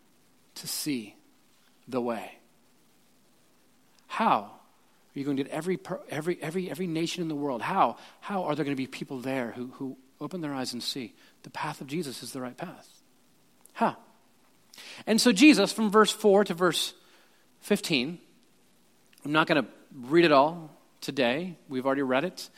to 0.55 0.69
see 0.69 1.17
the 1.89 2.01
way? 2.01 2.39
How 4.07 4.37
are 4.37 5.19
you 5.19 5.25
going 5.25 5.37
to 5.37 5.43
get 5.43 5.53
every, 5.53 5.81
every, 6.11 6.41
every, 6.41 6.71
every 6.71 6.87
nation 6.87 7.23
in 7.23 7.29
the 7.29 7.35
world? 7.35 7.61
How? 7.61 7.97
How 8.21 8.45
are 8.45 8.55
there 8.55 8.65
going 8.65 8.77
to 8.77 8.81
be 8.81 8.87
people 8.87 9.19
there 9.19 9.51
who, 9.57 9.67
who 9.75 9.97
open 10.21 10.43
their 10.43 10.55
eyes 10.55 10.73
and 10.73 10.81
see 10.81 11.13
the 11.43 11.51
path 11.51 11.81
of 11.81 11.89
Jesus 11.89 12.23
is 12.23 12.31
the 12.31 12.41
right 12.41 12.57
path? 12.57 12.89
How? 13.73 13.97
And 15.07 15.21
so, 15.21 15.33
Jesus, 15.33 15.73
from 15.73 15.91
verse 15.91 16.11
4 16.11 16.45
to 16.45 16.55
verse 16.55 16.95
15, 17.61 18.19
I'm 19.25 19.33
not 19.33 19.47
going 19.47 19.65
to 19.65 19.71
read 20.03 20.25
it 20.25 20.33
all 20.33 20.71
today. 21.01 21.57
We've 21.69 21.87
already 21.87 22.03
read 22.03 22.25
it. 22.25 22.49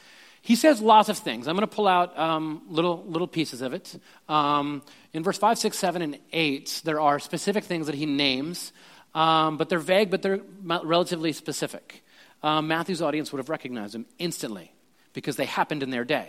He 0.42 0.57
says 0.57 0.81
lots 0.81 1.09
of 1.09 1.18
things. 1.18 1.48
I'm 1.48 1.57
going 1.57 1.68
to 1.68 1.74
pull 1.74 1.88
out 1.88 2.18
um, 2.18 2.62
little, 2.68 3.04
little 3.07 3.26
pieces 3.26 3.61
of 3.61 3.74
it. 3.74 3.98
Um, 4.28 4.83
in 5.12 5.22
verse 5.22 5.38
5, 5.38 5.59
6, 5.59 5.76
7, 5.76 6.02
and 6.02 6.18
8, 6.33 6.83
there 6.85 7.00
are 7.00 7.18
specific 7.18 7.64
things 7.64 7.87
that 7.87 7.94
he 7.94 8.07
names, 8.07 8.72
um, 9.14 9.57
but 9.57 9.68
they're 9.68 9.78
vague, 9.78 10.11
but 10.11 10.22
they're 10.22 10.40
relatively 10.62 11.33
specific. 11.33 12.02
Um, 12.42 12.68
Matthew's 12.68 13.02
audience 13.02 13.33
would 13.33 13.38
have 13.38 13.48
recognized 13.48 13.94
them 13.94 14.07
instantly 14.18 14.72
because 15.12 15.37
they 15.37 15.44
happened 15.44 15.83
in 15.83 15.90
their 15.90 16.04
day. 16.04 16.28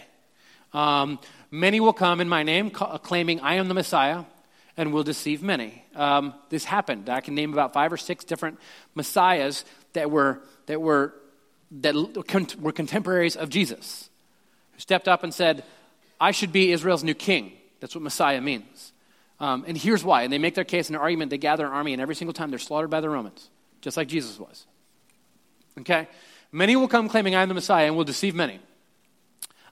Um, 0.73 1.19
many 1.51 1.79
will 1.79 1.93
come 1.93 2.19
in 2.19 2.29
my 2.29 2.43
name, 2.43 2.71
claiming, 2.71 3.39
I 3.41 3.55
am 3.55 3.67
the 3.67 3.73
Messiah 3.73 4.23
and 4.79 4.93
will 4.93 5.03
deceive 5.03 5.43
many. 5.43 5.83
Um, 5.93 6.33
this 6.47 6.63
happened. 6.63 7.09
I 7.09 7.19
can 7.19 7.35
name 7.35 7.51
about 7.51 7.73
five 7.73 7.91
or 7.91 7.97
six 7.97 8.23
different 8.23 8.57
messiahs 8.95 9.65
that 9.91 10.09
were 10.09 10.39
that 10.67 10.81
were 10.81 11.13
that 11.81 11.95
were 12.57 12.71
contemporaries 12.71 13.35
of 13.35 13.49
Jesus, 13.49 14.09
who 14.71 14.79
stepped 14.79 15.09
up 15.09 15.21
and 15.21 15.33
said, 15.33 15.65
"I 16.19 16.31
should 16.31 16.53
be 16.53 16.71
Israel's 16.71 17.03
new 17.03 17.13
king." 17.13 17.51
That's 17.81 17.93
what 17.93 18.01
Messiah 18.01 18.39
means. 18.39 18.93
Um, 19.41 19.65
and 19.67 19.77
here's 19.77 20.03
why. 20.03 20.23
And 20.23 20.31
they 20.31 20.37
make 20.37 20.55
their 20.55 20.63
case 20.63 20.89
in 20.89 20.95
an 20.95 21.01
argument. 21.01 21.29
They 21.29 21.37
gather 21.37 21.65
an 21.65 21.73
army, 21.73 21.91
and 21.91 22.01
every 22.01 22.15
single 22.15 22.33
time 22.33 22.49
they're 22.49 22.59
slaughtered 22.59 22.89
by 22.89 23.01
the 23.01 23.09
Romans, 23.09 23.49
just 23.81 23.97
like 23.97 24.07
Jesus 24.07 24.39
was. 24.39 24.65
Okay? 25.79 26.07
Many 26.53 26.77
will 26.77 26.87
come 26.87 27.09
claiming 27.09 27.35
I 27.35 27.41
am 27.41 27.49
the 27.49 27.53
Messiah 27.53 27.87
and 27.87 27.97
will 27.97 28.05
deceive 28.05 28.33
many. 28.33 28.59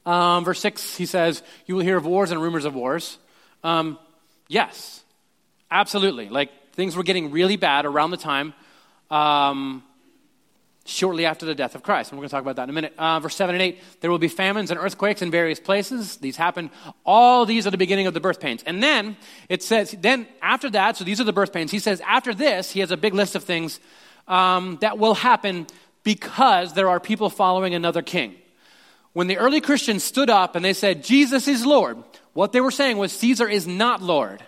Um, 0.05 0.45
verse 0.45 0.59
6, 0.61 0.95
he 0.95 1.05
says, 1.05 1.43
You 1.65 1.75
will 1.75 1.83
hear 1.83 1.97
of 1.97 2.05
wars 2.05 2.31
and 2.31 2.41
rumors 2.41 2.63
of 2.63 2.75
wars. 2.75 3.17
Um, 3.63 3.99
yes, 4.47 5.03
absolutely. 5.69 6.29
Like, 6.29 6.51
things 6.73 6.95
were 6.95 7.03
getting 7.03 7.31
really 7.31 7.57
bad 7.57 7.85
around 7.85 8.11
the 8.11 8.17
time 8.17 8.53
um, 9.09 9.83
shortly 10.85 11.25
after 11.25 11.45
the 11.45 11.55
death 11.55 11.75
of 11.75 11.83
Christ. 11.83 12.11
And 12.11 12.17
we're 12.17 12.23
going 12.23 12.29
to 12.29 12.35
talk 12.35 12.41
about 12.43 12.55
that 12.57 12.63
in 12.63 12.69
a 12.69 12.73
minute. 12.73 12.93
Uh, 12.97 13.19
verse 13.19 13.35
7 13.35 13.53
and 13.53 13.61
8 13.61 13.79
there 13.99 14.11
will 14.11 14.19
be 14.19 14.27
famines 14.27 14.71
and 14.71 14.79
earthquakes 14.79 15.21
in 15.21 15.31
various 15.31 15.59
places. 15.59 16.17
These 16.17 16.37
happen. 16.37 16.71
All 17.05 17.45
these 17.45 17.67
are 17.67 17.71
the 17.71 17.77
beginning 17.77 18.07
of 18.07 18.13
the 18.13 18.19
birth 18.19 18.39
pains. 18.39 18.63
And 18.63 18.81
then 18.81 19.17
it 19.49 19.63
says, 19.63 19.95
then 19.99 20.27
after 20.41 20.69
that, 20.69 20.97
so 20.97 21.03
these 21.03 21.19
are 21.19 21.25
the 21.25 21.33
birth 21.33 21.51
pains. 21.51 21.71
He 21.71 21.79
says, 21.79 22.01
after 22.05 22.33
this, 22.33 22.71
he 22.71 22.79
has 22.79 22.91
a 22.91 22.97
big 22.97 23.13
list 23.13 23.35
of 23.35 23.43
things 23.43 23.79
um, 24.27 24.77
that 24.81 24.97
will 24.97 25.15
happen 25.15 25.67
because 26.03 26.73
there 26.73 26.89
are 26.89 26.99
people 26.99 27.29
following 27.29 27.73
another 27.73 28.01
king. 28.01 28.35
When 29.13 29.27
the 29.27 29.37
early 29.37 29.61
Christians 29.61 30.03
stood 30.03 30.29
up 30.29 30.55
and 30.55 30.63
they 30.63 30.73
said, 30.73 31.03
Jesus 31.03 31.47
is 31.47 31.65
Lord, 31.65 31.97
what 32.37 32.51
they 32.51 32.61
were 32.61 32.69
saying 32.69 32.99
was, 32.99 33.11
Caesar 33.13 33.49
is 33.49 33.65
not 33.65 33.99
Lord. 33.99 34.43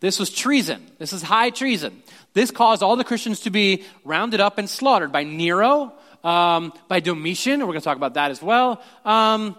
This 0.00 0.18
was 0.18 0.28
treason. 0.28 0.86
This 0.98 1.14
is 1.14 1.22
high 1.22 1.48
treason. 1.48 2.02
This 2.34 2.50
caused 2.50 2.82
all 2.82 2.96
the 2.96 3.04
Christians 3.04 3.40
to 3.40 3.50
be 3.50 3.84
rounded 4.04 4.40
up 4.40 4.58
and 4.58 4.68
slaughtered 4.68 5.10
by 5.10 5.24
Nero, 5.24 5.94
um, 6.22 6.70
by 6.86 7.00
Domitian, 7.00 7.60
we're 7.60 7.68
going 7.68 7.78
to 7.78 7.84
talk 7.84 7.96
about 7.96 8.12
that 8.12 8.30
as 8.30 8.42
well. 8.42 8.82
Um, 9.06 9.56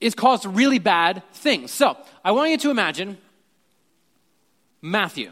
it's 0.00 0.16
caused 0.16 0.46
really 0.46 0.80
bad 0.80 1.22
things. 1.32 1.70
So, 1.70 1.96
I 2.24 2.32
want 2.32 2.50
you 2.50 2.58
to 2.58 2.70
imagine 2.70 3.18
Matthew. 4.82 5.30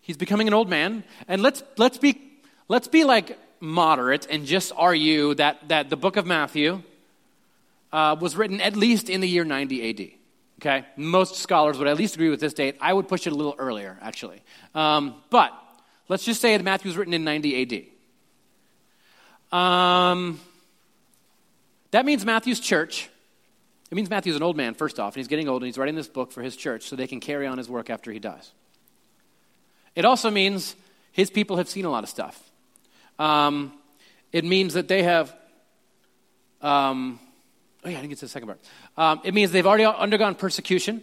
He's 0.00 0.16
becoming 0.16 0.48
an 0.48 0.54
old 0.54 0.68
man, 0.68 1.04
and 1.28 1.42
let's, 1.42 1.62
let's, 1.76 1.98
be, 1.98 2.20
let's 2.66 2.88
be 2.88 3.04
like 3.04 3.38
moderate 3.60 4.26
and 4.28 4.44
just 4.46 4.72
argue 4.76 5.32
that, 5.36 5.68
that 5.68 5.90
the 5.90 5.96
book 5.96 6.16
of 6.16 6.26
Matthew 6.26 6.82
uh, 7.92 8.16
was 8.20 8.34
written 8.34 8.60
at 8.60 8.74
least 8.74 9.08
in 9.08 9.20
the 9.20 9.28
year 9.28 9.44
90 9.44 9.90
AD. 9.90 10.15
Okay? 10.60 10.86
Most 10.96 11.36
scholars 11.36 11.78
would 11.78 11.88
at 11.88 11.96
least 11.96 12.14
agree 12.14 12.30
with 12.30 12.40
this 12.40 12.54
date. 12.54 12.76
I 12.80 12.92
would 12.92 13.08
push 13.08 13.26
it 13.26 13.32
a 13.32 13.36
little 13.36 13.54
earlier, 13.58 13.98
actually. 14.00 14.42
Um, 14.74 15.14
but 15.30 15.52
let's 16.08 16.24
just 16.24 16.40
say 16.40 16.56
that 16.56 16.62
Matthew 16.64 16.88
was 16.88 16.96
written 16.96 17.14
in 17.14 17.24
90 17.24 17.92
AD. 19.52 19.58
Um, 19.58 20.40
that 21.90 22.04
means 22.04 22.24
Matthew's 22.24 22.60
church, 22.60 23.08
it 23.90 23.94
means 23.94 24.10
Matthew's 24.10 24.36
an 24.36 24.42
old 24.42 24.56
man, 24.56 24.74
first 24.74 24.98
off, 24.98 25.14
and 25.14 25.20
he's 25.20 25.28
getting 25.28 25.48
old, 25.48 25.62
and 25.62 25.66
he's 25.66 25.78
writing 25.78 25.94
this 25.94 26.08
book 26.08 26.32
for 26.32 26.42
his 26.42 26.56
church 26.56 26.88
so 26.88 26.96
they 26.96 27.06
can 27.06 27.20
carry 27.20 27.46
on 27.46 27.58
his 27.58 27.68
work 27.68 27.88
after 27.90 28.10
he 28.10 28.18
dies. 28.18 28.50
It 29.94 30.04
also 30.04 30.30
means 30.30 30.74
his 31.12 31.30
people 31.30 31.56
have 31.56 31.68
seen 31.68 31.84
a 31.84 31.90
lot 31.90 32.02
of 32.02 32.10
stuff. 32.10 32.38
Um, 33.18 33.72
it 34.32 34.44
means 34.44 34.74
that 34.74 34.88
they 34.88 35.04
have 35.04 35.34
um, 36.60 37.20
Oh, 37.86 37.88
yeah, 37.88 37.98
I 37.98 38.00
didn't 38.00 38.10
get 38.10 38.18
to 38.18 38.24
the 38.24 38.30
second 38.30 38.48
part. 38.48 38.60
Um, 38.96 39.20
it 39.22 39.32
means 39.32 39.52
they've 39.52 39.66
already 39.66 39.84
undergone 39.84 40.34
persecution. 40.34 41.02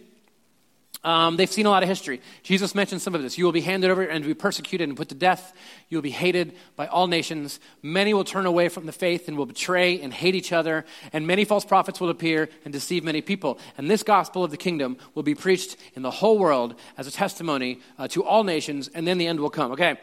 Um, 1.02 1.38
they've 1.38 1.50
seen 1.50 1.64
a 1.64 1.70
lot 1.70 1.82
of 1.82 1.88
history. 1.88 2.20
Jesus 2.42 2.74
mentioned 2.74 3.00
some 3.00 3.14
of 3.14 3.22
this. 3.22 3.38
You 3.38 3.46
will 3.46 3.52
be 3.52 3.62
handed 3.62 3.90
over 3.90 4.02
and 4.02 4.22
be 4.22 4.34
persecuted 4.34 4.86
and 4.86 4.96
put 4.96 5.08
to 5.08 5.14
death. 5.14 5.54
You 5.88 5.96
will 5.96 6.02
be 6.02 6.10
hated 6.10 6.54
by 6.76 6.86
all 6.86 7.06
nations. 7.06 7.58
Many 7.82 8.12
will 8.12 8.24
turn 8.24 8.44
away 8.44 8.68
from 8.68 8.84
the 8.84 8.92
faith 8.92 9.28
and 9.28 9.38
will 9.38 9.46
betray 9.46 9.98
and 9.98 10.12
hate 10.12 10.34
each 10.34 10.52
other. 10.52 10.84
And 11.10 11.26
many 11.26 11.46
false 11.46 11.64
prophets 11.64 12.02
will 12.02 12.10
appear 12.10 12.50
and 12.66 12.72
deceive 12.72 13.02
many 13.02 13.22
people. 13.22 13.58
And 13.78 13.90
this 13.90 14.02
gospel 14.02 14.44
of 14.44 14.50
the 14.50 14.58
kingdom 14.58 14.98
will 15.14 15.22
be 15.22 15.34
preached 15.34 15.78
in 15.94 16.02
the 16.02 16.10
whole 16.10 16.38
world 16.38 16.74
as 16.98 17.06
a 17.06 17.10
testimony 17.10 17.80
uh, 17.98 18.08
to 18.08 18.22
all 18.22 18.44
nations, 18.44 18.88
and 18.88 19.08
then 19.08 19.16
the 19.16 19.26
end 19.26 19.40
will 19.40 19.48
come. 19.48 19.72
Okay. 19.72 19.98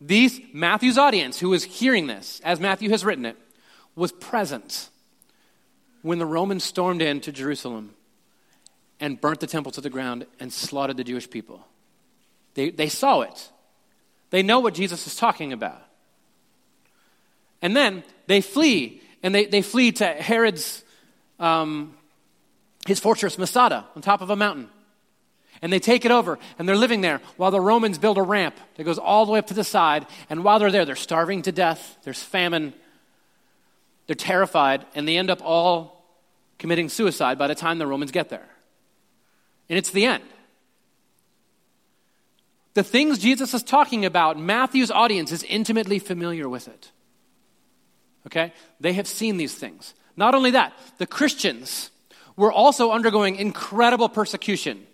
These, 0.00 0.40
Matthew's 0.52 0.98
audience, 0.98 1.38
who 1.38 1.50
was 1.50 1.62
hearing 1.62 2.08
this, 2.08 2.40
as 2.44 2.58
Matthew 2.58 2.90
has 2.90 3.04
written 3.04 3.24
it, 3.24 3.36
was 3.94 4.10
present 4.10 4.88
when 6.04 6.18
the 6.18 6.26
Romans 6.26 6.62
stormed 6.62 7.00
into 7.00 7.32
Jerusalem 7.32 7.94
and 9.00 9.18
burnt 9.18 9.40
the 9.40 9.46
temple 9.46 9.72
to 9.72 9.80
the 9.80 9.88
ground 9.88 10.26
and 10.38 10.52
slaughtered 10.52 10.98
the 10.98 11.02
Jewish 11.02 11.28
people. 11.30 11.66
They, 12.52 12.68
they 12.68 12.90
saw 12.90 13.22
it. 13.22 13.50
They 14.28 14.42
know 14.42 14.60
what 14.60 14.74
Jesus 14.74 15.06
is 15.06 15.16
talking 15.16 15.54
about. 15.54 15.82
And 17.62 17.74
then 17.74 18.04
they 18.26 18.42
flee, 18.42 19.00
and 19.22 19.34
they, 19.34 19.46
they 19.46 19.62
flee 19.62 19.92
to 19.92 20.06
Herod's, 20.06 20.84
um, 21.40 21.96
his 22.86 23.00
fortress, 23.00 23.38
Masada, 23.38 23.86
on 23.96 24.02
top 24.02 24.20
of 24.20 24.28
a 24.28 24.36
mountain. 24.36 24.68
And 25.62 25.72
they 25.72 25.78
take 25.78 26.04
it 26.04 26.10
over, 26.10 26.38
and 26.58 26.68
they're 26.68 26.76
living 26.76 27.00
there 27.00 27.22
while 27.38 27.50
the 27.50 27.62
Romans 27.62 27.96
build 27.96 28.18
a 28.18 28.22
ramp 28.22 28.56
that 28.76 28.84
goes 28.84 28.98
all 28.98 29.24
the 29.24 29.32
way 29.32 29.38
up 29.38 29.46
to 29.46 29.54
the 29.54 29.64
side. 29.64 30.06
And 30.28 30.44
while 30.44 30.58
they're 30.58 30.70
there, 30.70 30.84
they're 30.84 30.96
starving 30.96 31.40
to 31.42 31.52
death, 31.52 31.96
there's 32.02 32.22
famine, 32.22 32.74
they're 34.06 34.14
terrified, 34.14 34.84
and 34.94 35.08
they 35.08 35.16
end 35.16 35.30
up 35.30 35.40
all 35.42 35.93
committing 36.64 36.88
suicide 36.88 37.36
by 37.36 37.46
the 37.46 37.54
time 37.54 37.76
the 37.76 37.86
Romans 37.86 38.10
get 38.10 38.30
there. 38.30 38.48
And 39.68 39.78
it's 39.78 39.90
the 39.90 40.06
end. 40.06 40.24
The 42.72 42.82
things 42.82 43.18
Jesus 43.18 43.52
is 43.52 43.62
talking 43.62 44.06
about, 44.06 44.38
Matthew's 44.38 44.90
audience 44.90 45.30
is 45.30 45.42
intimately 45.42 45.98
familiar 45.98 46.48
with 46.48 46.66
it. 46.68 46.90
Okay? 48.26 48.54
They 48.80 48.94
have 48.94 49.06
seen 49.06 49.36
these 49.36 49.54
things. 49.54 49.92
Not 50.16 50.34
only 50.34 50.52
that, 50.52 50.72
the 50.96 51.06
Christians 51.06 51.90
were 52.34 52.50
also 52.50 52.92
undergoing 52.92 53.36
incredible 53.36 54.08
persecution 54.08 54.86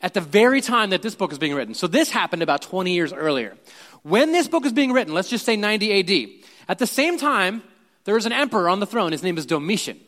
at 0.00 0.12
the 0.12 0.20
very 0.20 0.60
time 0.60 0.90
that 0.90 1.02
this 1.02 1.14
book 1.14 1.30
is 1.30 1.38
being 1.38 1.54
written. 1.54 1.74
So 1.74 1.86
this 1.86 2.10
happened 2.10 2.42
about 2.42 2.62
20 2.62 2.92
years 2.92 3.12
earlier. 3.12 3.56
When 4.02 4.32
this 4.32 4.48
book 4.48 4.66
is 4.66 4.72
being 4.72 4.90
written, 4.90 5.14
let's 5.14 5.30
just 5.30 5.46
say 5.46 5.54
90 5.54 6.00
AD, 6.00 6.42
at 6.66 6.80
the 6.80 6.86
same 6.88 7.16
time, 7.16 7.62
there 8.06 8.16
is 8.16 8.26
an 8.26 8.32
emperor 8.32 8.68
on 8.68 8.80
the 8.80 8.86
throne. 8.86 9.12
His 9.12 9.22
name 9.22 9.38
is 9.38 9.46
Domitian. 9.46 10.00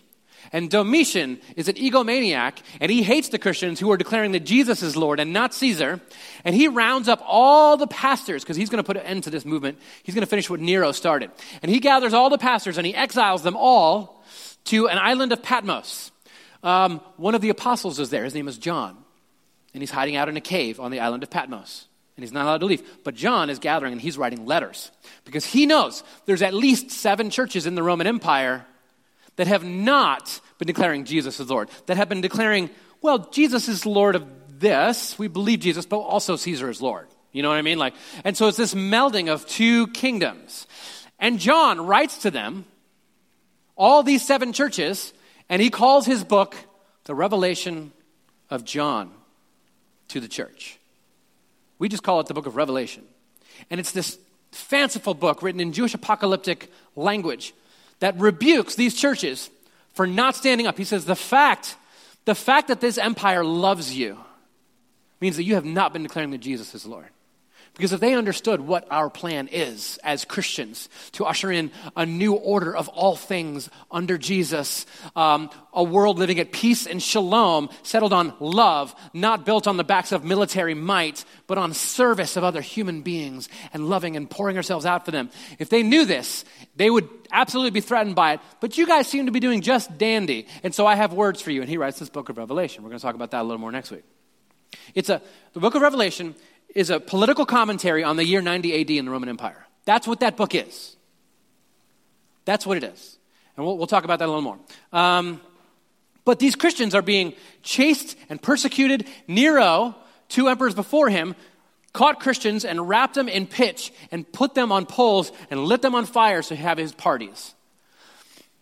And 0.52 0.70
Domitian 0.70 1.40
is 1.56 1.68
an 1.68 1.74
egomaniac, 1.74 2.58
and 2.80 2.90
he 2.90 3.02
hates 3.02 3.28
the 3.28 3.38
Christians 3.38 3.80
who 3.80 3.90
are 3.90 3.96
declaring 3.96 4.32
that 4.32 4.44
Jesus 4.44 4.82
is 4.82 4.96
Lord 4.96 5.20
and 5.20 5.32
not 5.32 5.54
Caesar. 5.54 6.00
And 6.44 6.54
he 6.54 6.68
rounds 6.68 7.08
up 7.08 7.22
all 7.26 7.76
the 7.76 7.86
pastors, 7.86 8.42
because 8.42 8.56
he's 8.56 8.70
going 8.70 8.82
to 8.82 8.86
put 8.86 8.96
an 8.96 9.04
end 9.04 9.24
to 9.24 9.30
this 9.30 9.44
movement. 9.44 9.78
He's 10.02 10.14
going 10.14 10.24
to 10.24 10.30
finish 10.30 10.48
what 10.48 10.60
Nero 10.60 10.92
started. 10.92 11.30
And 11.62 11.70
he 11.70 11.80
gathers 11.80 12.14
all 12.14 12.30
the 12.30 12.38
pastors 12.38 12.78
and 12.78 12.86
he 12.86 12.94
exiles 12.94 13.42
them 13.42 13.56
all 13.56 14.24
to 14.64 14.88
an 14.88 14.98
island 14.98 15.32
of 15.32 15.42
Patmos. 15.42 16.10
Um, 16.62 17.00
one 17.16 17.34
of 17.34 17.40
the 17.40 17.50
apostles 17.50 17.98
is 17.98 18.10
there. 18.10 18.24
His 18.24 18.34
name 18.34 18.48
is 18.48 18.58
John. 18.58 18.96
And 19.74 19.82
he's 19.82 19.90
hiding 19.90 20.16
out 20.16 20.28
in 20.28 20.36
a 20.36 20.40
cave 20.40 20.80
on 20.80 20.90
the 20.90 21.00
island 21.00 21.22
of 21.22 21.30
Patmos. 21.30 21.86
And 22.16 22.24
he's 22.24 22.32
not 22.32 22.44
allowed 22.44 22.58
to 22.58 22.66
leave. 22.66 22.82
But 23.04 23.14
John 23.14 23.50
is 23.50 23.58
gathering 23.58 23.92
and 23.92 24.00
he's 24.00 24.16
writing 24.16 24.46
letters 24.46 24.90
because 25.24 25.44
he 25.44 25.66
knows 25.66 26.02
there's 26.24 26.42
at 26.42 26.54
least 26.54 26.90
seven 26.90 27.30
churches 27.30 27.66
in 27.66 27.74
the 27.74 27.82
Roman 27.82 28.06
Empire 28.06 28.64
that 29.36 29.46
have 29.46 29.64
not 29.64 30.40
been 30.58 30.66
declaring 30.66 31.04
Jesus 31.04 31.40
as 31.40 31.48
Lord, 31.48 31.70
that 31.86 31.96
have 31.96 32.08
been 32.08 32.20
declaring, 32.20 32.70
well, 33.02 33.18
Jesus 33.30 33.68
is 33.68 33.86
Lord 33.86 34.14
of 34.14 34.26
this. 34.58 35.18
We 35.18 35.28
believe 35.28 35.60
Jesus, 35.60 35.86
but 35.86 35.98
also 35.98 36.36
Caesar 36.36 36.70
is 36.70 36.82
Lord. 36.82 37.06
You 37.32 37.42
know 37.42 37.50
what 37.50 37.58
I 37.58 37.62
mean? 37.62 37.78
Like, 37.78 37.94
and 38.24 38.36
so 38.36 38.48
it's 38.48 38.56
this 38.56 38.74
melding 38.74 39.28
of 39.28 39.46
two 39.46 39.88
kingdoms. 39.88 40.66
And 41.18 41.38
John 41.38 41.86
writes 41.86 42.22
to 42.22 42.30
them, 42.30 42.64
all 43.76 44.02
these 44.02 44.26
seven 44.26 44.54
churches, 44.54 45.12
and 45.48 45.60
he 45.60 45.68
calls 45.68 46.06
his 46.06 46.24
book 46.24 46.56
the 47.04 47.14
Revelation 47.14 47.92
of 48.48 48.64
John 48.64 49.10
to 50.08 50.20
the 50.20 50.28
church. 50.28 50.78
We 51.78 51.90
just 51.90 52.02
call 52.02 52.20
it 52.20 52.26
the 52.26 52.34
book 52.34 52.46
of 52.46 52.56
Revelation. 52.56 53.04
And 53.70 53.78
it's 53.78 53.92
this 53.92 54.18
fanciful 54.50 55.12
book 55.12 55.42
written 55.42 55.60
in 55.60 55.72
Jewish 55.72 55.92
apocalyptic 55.92 56.70
language 56.94 57.52
that 58.00 58.18
rebukes 58.18 58.74
these 58.74 58.94
churches 58.94 59.50
for 59.94 60.06
not 60.06 60.36
standing 60.36 60.66
up. 60.66 60.76
He 60.76 60.84
says, 60.84 61.04
the 61.04 61.16
fact, 61.16 61.76
the 62.24 62.34
fact 62.34 62.68
that 62.68 62.80
this 62.80 62.98
empire 62.98 63.44
loves 63.44 63.96
you 63.96 64.18
means 65.20 65.36
that 65.36 65.44
you 65.44 65.54
have 65.54 65.64
not 65.64 65.92
been 65.92 66.02
declaring 66.02 66.30
that 66.30 66.38
Jesus 66.38 66.74
is 66.74 66.84
Lord. 66.84 67.06
Because 67.76 67.92
if 67.92 68.00
they 68.00 68.14
understood 68.14 68.62
what 68.62 68.86
our 68.90 69.10
plan 69.10 69.48
is 69.52 69.98
as 70.02 70.24
Christians 70.24 70.88
to 71.12 71.26
usher 71.26 71.50
in 71.50 71.70
a 71.94 72.06
new 72.06 72.32
order 72.32 72.74
of 72.74 72.88
all 72.88 73.16
things 73.16 73.68
under 73.90 74.16
Jesus, 74.16 74.86
um, 75.14 75.50
a 75.74 75.84
world 75.84 76.18
living 76.18 76.40
at 76.40 76.52
peace 76.52 76.86
and 76.86 77.02
shalom, 77.02 77.68
settled 77.82 78.14
on 78.14 78.32
love, 78.40 78.94
not 79.12 79.44
built 79.44 79.66
on 79.66 79.76
the 79.76 79.84
backs 79.84 80.10
of 80.10 80.24
military 80.24 80.72
might, 80.72 81.26
but 81.46 81.58
on 81.58 81.74
service 81.74 82.38
of 82.38 82.44
other 82.44 82.62
human 82.62 83.02
beings 83.02 83.50
and 83.74 83.90
loving 83.90 84.16
and 84.16 84.30
pouring 84.30 84.56
ourselves 84.56 84.86
out 84.86 85.04
for 85.04 85.10
them. 85.10 85.28
If 85.58 85.68
they 85.68 85.82
knew 85.82 86.06
this, 86.06 86.46
they 86.76 86.88
would 86.88 87.06
absolutely 87.30 87.72
be 87.72 87.82
threatened 87.82 88.14
by 88.14 88.34
it. 88.34 88.40
But 88.60 88.78
you 88.78 88.86
guys 88.86 89.06
seem 89.06 89.26
to 89.26 89.32
be 89.32 89.40
doing 89.40 89.60
just 89.60 89.98
dandy. 89.98 90.46
And 90.62 90.74
so 90.74 90.86
I 90.86 90.94
have 90.94 91.12
words 91.12 91.42
for 91.42 91.50
you. 91.50 91.60
And 91.60 91.68
he 91.68 91.76
writes 91.76 91.98
this 91.98 92.08
book 92.08 92.30
of 92.30 92.38
Revelation. 92.38 92.82
We're 92.82 92.88
going 92.88 93.00
to 93.00 93.04
talk 93.04 93.14
about 93.14 93.32
that 93.32 93.42
a 93.42 93.44
little 93.44 93.60
more 93.60 93.72
next 93.72 93.90
week. 93.90 94.04
It's 94.94 95.10
a, 95.10 95.20
the 95.52 95.60
book 95.60 95.74
of 95.74 95.82
Revelation 95.82 96.34
is 96.76 96.90
a 96.90 97.00
political 97.00 97.46
commentary 97.46 98.04
on 98.04 98.16
the 98.16 98.24
year 98.24 98.40
90 98.40 98.80
AD 98.80 98.90
in 98.90 99.04
the 99.06 99.10
Roman 99.10 99.28
Empire. 99.28 99.66
That's 99.84 100.06
what 100.06 100.20
that 100.20 100.36
book 100.36 100.54
is. 100.54 100.96
That's 102.44 102.66
what 102.66 102.76
it 102.76 102.84
is. 102.84 103.18
And 103.56 103.66
we'll, 103.66 103.78
we'll 103.78 103.86
talk 103.86 104.04
about 104.04 104.20
that 104.20 104.26
a 104.26 104.32
little 104.32 104.42
more. 104.42 104.58
Um, 104.92 105.40
but 106.24 106.38
these 106.38 106.54
Christians 106.54 106.94
are 106.94 107.02
being 107.02 107.34
chased 107.62 108.16
and 108.28 108.40
persecuted. 108.40 109.06
Nero 109.26 109.96
two 110.28 110.48
emperors 110.48 110.74
before 110.74 111.08
him, 111.08 111.34
caught 111.92 112.20
Christians 112.20 112.64
and 112.64 112.88
wrapped 112.88 113.14
them 113.14 113.28
in 113.28 113.46
pitch 113.46 113.92
and 114.10 114.30
put 114.30 114.54
them 114.54 114.72
on 114.72 114.86
poles 114.86 115.32
and 115.50 115.64
lit 115.64 115.82
them 115.82 115.94
on 115.94 116.04
fire 116.04 116.42
to 116.42 116.56
have 116.56 116.78
his 116.78 116.92
parties. 116.92 117.54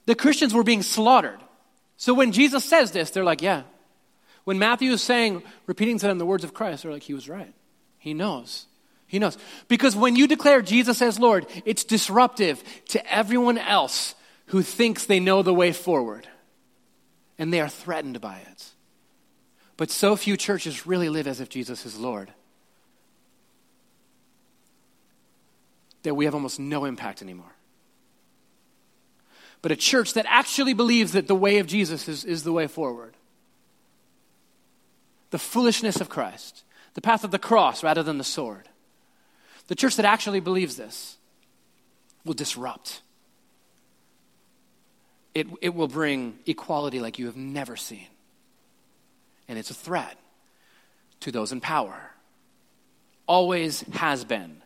The 0.06 0.14
Christians 0.14 0.54
were 0.54 0.62
being 0.62 0.82
slaughtered. 0.82 1.40
So 1.96 2.14
when 2.14 2.32
Jesus 2.32 2.64
says 2.64 2.92
this, 2.92 3.10
they're 3.10 3.24
like, 3.24 3.42
yeah. 3.42 3.62
When 4.44 4.58
Matthew 4.58 4.92
is 4.92 5.02
saying, 5.02 5.42
repeating 5.66 5.98
to 5.98 6.06
them 6.06 6.18
the 6.18 6.26
words 6.26 6.44
of 6.44 6.52
Christ, 6.52 6.82
they're 6.82 6.92
like, 6.92 7.02
he 7.02 7.14
was 7.14 7.28
right. 7.28 7.52
He 8.04 8.12
knows. 8.12 8.66
He 9.06 9.18
knows. 9.18 9.38
Because 9.66 9.96
when 9.96 10.14
you 10.14 10.26
declare 10.26 10.60
Jesus 10.60 11.00
as 11.00 11.18
Lord, 11.18 11.46
it's 11.64 11.84
disruptive 11.84 12.62
to 12.88 13.12
everyone 13.12 13.56
else 13.56 14.14
who 14.48 14.60
thinks 14.60 15.06
they 15.06 15.20
know 15.20 15.42
the 15.42 15.54
way 15.54 15.72
forward. 15.72 16.28
And 17.38 17.50
they 17.50 17.62
are 17.62 17.68
threatened 17.68 18.20
by 18.20 18.40
it. 18.50 18.64
But 19.78 19.90
so 19.90 20.16
few 20.16 20.36
churches 20.36 20.86
really 20.86 21.08
live 21.08 21.26
as 21.26 21.40
if 21.40 21.48
Jesus 21.48 21.86
is 21.86 21.98
Lord. 21.98 22.30
that 26.02 26.14
we 26.14 26.26
have 26.26 26.34
almost 26.34 26.60
no 26.60 26.84
impact 26.84 27.22
anymore. 27.22 27.52
But 29.62 29.72
a 29.72 29.76
church 29.76 30.12
that 30.12 30.26
actually 30.28 30.74
believes 30.74 31.12
that 31.12 31.28
the 31.28 31.34
way 31.34 31.58
of 31.60 31.66
Jesus 31.66 32.08
is, 32.08 32.26
is 32.26 32.44
the 32.44 32.52
way 32.52 32.66
forward. 32.66 33.14
The 35.30 35.38
foolishness 35.38 36.02
of 36.02 36.10
Christ, 36.10 36.62
the 36.94 37.00
path 37.00 37.24
of 37.24 37.30
the 37.30 37.38
cross 37.38 37.82
rather 37.82 38.02
than 38.02 38.18
the 38.18 38.24
sword. 38.24 38.68
The 39.68 39.74
church 39.74 39.96
that 39.96 40.04
actually 40.04 40.40
believes 40.40 40.76
this 40.76 41.16
will 42.24 42.34
disrupt. 42.34 43.02
It, 45.34 45.46
it 45.60 45.74
will 45.74 45.88
bring 45.88 46.38
equality 46.46 47.00
like 47.00 47.18
you 47.18 47.26
have 47.26 47.36
never 47.36 47.76
seen. 47.76 48.06
And 49.48 49.58
it's 49.58 49.70
a 49.70 49.74
threat 49.74 50.16
to 51.20 51.32
those 51.32 51.52
in 51.52 51.60
power. 51.60 52.10
Always 53.26 53.82
has 53.92 54.24
been 54.24 54.62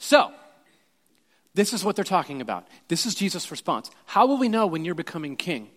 so, 0.00 0.32
this 1.54 1.74
is 1.74 1.84
what 1.84 1.94
they're 1.94 2.04
talking 2.04 2.40
about. 2.40 2.66
This 2.88 3.04
is 3.04 3.14
Jesus' 3.14 3.50
response. 3.50 3.90
How 4.06 4.26
will 4.26 4.38
we 4.38 4.48
know 4.48 4.66
when 4.66 4.84
you're 4.84 4.94
becoming 4.94 5.36
king? 5.36 5.68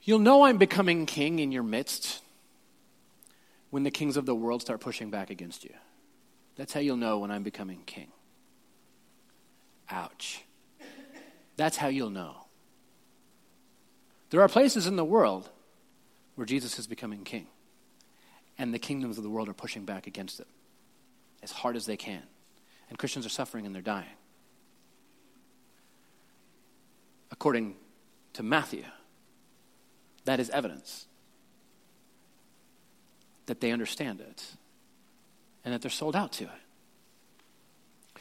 You'll 0.00 0.18
know 0.18 0.44
I'm 0.44 0.56
becoming 0.56 1.04
king 1.04 1.38
in 1.38 1.52
your 1.52 1.62
midst 1.62 2.22
when 3.72 3.82
the 3.82 3.90
kings 3.90 4.16
of 4.16 4.24
the 4.24 4.34
world 4.36 4.62
start 4.62 4.80
pushing 4.80 5.10
back 5.10 5.30
against 5.30 5.64
you. 5.64 5.74
That's 6.54 6.72
how 6.72 6.78
you'll 6.78 6.96
know 6.96 7.18
when 7.18 7.32
I'm 7.32 7.42
becoming 7.42 7.82
king. 7.84 8.12
Ouch. 9.90 10.44
That's 11.56 11.78
how 11.78 11.88
you'll 11.88 12.10
know. 12.10 12.46
There 14.30 14.40
are 14.40 14.48
places 14.48 14.86
in 14.86 14.94
the 14.94 15.04
world 15.04 15.50
where 16.36 16.46
Jesus 16.46 16.78
is 16.78 16.86
becoming 16.86 17.24
king, 17.24 17.48
and 18.56 18.72
the 18.72 18.78
kingdoms 18.78 19.18
of 19.18 19.24
the 19.24 19.30
world 19.30 19.48
are 19.48 19.54
pushing 19.54 19.84
back 19.84 20.06
against 20.06 20.38
it 20.38 20.46
as 21.42 21.50
hard 21.50 21.74
as 21.74 21.86
they 21.86 21.96
can 21.96 22.22
and 22.92 22.98
Christians 22.98 23.24
are 23.24 23.30
suffering 23.30 23.64
and 23.64 23.74
they're 23.74 23.80
dying. 23.80 24.04
According 27.30 27.76
to 28.34 28.42
Matthew, 28.42 28.84
that 30.26 30.38
is 30.38 30.50
evidence 30.50 31.06
that 33.46 33.60
they 33.60 33.70
understand 33.72 34.20
it 34.20 34.44
and 35.64 35.72
that 35.72 35.82
they're 35.82 35.90
sold 35.90 36.16
out 36.16 36.32
to 36.32 36.44
it. 36.44 38.20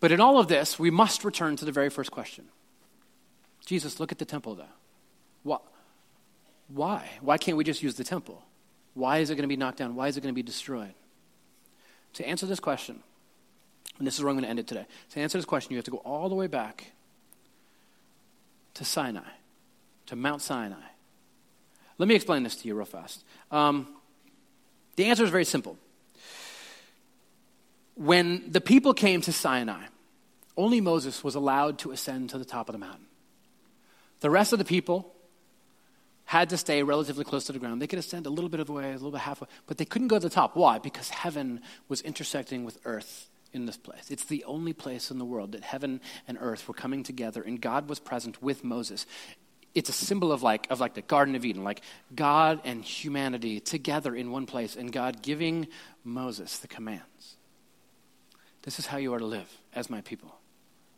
But 0.00 0.12
in 0.12 0.20
all 0.20 0.38
of 0.38 0.48
this, 0.48 0.78
we 0.78 0.90
must 0.90 1.24
return 1.24 1.56
to 1.56 1.64
the 1.64 1.72
very 1.72 1.90
first 1.90 2.10
question 2.10 2.46
Jesus, 3.64 4.00
look 4.00 4.10
at 4.10 4.18
the 4.18 4.24
temple, 4.24 4.56
though. 4.56 4.64
Why? 6.74 7.08
Why 7.20 7.38
can't 7.38 7.56
we 7.56 7.64
just 7.64 7.82
use 7.82 7.94
the 7.94 8.04
temple? 8.04 8.42
Why 8.94 9.18
is 9.18 9.30
it 9.30 9.34
going 9.34 9.42
to 9.42 9.48
be 9.48 9.56
knocked 9.56 9.78
down? 9.78 9.94
Why 9.94 10.08
is 10.08 10.16
it 10.16 10.20
going 10.20 10.32
to 10.32 10.36
be 10.36 10.42
destroyed? 10.42 10.94
To 12.14 12.26
answer 12.26 12.46
this 12.46 12.60
question, 12.60 13.02
and 13.98 14.06
this 14.06 14.14
is 14.14 14.22
where 14.22 14.30
I'm 14.30 14.36
going 14.36 14.44
to 14.44 14.50
end 14.50 14.58
it 14.58 14.66
today. 14.66 14.86
To 15.10 15.20
answer 15.20 15.38
this 15.38 15.44
question, 15.44 15.72
you 15.72 15.78
have 15.78 15.84
to 15.84 15.90
go 15.90 15.98
all 15.98 16.28
the 16.28 16.34
way 16.34 16.46
back 16.46 16.92
to 18.74 18.84
Sinai, 18.84 19.20
to 20.06 20.16
Mount 20.16 20.42
Sinai. 20.42 20.76
Let 22.02 22.08
me 22.08 22.16
explain 22.16 22.42
this 22.42 22.56
to 22.56 22.66
you 22.66 22.74
real 22.74 22.84
fast. 22.84 23.22
Um, 23.52 23.86
the 24.96 25.04
answer 25.04 25.22
is 25.22 25.30
very 25.30 25.44
simple. 25.44 25.78
When 27.94 28.50
the 28.50 28.60
people 28.60 28.92
came 28.92 29.20
to 29.20 29.32
Sinai, 29.32 29.84
only 30.56 30.80
Moses 30.80 31.22
was 31.22 31.36
allowed 31.36 31.78
to 31.78 31.92
ascend 31.92 32.30
to 32.30 32.38
the 32.38 32.44
top 32.44 32.68
of 32.68 32.72
the 32.72 32.80
mountain. 32.80 33.06
The 34.18 34.30
rest 34.30 34.52
of 34.52 34.58
the 34.58 34.64
people 34.64 35.14
had 36.24 36.50
to 36.50 36.56
stay 36.56 36.82
relatively 36.82 37.22
close 37.22 37.44
to 37.44 37.52
the 37.52 37.60
ground. 37.60 37.80
They 37.80 37.86
could 37.86 38.00
ascend 38.00 38.26
a 38.26 38.30
little 38.30 38.50
bit 38.50 38.58
of 38.58 38.66
the 38.66 38.72
way, 38.72 38.88
a 38.88 38.94
little 38.94 39.12
bit 39.12 39.20
halfway, 39.20 39.46
but 39.68 39.78
they 39.78 39.84
couldn't 39.84 40.08
go 40.08 40.16
to 40.16 40.28
the 40.28 40.34
top. 40.34 40.56
Why? 40.56 40.80
Because 40.80 41.08
heaven 41.08 41.60
was 41.88 42.00
intersecting 42.00 42.64
with 42.64 42.78
earth 42.84 43.28
in 43.52 43.66
this 43.66 43.76
place. 43.76 44.10
It's 44.10 44.24
the 44.24 44.42
only 44.42 44.72
place 44.72 45.12
in 45.12 45.20
the 45.20 45.24
world 45.24 45.52
that 45.52 45.62
heaven 45.62 46.00
and 46.26 46.36
earth 46.40 46.66
were 46.66 46.74
coming 46.74 47.04
together 47.04 47.42
and 47.42 47.60
God 47.60 47.88
was 47.88 48.00
present 48.00 48.42
with 48.42 48.64
Moses. 48.64 49.06
It's 49.74 49.88
a 49.88 49.92
symbol 49.92 50.32
of 50.32 50.42
like 50.42 50.66
of 50.70 50.80
like 50.80 50.94
the 50.94 51.02
Garden 51.02 51.34
of 51.34 51.44
Eden, 51.44 51.64
like 51.64 51.80
God 52.14 52.60
and 52.64 52.84
humanity 52.84 53.60
together 53.60 54.14
in 54.14 54.30
one 54.30 54.46
place 54.46 54.76
and 54.76 54.92
God 54.92 55.22
giving 55.22 55.68
Moses 56.04 56.58
the 56.58 56.68
commands. 56.68 57.36
This 58.62 58.78
is 58.78 58.86
how 58.86 58.98
you 58.98 59.14
are 59.14 59.18
to 59.18 59.26
live 59.26 59.48
as 59.74 59.90
my 59.90 60.00
people. 60.02 60.34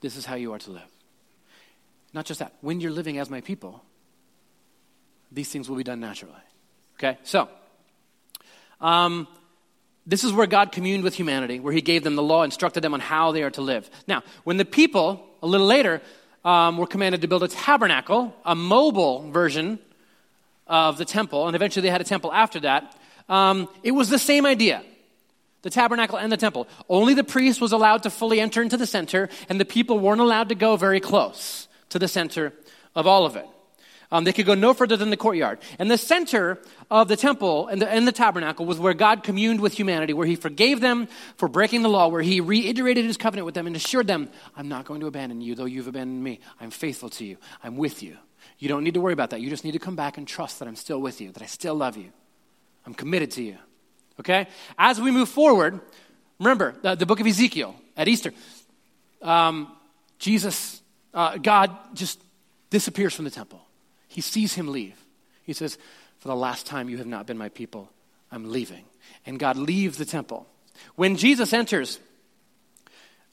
This 0.01 0.17
is 0.17 0.27
how 0.27 0.35
you 0.35 0.53
are 0.53 0.59
to 0.59 0.71
live. 0.71 0.83
Not 2.13 2.27
just 2.27 2.41
that, 2.41 2.53
when 2.61 2.81
you're 2.81 2.93
living 2.93 3.19
as 3.19 3.31
my 3.31 3.41
people, 3.41 3.83
these 5.33 5.49
things 5.49 5.69
will 5.69 5.77
be 5.77 5.85
done 5.85 5.99
naturally. 5.99 6.35
Okay? 6.99 7.19
So, 7.25 7.49
um, 8.81 9.27
this 10.07 10.23
is 10.23 10.33
where 10.33 10.47
God 10.47 10.71
communed 10.71 11.03
with 11.03 11.15
humanity, 11.15 11.59
where 11.59 11.73
He 11.73 11.81
gave 11.81 12.05
them 12.05 12.15
the 12.15 12.23
law, 12.23 12.43
instructed 12.43 12.83
them 12.83 12.95
on 12.95 13.01
how 13.01 13.33
they 13.33 13.43
are 13.43 13.51
to 13.51 13.63
live. 13.63 13.89
Now, 14.07 14.23
when 14.45 14.59
the 14.59 14.65
people, 14.65 15.27
a 15.43 15.47
little 15.47 15.67
later, 15.67 16.03
um, 16.45 16.77
were 16.77 16.87
commanded 16.87 17.23
to 17.23 17.29
build 17.29 17.43
a 17.43 17.49
tabernacle, 17.49 18.35
a 18.45 18.55
mobile 18.55 19.31
version 19.31 19.79
of 20.67 20.99
the 20.99 21.05
temple, 21.05 21.47
and 21.47 21.57
eventually 21.57 21.83
they 21.83 21.91
had 21.91 22.01
a 22.01 22.05
temple 22.05 22.33
after 22.33 22.61
that, 22.61 22.97
um, 23.29 23.69
it 23.83 23.93
was 23.93 24.09
the 24.09 24.19
same 24.19 24.47
idea 24.47 24.83
the 25.63 25.71
tabernacle 25.71 26.19
and 26.19 26.31
the 26.31 26.37
temple. 26.37 26.69
Only 26.91 27.15
the 27.15 27.25
priest 27.25 27.59
was 27.59 27.73
allowed 27.73 28.03
to 28.03 28.11
fully 28.11 28.39
enter 28.39 28.61
into 28.61 28.77
the 28.77 28.87
center, 28.87 29.31
and 29.49 29.59
the 29.59 29.65
people 29.65 29.99
weren't 29.99 30.21
allowed 30.21 30.51
to 30.51 30.55
go 30.55 30.77
very 30.77 31.01
close 31.01 31.69
to 31.89 31.99
the 31.99 32.07
center 32.07 32.53
of 32.95 33.07
all 33.07 33.25
of 33.25 33.35
it. 33.35 33.47
Um, 34.15 34.23
they 34.23 34.33
could 34.33 34.47
go 34.47 34.55
no 34.55 34.75
further 34.75 34.97
than 34.97 35.11
the 35.11 35.17
courtyard. 35.17 35.59
And 35.77 35.91
the 35.91 35.99
center 35.99 36.61
of 36.89 37.09
the 37.09 37.17
temple 37.17 37.67
and 37.67 37.83
the, 37.83 37.89
and 37.89 38.07
the 38.07 38.13
tabernacle 38.13 38.65
was 38.65 38.79
where 38.79 38.95
God 38.95 39.25
communed 39.25 39.61
with 39.61 39.73
humanity, 39.73 40.13
where 40.13 40.25
He 40.25 40.37
forgave 40.37 40.81
them 40.81 41.09
for 41.37 41.49
breaking 41.49 41.83
the 41.83 41.89
law, 41.89 42.07
where 42.07 42.23
He 42.23 42.41
reiterated 42.41 43.05
His 43.05 43.17
covenant 43.17 43.45
with 43.45 43.57
them 43.57 43.67
and 43.67 43.75
assured 43.75 44.07
them, 44.07 44.29
I'm 44.57 44.69
not 44.69 44.85
going 44.85 45.01
to 45.01 45.09
abandon 45.09 45.41
you, 45.41 45.57
though 45.57 45.65
you've 45.65 45.89
abandoned 45.89 46.23
me. 46.23 46.39
I'm 46.61 46.71
faithful 46.71 47.11
to 47.11 47.25
you. 47.25 47.39
I'm 47.61 47.77
with 47.77 48.05
you. 48.05 48.17
You 48.61 48.69
don't 48.69 48.85
need 48.85 48.95
to 48.95 49.01
worry 49.01 49.15
about 49.15 49.31
that. 49.31 49.41
You 49.41 49.51
just 49.51 49.65
need 49.65 49.73
to 49.73 49.81
come 49.81 49.97
back 49.97 50.17
and 50.17 50.29
trust 50.29 50.61
that 50.61 50.69
I'm 50.69 50.77
still 50.77 51.01
with 51.01 51.21
you, 51.21 51.33
that 51.33 51.43
I 51.43 51.47
still 51.47 51.75
love 51.75 51.97
you. 51.97 52.13
I'm 52.87 52.95
committed 52.95 53.33
to 53.33 53.43
you. 53.43 53.59
Okay? 54.21 54.47
As 54.79 55.01
we 55.01 55.11
move 55.11 55.29
forward, 55.29 55.81
remember 56.39 56.77
the, 56.83 56.95
the 56.95 57.05
book 57.05 57.19
of 57.19 57.27
Ezekiel 57.27 57.75
at 57.97 58.07
Easter. 58.07 58.33
Um, 59.23 59.73
Jesus, 60.21 60.81
uh, 61.13 61.37
God 61.39 61.77
just 61.95 62.23
disappears 62.71 63.13
from 63.13 63.25
the 63.25 63.33
temple. 63.33 63.64
He 64.15 64.21
sees 64.21 64.55
him 64.55 64.69
leave. 64.69 64.97
He 65.43 65.53
says, 65.53 65.77
For 66.21 66.29
the 66.29 66.37
last 66.37 66.67
time 66.67 66.89
you 66.89 66.99
have 66.99 67.07
not 67.09 67.27
been 67.27 67.37
my 67.37 67.49
people, 67.49 67.91
I'm 68.31 68.53
leaving. 68.53 68.85
And 69.27 69.41
God 69.41 69.57
leaves 69.57 69.99
the 69.99 70.05
temple. 70.05 70.47
When 70.95 71.17
Jesus 71.17 71.53
enters 71.53 71.99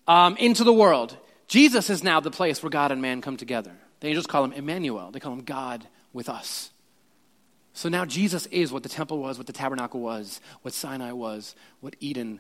um, 0.08 0.36
into 0.38 0.64
the 0.64 0.74
world, 0.74 1.16
Jesus 1.48 1.92
is 1.92 2.04
now 2.04 2.20
the 2.20 2.32
place 2.32 2.64
where 2.64 2.72
God 2.72 2.92
and 2.92 3.00
man 3.00 3.22
come 3.22 3.38
together. 3.38 3.74
The 4.00 4.08
angels 4.08 4.26
call 4.26 4.44
him 4.44 4.54
Emmanuel, 4.54 5.12
they 5.12 5.20
call 5.20 5.34
him 5.34 5.44
God 5.44 5.86
with 6.14 6.30
us. 6.30 6.72
So 7.74 7.88
now 7.88 8.04
Jesus 8.04 8.48
is 8.48 8.72
what 8.72 8.82
the 8.82 8.90
temple 8.90 9.20
was, 9.20 9.38
what 9.38 9.46
the 9.46 9.54
tabernacle 9.54 10.00
was, 10.00 10.42
what 10.64 10.74
Sinai 10.74 11.12
was, 11.12 11.56
what 11.80 11.96
Eden 12.00 12.40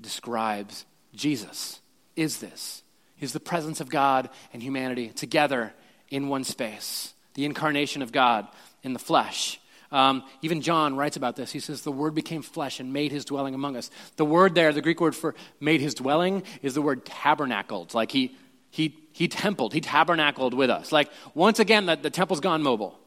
describes. 0.00 0.86
Jesus 1.16 1.80
is 2.14 2.38
this. 2.38 2.84
He's 3.16 3.32
the 3.32 3.40
presence 3.40 3.80
of 3.80 3.90
God 3.90 4.30
and 4.52 4.62
humanity 4.62 5.08
together 5.08 5.74
in 6.10 6.28
one 6.28 6.44
space 6.44 7.12
the 7.34 7.44
incarnation 7.44 8.02
of 8.02 8.12
God 8.12 8.46
in 8.82 8.92
the 8.92 8.98
flesh. 8.98 9.60
Um, 9.92 10.22
even 10.42 10.60
John 10.62 10.96
writes 10.96 11.16
about 11.16 11.36
this. 11.36 11.50
He 11.50 11.60
says, 11.60 11.82
The 11.82 11.92
Word 11.92 12.14
became 12.14 12.42
flesh 12.42 12.78
and 12.78 12.92
made 12.92 13.10
his 13.10 13.24
dwelling 13.24 13.54
among 13.54 13.76
us. 13.76 13.90
The 14.16 14.24
word 14.24 14.54
there, 14.54 14.72
the 14.72 14.82
Greek 14.82 15.00
word 15.00 15.16
for 15.16 15.34
made 15.58 15.80
his 15.80 15.94
dwelling, 15.94 16.44
is 16.62 16.74
the 16.74 16.82
word 16.82 17.04
tabernacled. 17.04 17.92
Like 17.94 18.12
he, 18.12 18.36
he, 18.70 18.96
he 19.12 19.26
templed, 19.26 19.72
he 19.72 19.80
tabernacled 19.80 20.54
with 20.54 20.70
us. 20.70 20.92
Like 20.92 21.10
once 21.34 21.58
again, 21.58 21.86
the, 21.86 21.96
the 21.96 22.10
temple's 22.10 22.40
gone 22.40 22.62
mobile 22.62 22.98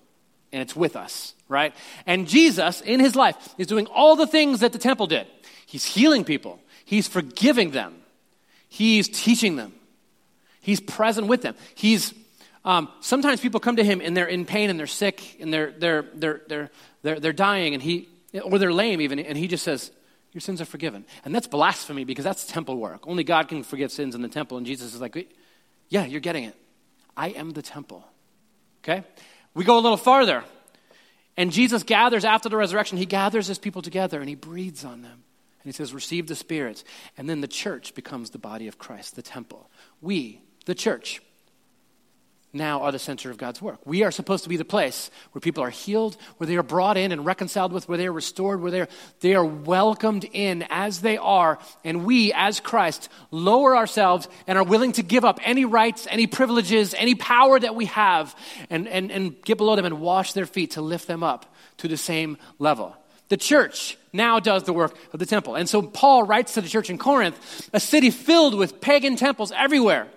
and 0.51 0.61
it's 0.61 0.76
with 0.76 0.95
us, 0.95 1.34
right? 1.49 1.74
And 2.05 2.28
Jesus, 2.28 2.82
in 2.82 2.99
his 2.99 3.15
life, 3.15 3.36
is 3.57 3.67
doing 3.67 3.88
all 3.88 4.15
the 4.15 4.28
things 4.28 4.59
that 4.59 4.71
the 4.71 4.78
temple 4.78 5.07
did. 5.07 5.26
He's 5.65 5.84
healing 5.84 6.24
people, 6.24 6.59
he's 6.86 7.07
forgiving 7.07 7.71
them, 7.71 7.95
he's 8.69 9.09
teaching 9.09 9.55
them, 9.55 9.74
he's 10.61 10.80
present 10.80 11.28
with 11.28 11.41
them, 11.41 11.55
he's 11.76 12.13
um, 12.66 12.89
sometimes 13.01 13.41
people 13.41 13.59
come 13.59 13.76
to 13.76 13.84
him 13.84 14.01
and 14.01 14.16
they're 14.16 14.28
in 14.28 14.45
pain 14.45 14.70
and 14.70 14.80
they're 14.80 14.88
sick 14.88 15.38
and 15.39 15.53
they're, 15.53 15.72
they're, 15.72 16.05
they're, 16.14 16.41
they're, 16.47 16.72
they're, 17.01 17.20
they're 17.20 17.34
dying, 17.34 17.74
and 17.74 17.84
he, 17.84 18.07
or 18.41 18.57
they're 18.57 18.74
lame 18.74 19.01
even, 19.01 19.20
and 19.20 19.38
he 19.38 19.47
just 19.47 19.64
says, 19.64 19.91
Your 20.32 20.41
sins 20.41 20.61
are 20.61 20.66
forgiven. 20.66 21.05
And 21.26 21.36
that's 21.36 21.47
blasphemy 21.47 22.05
because 22.05 22.24
that's 22.24 22.45
temple 22.45 22.78
work. 22.78 23.05
Only 23.07 23.24
God 23.24 23.49
can 23.49 23.64
forgive 23.64 23.91
sins 23.91 24.16
in 24.16 24.22
the 24.22 24.30
temple. 24.30 24.57
And 24.57 24.66
Jesus 24.66 24.95
is 24.95 25.01
like, 25.01 25.30
Yeah, 25.89 26.05
you're 26.05 26.22
getting 26.22 26.45
it. 26.45 26.55
I 27.16 27.30
am 27.30 27.51
the 27.51 27.61
temple. 27.61 28.05
Okay? 28.84 29.03
We 29.53 29.66
go 29.66 29.78
a 29.78 29.82
little 29.82 29.97
farther. 29.97 30.43
And 31.36 31.51
Jesus 31.51 31.84
gathers 31.84 32.26
after 32.26 32.47
the 32.47 32.57
resurrection, 32.57 32.97
he 32.97 33.05
gathers 33.05 33.47
his 33.47 33.59
people 33.59 33.82
together 33.82 34.20
and 34.20 34.30
he 34.30 34.36
breathes 34.36 34.86
on 34.86 35.01
them. 35.01 35.11
And 35.11 35.66
he 35.66 35.72
says, 35.72 35.93
Receive 35.93 36.28
the 36.28 36.36
Spirit. 36.36 36.84
And 37.18 37.30
then 37.30 37.41
the 37.41 37.47
church 37.47 37.95
becomes 37.95 38.30
the 38.30 38.39
body 38.39 38.68
of 38.68 38.78
Christ, 38.78 39.16
the 39.16 39.22
temple. 39.22 39.70
We, 40.01 40.41
the 40.66 40.76
church, 40.76 41.22
now 42.54 42.82
are 42.84 42.91
the 42.91 42.99
center 42.99 43.32
of 43.32 43.38
God's 43.38 43.62
work. 43.62 43.80
We 43.86 44.04
are 44.04 44.12
supposed 44.12 44.43
to 44.43 44.49
be 44.49 44.58
the 44.58 44.64
place 44.64 45.10
where 45.32 45.39
people 45.41 45.64
are 45.64 45.72
healed, 45.72 46.16
where 46.38 46.47
they 46.47 46.56
are 46.56 46.64
brought 46.64 46.97
in 46.97 47.12
and 47.12 47.26
reconciled 47.26 47.74
with, 47.74 47.89
where 47.89 47.97
they 47.97 48.06
are 48.06 48.14
restored, 48.14 48.62
where 48.62 48.72
they 48.72 48.82
are, 48.82 48.88
they 49.22 49.34
are 49.34 49.45
welcomed 49.45 50.26
in 50.32 50.66
as 50.70 51.01
they 51.01 51.18
are. 51.18 51.58
And 51.84 52.06
we, 52.06 52.32
as 52.34 52.60
Christ, 52.60 53.10
lower 53.32 53.76
ourselves 53.76 54.28
and 54.45 54.58
are 54.58 54.64
willing 54.64 54.91
to 54.93 55.04
give 55.04 55.26
up 55.26 55.39
any 55.43 55.66
rights, 55.66 56.08
any 56.10 56.28
privileges, 56.28 56.93
any 56.93 57.16
power 57.16 57.60
that 57.60 57.76
we 57.76 57.86
have, 57.86 58.36
and, 58.70 58.88
and, 58.88 59.12
and 59.12 59.41
get 59.43 59.58
below 59.58 59.76
them 59.76 59.86
and 59.86 59.99
wash 59.99 60.34
their 60.34 60.45
feet 60.45 60.72
to 60.72 60.82
lift 60.82 61.08
them 61.08 61.24
up 61.24 61.54
to 61.78 61.88
the 61.88 61.97
same 61.97 62.38
level. 62.60 62.95
The 63.30 63.38
church 63.38 63.97
now 64.12 64.39
does 64.39 64.64
the 64.64 64.74
work 64.74 64.95
of 65.12 65.20
the 65.20 65.26
temple. 65.26 65.56
And 65.56 65.68
so 65.68 65.82
Paul 65.82 66.24
writes 66.24 66.54
to 66.54 66.62
the 66.62 66.70
church 66.70 66.91
in 66.91 66.99
Corinth, 66.99 67.70
a 67.74 67.80
city 67.80 68.12
filled 68.12 68.54
with 68.54 68.80
pagan 68.80 69.16
temples 69.16 69.51
everywhere. 69.51 70.08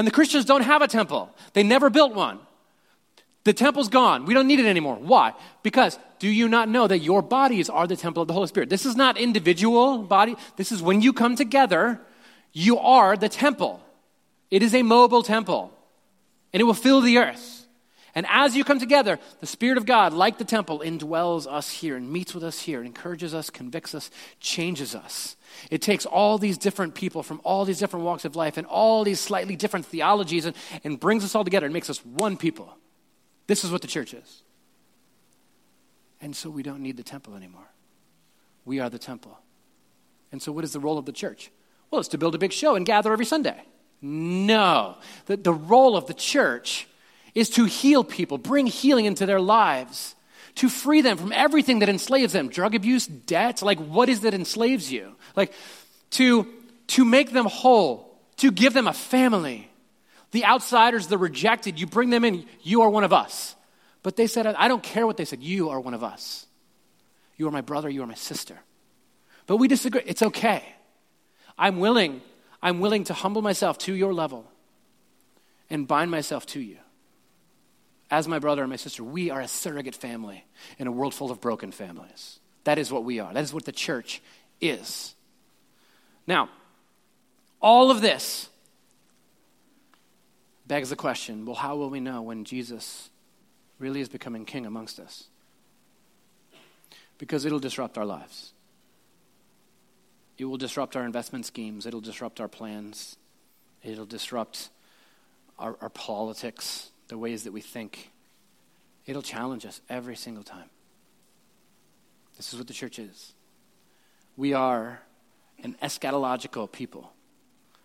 And 0.00 0.06
the 0.06 0.12
Christians 0.12 0.46
don't 0.46 0.62
have 0.62 0.80
a 0.80 0.88
temple, 0.88 1.28
they 1.52 1.62
never 1.62 1.90
built 1.90 2.14
one. 2.14 2.38
The 3.44 3.52
temple's 3.52 3.90
gone. 3.90 4.24
We 4.24 4.32
don't 4.32 4.46
need 4.46 4.58
it 4.58 4.64
anymore. 4.64 4.96
Why? 4.96 5.34
Because 5.62 5.98
do 6.18 6.26
you 6.26 6.48
not 6.48 6.70
know 6.70 6.86
that 6.86 7.00
your 7.00 7.20
bodies 7.20 7.68
are 7.68 7.86
the 7.86 7.96
temple 7.96 8.22
of 8.22 8.26
the 8.26 8.32
Holy 8.32 8.46
Spirit? 8.46 8.70
This 8.70 8.86
is 8.86 8.96
not 8.96 9.18
individual 9.18 9.98
body. 9.98 10.36
This 10.56 10.72
is 10.72 10.80
when 10.80 11.02
you 11.02 11.12
come 11.12 11.36
together, 11.36 12.00
you 12.54 12.78
are 12.78 13.14
the 13.14 13.28
temple. 13.28 13.82
It 14.50 14.62
is 14.62 14.74
a 14.74 14.82
mobile 14.82 15.22
temple, 15.22 15.70
and 16.54 16.62
it 16.62 16.64
will 16.64 16.72
fill 16.72 17.02
the 17.02 17.18
earth. 17.18 17.59
And 18.14 18.26
as 18.28 18.56
you 18.56 18.64
come 18.64 18.80
together, 18.80 19.18
the 19.40 19.46
Spirit 19.46 19.78
of 19.78 19.86
God, 19.86 20.12
like 20.12 20.38
the 20.38 20.44
temple, 20.44 20.80
indwells 20.80 21.46
us 21.46 21.70
here 21.70 21.96
and 21.96 22.10
meets 22.10 22.34
with 22.34 22.42
us 22.42 22.60
here, 22.60 22.82
encourages 22.82 23.34
us, 23.34 23.50
convicts 23.50 23.94
us, 23.94 24.10
changes 24.40 24.94
us. 24.94 25.36
It 25.70 25.82
takes 25.82 26.06
all 26.06 26.38
these 26.38 26.58
different 26.58 26.94
people 26.94 27.22
from 27.22 27.40
all 27.44 27.64
these 27.64 27.78
different 27.78 28.04
walks 28.04 28.24
of 28.24 28.34
life 28.34 28.56
and 28.56 28.66
all 28.66 29.04
these 29.04 29.20
slightly 29.20 29.56
different 29.56 29.86
theologies 29.86 30.44
and, 30.44 30.56
and 30.82 30.98
brings 30.98 31.24
us 31.24 31.34
all 31.34 31.44
together 31.44 31.66
and 31.66 31.72
makes 31.72 31.90
us 31.90 32.04
one 32.04 32.36
people. 32.36 32.76
This 33.46 33.64
is 33.64 33.70
what 33.70 33.82
the 33.82 33.88
church 33.88 34.14
is. 34.14 34.42
And 36.20 36.34
so 36.34 36.50
we 36.50 36.62
don't 36.62 36.80
need 36.80 36.96
the 36.96 37.02
temple 37.02 37.34
anymore. 37.34 37.68
We 38.64 38.80
are 38.80 38.90
the 38.90 38.98
temple. 38.98 39.38
And 40.32 40.40
so, 40.40 40.52
what 40.52 40.64
is 40.64 40.72
the 40.72 40.80
role 40.80 40.98
of 40.98 41.06
the 41.06 41.12
church? 41.12 41.50
Well, 41.90 42.00
it's 42.00 42.08
to 42.10 42.18
build 42.18 42.34
a 42.34 42.38
big 42.38 42.52
show 42.52 42.76
and 42.76 42.86
gather 42.86 43.12
every 43.12 43.24
Sunday. 43.24 43.64
No. 44.00 44.96
The, 45.26 45.36
the 45.36 45.52
role 45.52 45.96
of 45.96 46.06
the 46.06 46.14
church 46.14 46.86
is 47.34 47.50
to 47.50 47.64
heal 47.64 48.04
people, 48.04 48.38
bring 48.38 48.66
healing 48.66 49.04
into 49.04 49.26
their 49.26 49.40
lives, 49.40 50.14
to 50.56 50.68
free 50.68 51.00
them 51.00 51.16
from 51.16 51.32
everything 51.32 51.78
that 51.78 51.88
enslaves 51.88 52.32
them 52.32 52.48
drug 52.48 52.74
abuse, 52.74 53.06
debt. 53.06 53.62
Like, 53.62 53.78
what 53.78 54.08
is 54.08 54.20
that 54.20 54.34
enslaves 54.34 54.90
you? 54.90 55.14
Like, 55.36 55.52
to, 56.10 56.46
to 56.88 57.04
make 57.04 57.32
them 57.32 57.46
whole, 57.46 58.18
to 58.38 58.50
give 58.50 58.74
them 58.74 58.86
a 58.86 58.92
family. 58.92 59.70
The 60.32 60.44
outsiders, 60.44 61.06
the 61.06 61.18
rejected, 61.18 61.80
you 61.80 61.86
bring 61.86 62.10
them 62.10 62.24
in, 62.24 62.46
you 62.62 62.82
are 62.82 62.90
one 62.90 63.04
of 63.04 63.12
us. 63.12 63.54
But 64.02 64.16
they 64.16 64.26
said, 64.26 64.46
I 64.46 64.68
don't 64.68 64.82
care 64.82 65.06
what 65.06 65.16
they 65.16 65.24
said, 65.24 65.42
you 65.42 65.70
are 65.70 65.80
one 65.80 65.94
of 65.94 66.02
us. 66.02 66.46
You 67.36 67.48
are 67.48 67.50
my 67.50 67.60
brother, 67.60 67.88
you 67.88 68.02
are 68.02 68.06
my 68.06 68.14
sister. 68.14 68.58
But 69.46 69.56
we 69.56 69.68
disagree. 69.68 70.02
It's 70.04 70.22
okay. 70.22 70.62
I'm 71.58 71.78
willing, 71.80 72.20
I'm 72.62 72.80
willing 72.80 73.04
to 73.04 73.14
humble 73.14 73.42
myself 73.42 73.78
to 73.78 73.94
your 73.94 74.12
level 74.12 74.44
and 75.68 75.86
bind 75.86 76.10
myself 76.10 76.46
to 76.46 76.60
you 76.60 76.76
as 78.10 78.26
my 78.26 78.38
brother 78.38 78.62
and 78.62 78.70
my 78.70 78.76
sister, 78.76 79.04
we 79.04 79.30
are 79.30 79.40
a 79.40 79.48
surrogate 79.48 79.94
family 79.94 80.44
in 80.78 80.86
a 80.86 80.92
world 80.92 81.14
full 81.14 81.30
of 81.30 81.40
broken 81.40 81.70
families. 81.70 82.40
That 82.64 82.78
is 82.78 82.90
what 82.90 83.04
we 83.04 83.20
are. 83.20 83.32
That 83.32 83.44
is 83.44 83.54
what 83.54 83.64
the 83.64 83.72
church 83.72 84.20
is. 84.60 85.14
Now, 86.26 86.50
all 87.62 87.90
of 87.90 88.00
this 88.00 88.48
begs 90.66 90.90
the 90.90 90.96
question 90.96 91.46
well, 91.46 91.56
how 91.56 91.76
will 91.76 91.90
we 91.90 92.00
know 92.00 92.22
when 92.22 92.44
Jesus 92.44 93.10
really 93.78 94.00
is 94.00 94.08
becoming 94.08 94.44
king 94.44 94.66
amongst 94.66 94.98
us? 94.98 95.24
Because 97.18 97.44
it'll 97.44 97.58
disrupt 97.60 97.96
our 97.98 98.04
lives. 98.04 98.52
It 100.38 100.46
will 100.46 100.56
disrupt 100.56 100.96
our 100.96 101.04
investment 101.04 101.44
schemes, 101.46 101.86
it'll 101.86 102.00
disrupt 102.00 102.40
our 102.40 102.48
plans, 102.48 103.16
it'll 103.82 104.06
disrupt 104.06 104.70
our, 105.58 105.76
our 105.80 105.90
politics 105.90 106.90
the 107.10 107.18
ways 107.18 107.44
that 107.44 107.52
we 107.52 107.60
think. 107.60 108.10
It'll 109.04 109.22
challenge 109.22 109.66
us 109.66 109.80
every 109.90 110.16
single 110.16 110.44
time. 110.44 110.70
This 112.36 112.52
is 112.52 112.58
what 112.58 112.68
the 112.68 112.72
church 112.72 112.98
is. 112.98 113.34
We 114.36 114.54
are 114.54 115.02
an 115.62 115.76
eschatological 115.82 116.70
people, 116.72 117.12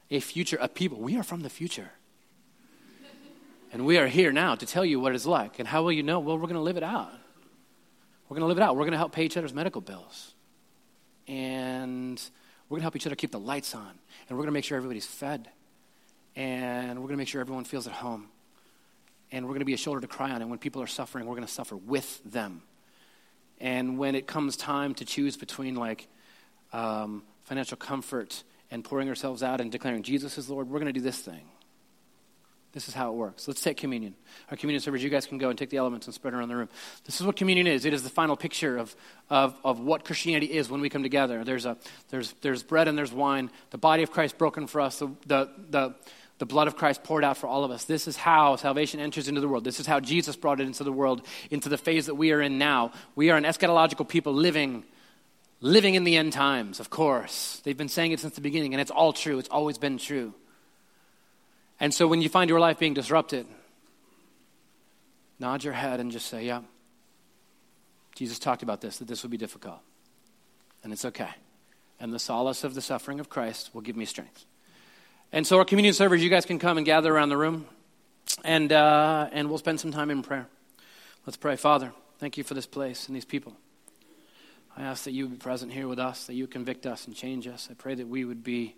a 0.10 0.22
future, 0.22 0.58
a 0.62 0.70
people. 0.70 1.00
We 1.00 1.18
are 1.18 1.24
from 1.24 1.42
the 1.42 1.50
future. 1.50 1.92
And 3.74 3.86
we 3.86 3.98
are 3.98 4.08
here 4.08 4.32
now 4.32 4.56
to 4.56 4.66
tell 4.66 4.86
you 4.86 5.02
what 5.02 5.14
it's 5.14 5.26
like. 5.26 5.60
And 5.60 5.68
how 5.68 5.84
will 5.84 5.92
you 5.92 6.04
know? 6.04 6.20
Well, 6.20 6.38
we're 6.38 6.44
going 6.44 6.54
to 6.54 6.62
live 6.62 6.78
it 6.78 6.84
out. 6.84 7.12
We're 8.30 8.36
going 8.36 8.44
to 8.44 8.48
live 8.48 8.58
it 8.58 8.64
out. 8.64 8.76
We're 8.76 8.84
going 8.84 8.94
to 8.94 8.98
help 8.98 9.12
pay 9.12 9.26
each 9.26 9.36
other's 9.36 9.54
medical 9.54 9.82
bills. 9.82 10.34
And 11.28 12.22
we're 12.70 12.76
going 12.76 12.82
to 12.82 12.84
help 12.84 12.96
each 12.96 13.06
other 13.06 13.16
keep 13.16 13.32
the 13.32 13.40
lights 13.40 13.76
on. 13.76 13.92
And 14.30 14.38
we're 14.38 14.44
going 14.44 14.48
to 14.48 14.54
make 14.54 14.64
sure 14.64 14.78
everybody's 14.78 15.06
fed. 15.06 15.50
And 16.36 17.00
we're 17.00 17.08
going 17.08 17.16
to 17.16 17.18
make 17.18 17.28
sure 17.28 17.42
everyone 17.42 17.66
feels 17.66 17.88
at 17.88 17.94
home 17.94 18.30
and 19.32 19.46
we're 19.46 19.52
going 19.52 19.60
to 19.60 19.66
be 19.66 19.74
a 19.74 19.78
shoulder 19.78 20.02
to 20.02 20.08
cry 20.08 20.32
on. 20.32 20.42
And 20.42 20.50
when 20.50 20.60
people 20.60 20.82
are 20.82 20.88
suffering, 20.88 21.26
we're 21.26 21.36
going 21.36 21.48
to 21.48 21.54
suffer 21.54 21.76
with 21.76 22.22
them. 22.24 22.62
And 23.60 23.98
when 23.98 24.16
it 24.16 24.28
comes 24.28 24.58
time 24.58 24.94
to 24.96 25.06
choose 25.06 25.38
between 25.38 25.76
like 25.76 26.08
um, 26.74 27.24
financial 27.44 27.78
comfort 27.78 28.44
and 28.72 28.84
pouring 28.84 29.08
ourselves 29.10 29.44
out 29.44 29.62
and 29.62 29.72
declaring 29.72 30.04
Jesus 30.04 30.38
is 30.38 30.50
Lord, 30.50 30.70
we're 30.70 30.80
going 30.80 30.94
to 30.94 31.00
do 31.00 31.04
this 31.04 31.20
thing. 31.20 31.48
This 32.76 32.90
is 32.90 32.94
how 32.94 33.10
it 33.10 33.16
works. 33.16 33.48
Let's 33.48 33.62
take 33.62 33.78
communion. 33.78 34.16
Our 34.52 34.58
communion 34.58 34.82
servers, 34.82 35.02
you 35.02 35.10
guys 35.10 35.26
can 35.26 35.38
go 35.38 35.48
and 35.48 35.58
take 35.58 35.70
the 35.70 35.78
elements 35.78 36.08
and 36.08 36.14
spread 36.14 36.34
around 36.34 36.50
the 36.50 36.58
room. 36.58 36.68
This 37.06 37.22
is 37.22 37.26
what 37.26 37.38
communion 37.38 37.68
is. 37.68 37.86
It 37.86 37.94
is 37.94 38.04
the 38.04 38.10
final 38.10 38.36
picture 38.36 38.78
of, 38.78 38.94
of, 39.30 39.56
of 39.64 39.80
what 39.80 40.04
Christianity 40.04 40.48
is 40.48 40.70
when 40.70 40.82
we 40.82 40.90
come 40.90 41.02
together. 41.02 41.46
There's, 41.46 41.66
a, 41.66 41.78
there's, 42.10 42.34
there's 42.42 42.64
bread 42.64 42.90
and 42.90 42.98
there's 42.98 43.14
wine, 43.14 43.50
the 43.70 43.78
body 43.78 44.04
of 44.04 44.12
Christ 44.12 44.38
broken 44.38 44.68
for 44.68 44.82
us, 44.82 45.00
the, 45.00 45.08
the, 45.26 45.50
the 45.70 45.96
the 46.38 46.46
blood 46.46 46.68
of 46.68 46.76
Christ 46.76 47.04
poured 47.04 47.24
out 47.24 47.38
for 47.38 47.48
all 47.48 47.64
of 47.64 47.72
us. 47.72 47.86
This 47.86 48.08
is 48.08 48.18
how 48.18 48.58
salvation 48.58 49.00
enters 49.00 49.28
into 49.28 49.40
the 49.40 49.48
world. 49.48 49.64
This 49.64 49.80
is 49.80 49.86
how 49.86 50.00
Jesus 50.00 50.36
brought 50.36 50.60
it 50.60 50.68
into 50.68 50.84
the 50.84 50.92
world, 50.92 51.26
into 51.50 51.70
the 51.70 51.78
phase 51.78 52.08
that 52.08 52.16
we 52.16 52.32
are 52.32 52.42
in 52.42 52.58
now. 52.58 52.92
We 53.16 53.30
are 53.30 53.38
an 53.38 53.46
eschatological 53.46 54.08
people 54.08 54.34
living, 54.34 54.84
living 55.62 55.96
in 55.96 56.04
the 56.04 56.18
end 56.18 56.34
times, 56.34 56.80
of 56.80 56.90
course. 56.90 57.62
They've 57.64 57.78
been 57.78 57.88
saying 57.90 58.12
it 58.12 58.20
since 58.20 58.36
the 58.36 58.42
beginning, 58.42 58.74
and 58.74 58.82
it's 58.82 58.92
all 58.92 59.14
true. 59.14 59.40
It's 59.40 59.50
always 59.50 59.78
been 59.78 59.98
true. 59.98 60.34
And 61.80 61.94
so 61.94 62.08
when 62.08 62.22
you 62.22 62.28
find 62.28 62.50
your 62.50 62.60
life 62.60 62.80
being 62.80 62.94
disrupted, 62.94 63.46
nod 65.40 65.64
your 65.64 65.74
head 65.74 66.02
and 66.02 66.12
just 66.12 66.28
say, 66.28 66.46
Yeah, 66.46 66.62
Jesus 68.16 68.40
talked 68.40 68.64
about 68.64 68.82
this, 68.82 68.98
that 68.98 69.08
this 69.08 69.24
would 69.24 69.32
be 69.32 69.38
difficult. 69.38 69.80
And 70.84 70.92
it's 70.92 71.06
okay. 71.06 71.30
And 72.00 72.14
the 72.14 72.20
solace 72.20 72.66
of 72.66 72.74
the 72.74 72.82
suffering 72.82 73.20
of 73.22 73.30
Christ 73.30 73.72
will 73.74 73.82
give 73.82 73.96
me 73.96 74.06
strength. 74.06 74.46
And 75.32 75.46
so, 75.46 75.58
our 75.58 75.66
communion 75.66 75.94
servers, 75.94 76.24
you 76.24 76.30
guys 76.30 76.46
can 76.46 76.60
come 76.60 76.78
and 76.78 76.86
gather 76.86 77.14
around 77.14 77.30
the 77.30 77.38
room, 77.38 77.66
and, 78.44 78.72
uh, 78.72 79.30
and 79.32 79.50
we'll 79.50 79.58
spend 79.58 79.80
some 79.80 79.92
time 79.92 80.10
in 80.10 80.24
prayer. 80.24 80.48
Let's 81.26 81.38
pray. 81.38 81.56
Father, 81.56 81.92
thank 82.20 82.38
you 82.38 82.44
for 82.44 82.54
this 82.54 82.66
place 82.66 83.08
and 83.08 83.16
these 83.16 83.26
people. 83.26 83.54
I 84.78 84.84
ask 84.84 85.06
that 85.06 85.12
you 85.12 85.28
be 85.28 85.38
present 85.38 85.72
here 85.72 85.88
with 85.88 86.00
us, 86.00 86.28
that 86.28 86.34
you 86.34 86.48
convict 86.48 86.86
us 86.86 87.08
and 87.08 87.16
change 87.16 87.48
us. 87.48 87.70
I 87.72 87.74
pray 87.74 87.96
that 87.96 88.08
we 88.08 88.26
would 88.26 88.44
be 88.44 88.76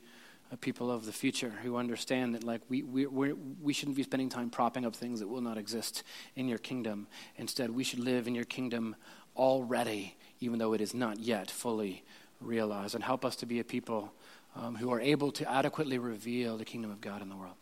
a 0.51 0.57
people 0.57 0.89
of 0.89 1.05
the 1.05 1.11
future 1.11 1.51
who 1.63 1.75
understand 1.75 2.35
that 2.35 2.43
like 2.43 2.61
we, 2.69 2.83
we, 2.83 3.05
we're, 3.05 3.35
we 3.61 3.73
shouldn't 3.73 3.97
be 3.97 4.03
spending 4.03 4.29
time 4.29 4.49
propping 4.49 4.85
up 4.85 4.95
things 4.95 5.19
that 5.19 5.27
will 5.27 5.41
not 5.41 5.57
exist 5.57 6.03
in 6.35 6.47
your 6.47 6.57
kingdom. 6.57 7.07
Instead, 7.35 7.69
we 7.71 7.83
should 7.83 7.99
live 7.99 8.27
in 8.27 8.35
your 8.35 8.45
kingdom 8.45 8.95
already, 9.35 10.15
even 10.39 10.59
though 10.59 10.73
it 10.73 10.81
is 10.81 10.93
not 10.93 11.19
yet 11.19 11.51
fully 11.51 12.03
realized. 12.39 12.95
And 12.95 13.03
help 13.03 13.25
us 13.25 13.35
to 13.37 13.45
be 13.45 13.59
a 13.59 13.63
people 13.63 14.13
um, 14.58 14.76
who 14.76 14.91
are 14.91 14.99
able 14.99 15.32
to 15.34 15.49
adequately 15.49 15.97
reveal 15.97 16.58
the 16.58 16.66
kingdom 16.66 16.91
of 16.91 17.01
God 17.01 17.22
in 17.22 17.30
the 17.30 17.36
world. 17.36 17.55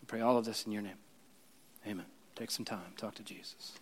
We 0.00 0.06
pray 0.06 0.20
all 0.20 0.38
of 0.38 0.44
this 0.44 0.64
in 0.64 0.72
your 0.72 0.82
name. 0.82 0.98
Amen. 1.86 2.06
Take 2.36 2.50
some 2.50 2.64
time. 2.64 2.92
Talk 2.96 3.14
to 3.16 3.22
Jesus. 3.22 3.72